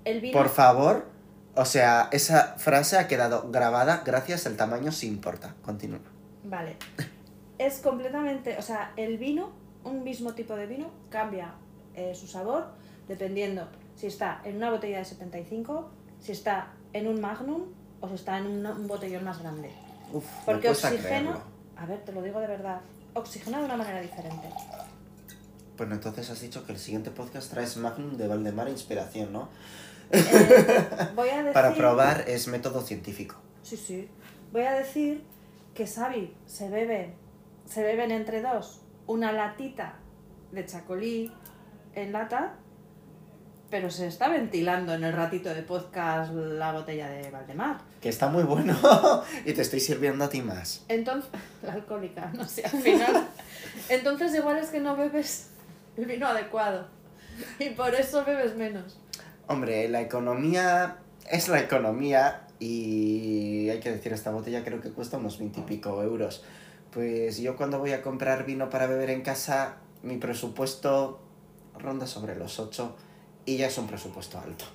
el 0.06 0.22
vino... 0.22 0.38
por 0.38 0.50
favor 0.50 1.08
o 1.56 1.66
sea 1.66 2.08
esa 2.12 2.56
frase 2.58 2.98
ha 2.98 3.08
quedado 3.08 3.50
grabada 3.52 4.04
gracias 4.06 4.46
al 4.46 4.56
tamaño 4.56 4.92
si 4.92 5.08
importa 5.08 5.56
continúa 5.64 6.00
Vale. 6.44 6.78
Es 7.58 7.80
completamente, 7.80 8.56
o 8.58 8.62
sea, 8.62 8.94
el 8.96 9.18
vino, 9.18 9.50
un 9.84 10.04
mismo 10.04 10.34
tipo 10.34 10.56
de 10.56 10.68
vino, 10.68 10.92
cambia 11.10 11.56
eh, 11.96 12.14
su 12.14 12.28
sabor 12.28 12.68
dependiendo 13.08 13.68
si 13.96 14.06
está 14.06 14.40
en 14.44 14.58
una 14.58 14.70
botella 14.70 15.00
de 15.00 15.06
75, 15.06 15.90
si 16.20 16.32
está 16.32 16.74
en 16.94 17.08
un 17.08 17.20
magnum 17.20 17.64
o 18.02 18.08
si 18.08 18.16
está 18.16 18.38
en 18.38 18.48
una- 18.48 18.72
un 18.74 18.88
botellón 18.88 19.24
más 19.24 19.40
grande. 19.40 19.72
Uf, 20.14 20.26
Porque 20.46 20.70
oxigena, 20.70 21.02
creerlo. 21.02 21.42
a 21.78 21.86
ver, 21.86 22.00
te 22.06 22.12
lo 22.12 22.22
digo 22.22 22.40
de 22.40 22.48
verdad, 22.48 22.82
oxigena 23.14 23.60
de 23.60 23.66
una 23.66 23.78
manera 23.78 24.00
diferente. 24.02 24.50
Bueno, 25.78 25.96
entonces 25.96 26.30
has 26.30 26.40
dicho 26.42 26.66
que 26.66 26.72
el 26.72 26.80
siguiente 26.80 27.12
podcast 27.12 27.52
traes 27.52 27.78
Magnum 27.78 28.18
de 28.18 28.28
Valdemar 28.28 28.68
Inspiración, 28.70 29.32
¿no? 29.34 29.50
Eh, 30.12 30.24
voy 31.16 31.30
a 31.30 31.38
decir... 31.38 31.54
Para 31.54 31.76
probar 31.76 32.24
es 32.28 32.48
método 32.48 32.82
científico. 32.82 33.36
Sí, 33.64 33.78
sí. 33.78 34.10
Voy 34.52 34.64
a 34.64 34.72
decir 34.74 35.24
que 35.76 35.86
Xavi 35.86 36.34
se 36.48 36.70
bebe, 36.70 37.14
se 37.66 37.84
beben 37.84 38.12
entre 38.12 38.42
dos 38.42 38.82
una 39.06 39.32
latita 39.32 39.96
de 40.52 40.66
chacolí 40.66 41.32
en 41.94 42.12
lata, 42.12 42.56
pero 43.70 43.90
se 43.90 44.08
está 44.08 44.30
ventilando 44.30 44.94
en 44.94 45.04
el 45.04 45.14
ratito 45.14 45.54
de 45.54 45.62
podcast 45.62 46.34
la 46.34 46.72
botella 46.72 47.10
de 47.10 47.30
Valdemar. 47.30 47.80
Que 48.02 48.10
está 48.10 48.28
muy 48.28 48.44
bueno 48.44 48.76
y 49.46 49.54
te 49.54 49.62
estoy 49.62 49.80
sirviendo 49.80 50.24
a 50.24 50.30
ti 50.30 50.42
más. 50.42 50.86
Entonces, 50.88 51.30
la 51.64 51.74
alcohólica, 51.74 52.32
no 52.34 52.48
sé, 52.48 52.64
al 52.64 52.82
final. 52.82 53.28
Entonces 53.90 54.34
igual 54.36 54.58
es 54.58 54.70
que 54.70 54.80
no 54.80 54.96
bebes 54.96 55.50
el 55.98 56.06
vino 56.06 56.28
adecuado 56.28 56.88
y 57.60 57.70
por 57.72 57.94
eso 57.96 58.24
bebes 58.24 58.56
menos. 58.56 58.98
Hombre, 59.48 59.90
la 59.90 60.02
economía 60.02 60.98
es 61.30 61.50
la 61.50 61.60
economía 61.60 62.48
y 62.60 63.70
hay 63.70 63.80
que 63.80 63.92
decir, 63.92 64.14
esta 64.14 64.32
botella 64.32 64.64
creo 64.64 64.82
que 64.82 64.92
cuesta 64.92 65.18
unos 65.18 65.38
20 65.40 65.60
y 65.60 65.64
pico 65.64 66.02
euros. 66.02 66.44
Pues 66.92 67.38
yo 67.40 67.58
cuando 67.58 67.80
voy 67.80 67.92
a 67.92 68.02
comprar 68.02 68.46
vino 68.46 68.70
para 68.70 68.88
beber 68.88 69.10
en 69.10 69.22
casa, 69.22 69.76
mi 70.04 70.18
presupuesto 70.18 71.20
ronda 71.78 72.08
sobre 72.08 72.36
los 72.36 72.60
8 72.60 72.96
y 73.48 73.58
ya 73.58 73.68
es 73.68 73.78
un 73.78 73.88
presupuesto 73.88 74.38
alto. 74.38 74.66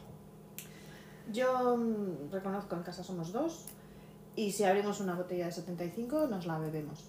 Yo 1.31 1.77
mm, 1.77 2.33
reconozco, 2.33 2.75
en 2.75 2.83
casa 2.83 3.05
somos 3.05 3.31
dos 3.31 3.67
y 4.35 4.51
si 4.51 4.65
abrimos 4.65 4.99
una 5.01 5.15
botella 5.15 5.47
de 5.47 5.53
75 5.53 6.27
nos 6.27 6.47
la 6.47 6.59
bebemos. 6.59 7.05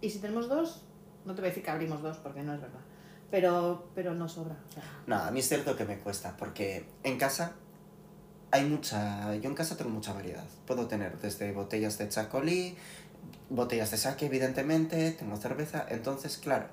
Y 0.00 0.10
si 0.10 0.20
tenemos 0.20 0.48
dos, 0.48 0.82
no 1.24 1.34
te 1.34 1.40
voy 1.40 1.48
a 1.48 1.50
decir 1.50 1.64
que 1.64 1.70
abrimos 1.70 2.02
dos 2.02 2.18
porque 2.18 2.42
no 2.42 2.54
es 2.54 2.60
verdad, 2.60 2.80
pero, 3.30 3.88
pero 3.94 4.14
no 4.14 4.28
sobra. 4.28 4.54
o 4.68 4.72
sea, 4.72 4.82
No, 5.06 5.16
a 5.16 5.30
mí 5.30 5.40
es 5.40 5.48
cierto 5.48 5.74
que 5.74 5.86
me 5.86 5.98
cuesta, 5.98 6.36
porque 6.36 6.84
en 7.02 7.18
casa 7.18 7.54
hay 8.50 8.66
mucha... 8.66 9.34
Yo 9.36 9.48
en 9.48 9.56
casa 9.56 9.76
tengo 9.76 9.90
mucha 9.90 10.12
variedad. 10.12 10.44
Puedo 10.66 10.86
tener 10.86 11.18
desde 11.18 11.52
botellas 11.52 11.96
de 11.96 12.10
chacolí, 12.10 12.76
botellas 13.48 13.90
de 13.90 13.96
sake, 13.96 14.26
evidentemente, 14.26 15.12
tengo 15.12 15.36
cerveza. 15.38 15.86
Entonces, 15.88 16.36
claro, 16.36 16.66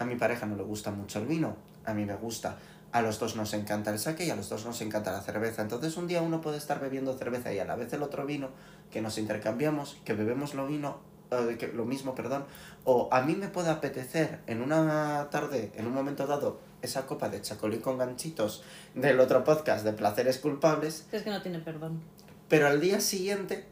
a 0.00 0.04
mi 0.04 0.16
pareja 0.16 0.46
no 0.46 0.56
le 0.56 0.64
gusta 0.64 0.90
mucho 0.90 1.20
el 1.20 1.26
vino, 1.26 1.56
a 1.84 1.94
mí 1.94 2.04
me 2.04 2.16
gusta. 2.16 2.58
A 2.92 3.02
los 3.02 3.20
dos 3.20 3.36
nos 3.36 3.54
encanta 3.54 3.90
el 3.92 3.98
sake 4.00 4.24
y 4.24 4.30
a 4.30 4.36
los 4.36 4.48
dos 4.48 4.64
nos 4.66 4.80
encanta 4.80 5.12
la 5.12 5.20
cerveza. 5.20 5.62
Entonces 5.62 5.96
un 5.96 6.08
día 6.08 6.22
uno 6.22 6.40
puede 6.40 6.56
estar 6.58 6.80
bebiendo 6.80 7.16
cerveza 7.16 7.52
y 7.52 7.58
a 7.60 7.64
la 7.64 7.76
vez 7.76 7.92
el 7.92 8.02
otro 8.02 8.26
vino, 8.26 8.48
que 8.90 9.00
nos 9.00 9.16
intercambiamos, 9.18 9.98
que 10.04 10.12
bebemos 10.14 10.54
lo 10.54 10.66
vino, 10.66 10.98
eh, 11.30 11.56
que- 11.56 11.68
lo 11.68 11.84
mismo, 11.84 12.16
perdón. 12.16 12.44
O 12.84 13.08
a 13.12 13.22
mí 13.22 13.36
me 13.36 13.46
puede 13.48 13.70
apetecer 13.70 14.40
en 14.48 14.60
una 14.60 15.28
tarde, 15.30 15.70
en 15.76 15.86
un 15.86 15.92
momento 15.94 16.26
dado, 16.26 16.58
esa 16.82 17.06
copa 17.06 17.28
de 17.28 17.40
chacolí 17.42 17.78
con 17.78 17.96
ganchitos 17.98 18.64
del 18.96 19.20
otro 19.20 19.44
podcast 19.44 19.84
de 19.84 19.92
placeres 19.92 20.38
culpables, 20.38 21.06
es 21.12 21.22
que 21.22 21.30
no 21.30 21.40
tiene 21.42 21.60
perdón. 21.60 22.00
pero 22.48 22.66
al 22.66 22.80
día 22.80 22.98
siguiente 23.00 23.66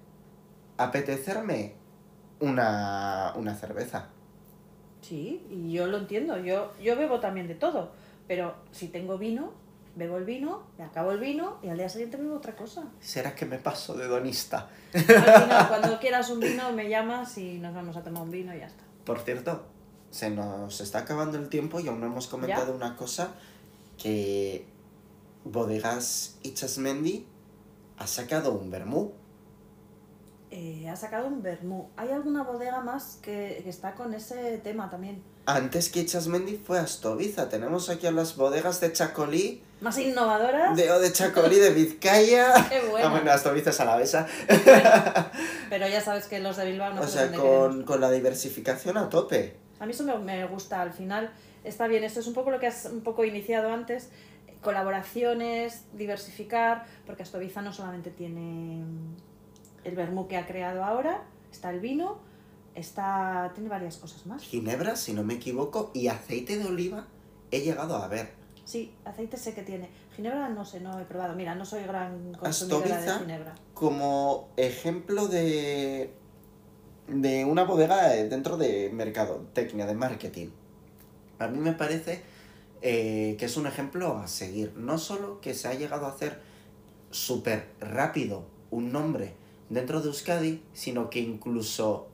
apetecerme 0.77 1.75
una, 2.41 3.33
una 3.37 3.55
cerveza. 3.57 4.07
Sí, 5.01 5.45
y 5.51 5.73
yo 5.73 5.87
lo 5.87 5.99
entiendo. 5.99 6.39
Yo, 6.39 6.73
yo 6.81 6.97
bebo 6.97 7.19
también 7.21 7.49
de 7.49 7.55
todo, 7.55 7.91
pero 8.29 8.55
si 8.71 8.89
tengo 8.89 9.19
vino, 9.19 9.53
bebo 9.97 10.19
el 10.19 10.25
vino, 10.25 10.63
me 10.77 10.85
acabo 10.85 11.11
el 11.11 11.19
vino 11.19 11.59
y 11.63 11.69
al 11.69 11.79
día 11.79 11.89
siguiente 11.89 12.19
bebo 12.19 12.37
otra 12.37 12.55
cosa. 12.55 12.85
¿Será 13.01 13.35
que 13.35 13.47
me 13.47 13.59
paso 13.59 13.95
de 13.95 14.07
donista? 14.07 14.69
Cuando 15.69 15.99
quieras 15.99 16.31
un 16.31 16.39
vino, 16.39 16.71
me 16.73 16.89
llamas 16.89 17.37
y 17.39 17.59
nos 17.59 17.75
vamos 17.75 17.97
a 17.97 18.05
tomar 18.05 18.23
un 18.23 18.31
vino 18.31 18.55
y 18.55 18.59
ya 18.61 18.67
está. 18.67 18.85
Por 19.05 19.19
cierto, 19.21 19.65
se 20.11 20.31
nos 20.31 20.81
está 20.81 21.01
acabando 21.01 21.39
el 21.39 21.49
tiempo 21.49 21.81
y 21.81 21.89
aún 21.89 22.01
no 22.01 22.07
hemos 22.07 22.29
comentado 22.29 22.69
¿Ya? 22.69 22.75
una 22.75 22.97
cosa 22.97 23.35
que 23.97 24.67
Bodegas 25.45 26.39
Ichasmendi 26.43 27.27
ha 27.97 28.07
sacado 28.07 28.53
un 28.53 28.71
vermú. 28.71 29.13
Eh, 30.51 30.89
ha 30.89 30.97
sacado 30.97 31.27
un 31.27 31.43
vermú. 31.43 31.89
¿Hay 31.97 32.11
alguna 32.11 32.43
bodega 32.43 32.81
más 32.81 33.19
que, 33.23 33.61
que 33.65 33.71
está 33.71 33.95
con 33.95 34.15
ese 34.15 34.59
tema 34.59 34.91
también? 34.91 35.23
Antes 35.51 35.89
que 35.89 36.01
Ichasmendi 36.01 36.57
fue 36.59 36.79
Astoviza. 36.79 37.49
Tenemos 37.49 37.89
aquí 37.89 38.07
a 38.07 38.11
las 38.13 38.37
bodegas 38.37 38.83
de 38.83 38.93
Chacolí, 38.93 39.63
¿Más 39.81 39.97
innovadoras? 39.97 40.77
de, 40.77 40.91
o 40.93 41.01
de 41.01 41.11
Chacolí 41.11 41.57
de 41.57 41.71
Vizcaya. 41.71 42.53
Qué 42.69 42.77
Ah, 42.77 42.91
bueno. 42.91 43.11
bueno, 43.13 43.31
Astoviza 43.33 43.71
es 43.71 43.81
alavesa. 43.81 44.27
Pero 45.71 45.89
ya 45.89 46.03
sabes 46.03 46.27
que 46.27 46.39
los 46.41 46.59
de 46.59 46.67
Bilbao 46.71 46.93
no 46.93 47.01
o 47.01 47.07
sea, 47.07 47.33
con, 47.33 47.85
con 47.85 48.01
la 48.03 48.11
diversificación 48.11 48.99
a 48.99 49.09
tope. 49.09 49.57
A 49.81 49.87
mí 49.87 49.93
eso 49.93 50.05
me, 50.05 50.19
me 50.19 50.45
gusta, 50.47 50.83
al 50.83 50.93
final 50.93 51.31
está 51.65 51.87
bien. 51.87 52.05
Esto 52.05 52.21
es 52.21 52.27
un 52.27 52.35
poco 52.35 52.51
lo 52.51 52.59
que 52.61 52.67
has 52.67 52.85
un 52.85 53.01
poco 53.01 53.25
iniciado 53.25 53.73
antes, 53.73 54.11
colaboraciones, 54.61 55.83
diversificar, 55.95 56.85
porque 57.07 57.23
Astoviza 57.23 57.63
no 57.63 57.73
solamente 57.73 58.11
tiene 58.11 58.83
el 59.85 59.95
vermú 59.95 60.29
que 60.29 60.37
ha 60.37 60.47
creado 60.47 60.85
ahora, 60.85 61.23
está 61.51 61.71
el 61.71 61.81
vino, 61.81 62.19
está 62.79 63.51
tiene 63.55 63.69
varias 63.69 63.97
cosas 63.97 64.25
más. 64.27 64.43
Ginebra, 64.43 64.97
si 64.97 65.13
no 65.13 65.23
me 65.25 65.35
equivoco, 65.35 65.91
y 65.95 66.09
aceite 66.09 66.59
de 66.59 66.67
oliva 66.67 67.07
he 67.51 67.61
llegado 67.61 67.97
a 67.97 68.09
ver. 68.09 68.33
Sí, 68.65 68.93
aceite 69.05 69.37
sé 69.37 69.55
que 69.55 69.63
tiene. 69.63 69.89
Ginebra 70.15 70.49
no 70.51 70.65
sé, 70.65 70.81
no 70.81 70.99
he 71.01 71.05
probado. 71.05 71.35
Mira, 71.35 71.55
no 71.55 71.65
soy 71.65 71.83
gran 71.85 72.35
consumidora 72.35 72.85
Astoviza. 72.97 73.13
de 73.15 73.19
Ginebra. 73.21 73.55
como 73.73 74.49
ejemplo 74.57 75.27
de, 75.29 76.13
de 77.09 77.45
una 77.45 77.65
bodega 77.65 78.09
dentro 78.09 78.57
de 78.57 78.91
mercadotecnia, 78.93 79.87
de 79.87 79.95
marketing. 79.95 80.49
A 81.39 81.47
mí 81.49 81.59
me 81.59 81.73
parece 81.73 82.23
eh, 82.83 83.37
que 83.39 83.47
es 83.47 83.57
un 83.57 83.67
ejemplo 83.67 84.19
a 84.19 84.29
seguir. 84.29 84.75
No 84.77 84.99
solo 84.99 85.41
que 85.41 85.55
se 85.55 85.69
ha 85.69 85.75
llegado 85.75 86.07
a 86.07 86.11
hacer 86.11 86.41
súper 87.11 87.69
rápido 87.81 88.45
un 88.71 88.93
nombre 88.93 89.33
dentro 89.71 90.01
de 90.01 90.09
Euskadi, 90.09 90.63
sino 90.75 91.09
que 91.11 91.21
incluso 91.21 92.08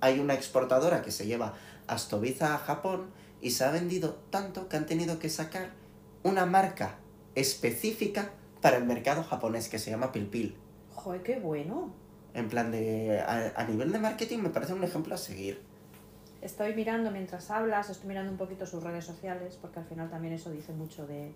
hay 0.00 0.20
una 0.20 0.34
exportadora 0.34 1.02
que 1.02 1.10
se 1.10 1.26
lleva 1.26 1.54
Astoviza 1.86 2.54
a 2.54 2.58
Japón 2.58 3.10
y 3.40 3.52
se 3.52 3.64
ha 3.64 3.70
vendido 3.70 4.14
tanto 4.30 4.68
que 4.68 4.76
han 4.76 4.86
tenido 4.86 5.18
que 5.18 5.30
sacar 5.30 5.70
una 6.22 6.46
marca 6.46 6.96
específica 7.34 8.30
para 8.60 8.76
el 8.76 8.84
mercado 8.84 9.22
japonés 9.22 9.68
que 9.68 9.78
se 9.78 9.90
llama 9.90 10.12
Pilpil. 10.12 10.56
Joder, 10.94 11.22
qué 11.22 11.38
bueno. 11.38 11.92
En 12.34 12.48
plan 12.48 12.70
de. 12.70 13.20
A, 13.20 13.52
a 13.56 13.64
nivel 13.64 13.92
de 13.92 13.98
marketing 13.98 14.38
me 14.38 14.50
parece 14.50 14.74
un 14.74 14.84
ejemplo 14.84 15.14
a 15.14 15.18
seguir. 15.18 15.62
Estoy 16.40 16.74
mirando 16.74 17.10
mientras 17.10 17.50
hablas, 17.50 17.90
estoy 17.90 18.08
mirando 18.08 18.30
un 18.30 18.38
poquito 18.38 18.64
sus 18.66 18.82
redes 18.82 19.04
sociales, 19.04 19.58
porque 19.60 19.80
al 19.80 19.86
final 19.86 20.08
también 20.08 20.34
eso 20.34 20.50
dice 20.50 20.72
mucho 20.72 21.06
de, 21.06 21.32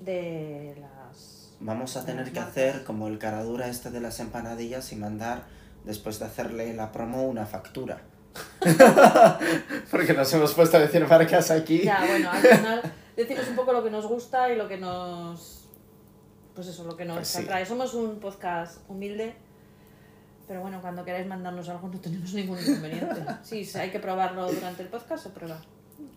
de 0.00 0.76
las... 0.80 1.56
Vamos 1.58 1.96
a 1.96 2.04
tener 2.04 2.24
que 2.30 2.38
marcas. 2.38 2.50
hacer 2.50 2.84
como 2.84 3.08
el 3.08 3.18
caradura 3.18 3.66
este 3.66 3.90
de 3.90 4.00
las 4.00 4.20
empanadillas 4.20 4.92
y 4.92 4.96
mandar, 4.96 5.44
después 5.84 6.18
de 6.18 6.26
hacerle 6.26 6.74
la 6.74 6.90
promo, 6.92 7.24
una 7.24 7.46
factura. 7.46 8.00
Porque 9.90 10.12
nos 10.12 10.32
hemos 10.32 10.54
puesto 10.54 10.76
a 10.76 10.80
decir 10.80 11.06
marcas 11.06 11.50
aquí. 11.50 11.82
Ya, 11.82 12.04
bueno, 12.06 12.30
al 12.30 12.40
final 12.42 12.82
decimos 13.16 13.48
un 13.48 13.56
poco 13.56 13.72
lo 13.72 13.84
que 13.84 13.90
nos 13.90 14.06
gusta 14.06 14.50
y 14.50 14.56
lo 14.56 14.68
que 14.68 14.78
nos... 14.78 15.68
Pues 16.54 16.68
eso, 16.68 16.84
lo 16.84 16.96
que 16.96 17.04
nos 17.04 17.16
Pues 17.16 17.28
sí. 17.28 17.42
atrae. 17.42 17.66
Somos 17.66 17.94
un 17.94 18.20
podcast 18.20 18.78
humilde 18.88 19.34
Pero 20.46 20.60
bueno, 20.60 20.80
cuando 20.80 21.04
queráis 21.04 21.26
mandarnos 21.26 21.68
algo 21.68 21.88
no 21.88 22.00
tenemos 22.00 22.32
ningún 22.34 22.58
inconveniente. 22.58 23.24
Sí, 23.42 23.64
si 23.64 23.78
hay 23.78 23.90
que 23.90 23.98
probarlo 24.00 24.50
durante 24.52 24.82
el 24.82 24.88
podcast, 24.88 25.24
se 25.24 25.30
prueba. 25.30 25.58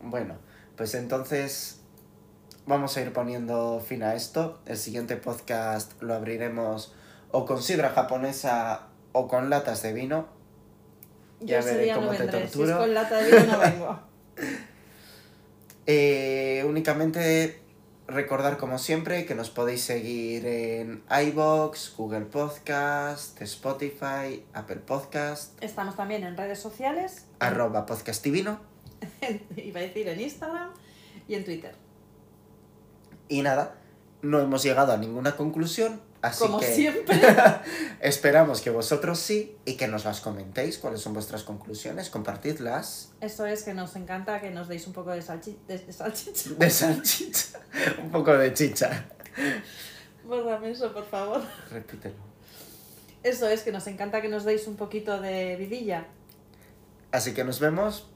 Bueno, 0.01 0.35
pues 0.75 0.93
entonces 0.95 1.81
vamos 2.65 2.97
a 2.97 3.01
ir 3.01 3.13
poniendo 3.13 3.79
fin 3.79 4.03
a 4.03 4.15
esto. 4.15 4.59
El 4.65 4.77
siguiente 4.77 5.17
podcast 5.17 6.01
lo 6.01 6.13
abriremos 6.13 6.93
o 7.31 7.45
con 7.45 7.61
sidra 7.61 7.89
japonesa 7.89 8.86
o 9.17 9.27
con 9.27 9.49
latas 9.49 9.81
de 9.83 9.93
vino. 9.93 10.27
Ya 11.39 11.61
veré 11.61 11.91
no 11.91 11.95
cómo 11.99 12.11
te 12.11 12.17
vendré. 12.19 12.39
Si 12.39 12.45
es 12.45 12.51
torturo. 12.51 12.77
con 12.79 12.93
lata 12.93 13.17
de 13.17 13.31
vino 13.31 13.51
no 13.53 13.59
vengo. 13.59 13.99
Eh, 15.85 16.63
únicamente 16.67 17.61
recordar 18.07 18.57
como 18.57 18.77
siempre 18.77 19.25
que 19.25 19.35
nos 19.35 19.49
podéis 19.49 19.81
seguir 19.81 20.45
en 20.45 21.03
iBox, 21.27 21.93
Google 21.97 22.25
Podcast, 22.25 23.41
Spotify, 23.41 24.43
Apple 24.53 24.77
Podcast, 24.77 25.61
Estamos 25.61 25.95
también 25.95 26.23
en 26.23 26.37
redes 26.37 26.59
sociales. 26.59 27.25
arroba 27.39 27.85
podcastivino. 27.85 28.59
Iba 29.55 29.79
a 29.79 29.83
decir 29.83 30.07
en 30.07 30.19
Instagram 30.21 30.71
y 31.27 31.35
en 31.35 31.43
Twitter. 31.45 31.75
Y 33.29 33.41
nada, 33.41 33.75
no 34.21 34.39
hemos 34.39 34.63
llegado 34.63 34.93
a 34.93 34.97
ninguna 34.97 35.35
conclusión, 35.35 36.01
así 36.21 36.39
Como 36.39 36.59
que 36.59 36.73
siempre. 36.73 37.19
esperamos 38.01 38.61
que 38.61 38.69
vosotros 38.69 39.19
sí 39.19 39.57
y 39.65 39.75
que 39.75 39.87
nos 39.87 40.05
las 40.05 40.21
comentéis, 40.21 40.77
cuáles 40.77 41.01
son 41.01 41.13
vuestras 41.13 41.43
conclusiones, 41.43 42.09
compartidlas. 42.09 43.11
Eso 43.21 43.45
es 43.45 43.63
que 43.63 43.73
nos 43.73 43.95
encanta 43.95 44.39
que 44.41 44.49
nos 44.49 44.67
deis 44.67 44.87
un 44.87 44.93
poco 44.93 45.11
de, 45.11 45.21
salchi 45.21 45.57
de, 45.67 45.77
de 45.77 45.93
salchicha. 45.93 46.49
De 46.57 46.69
salchicha, 46.69 47.59
un 48.03 48.11
poco 48.11 48.33
de 48.37 48.53
chicha. 48.53 49.05
Bórrame 50.25 50.71
eso, 50.71 50.93
por 50.93 51.05
favor. 51.05 51.41
Repítelo. 51.71 52.15
Eso 53.23 53.47
es 53.47 53.63
que 53.63 53.71
nos 53.71 53.87
encanta 53.87 54.21
que 54.21 54.29
nos 54.29 54.43
deis 54.43 54.67
un 54.67 54.75
poquito 54.75 55.19
de 55.19 55.55
vidilla. 55.55 56.05
Así 57.11 57.33
que 57.33 57.43
nos 57.43 57.59
vemos 57.59 58.09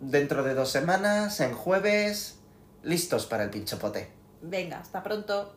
dentro 0.00 0.42
de 0.42 0.54
dos 0.54 0.70
semanas, 0.70 1.40
en 1.40 1.54
jueves, 1.54 2.38
listos 2.82 3.26
para 3.26 3.44
el 3.44 3.50
pinchopote. 3.50 4.10
Venga, 4.42 4.78
hasta 4.78 5.02
pronto. 5.02 5.54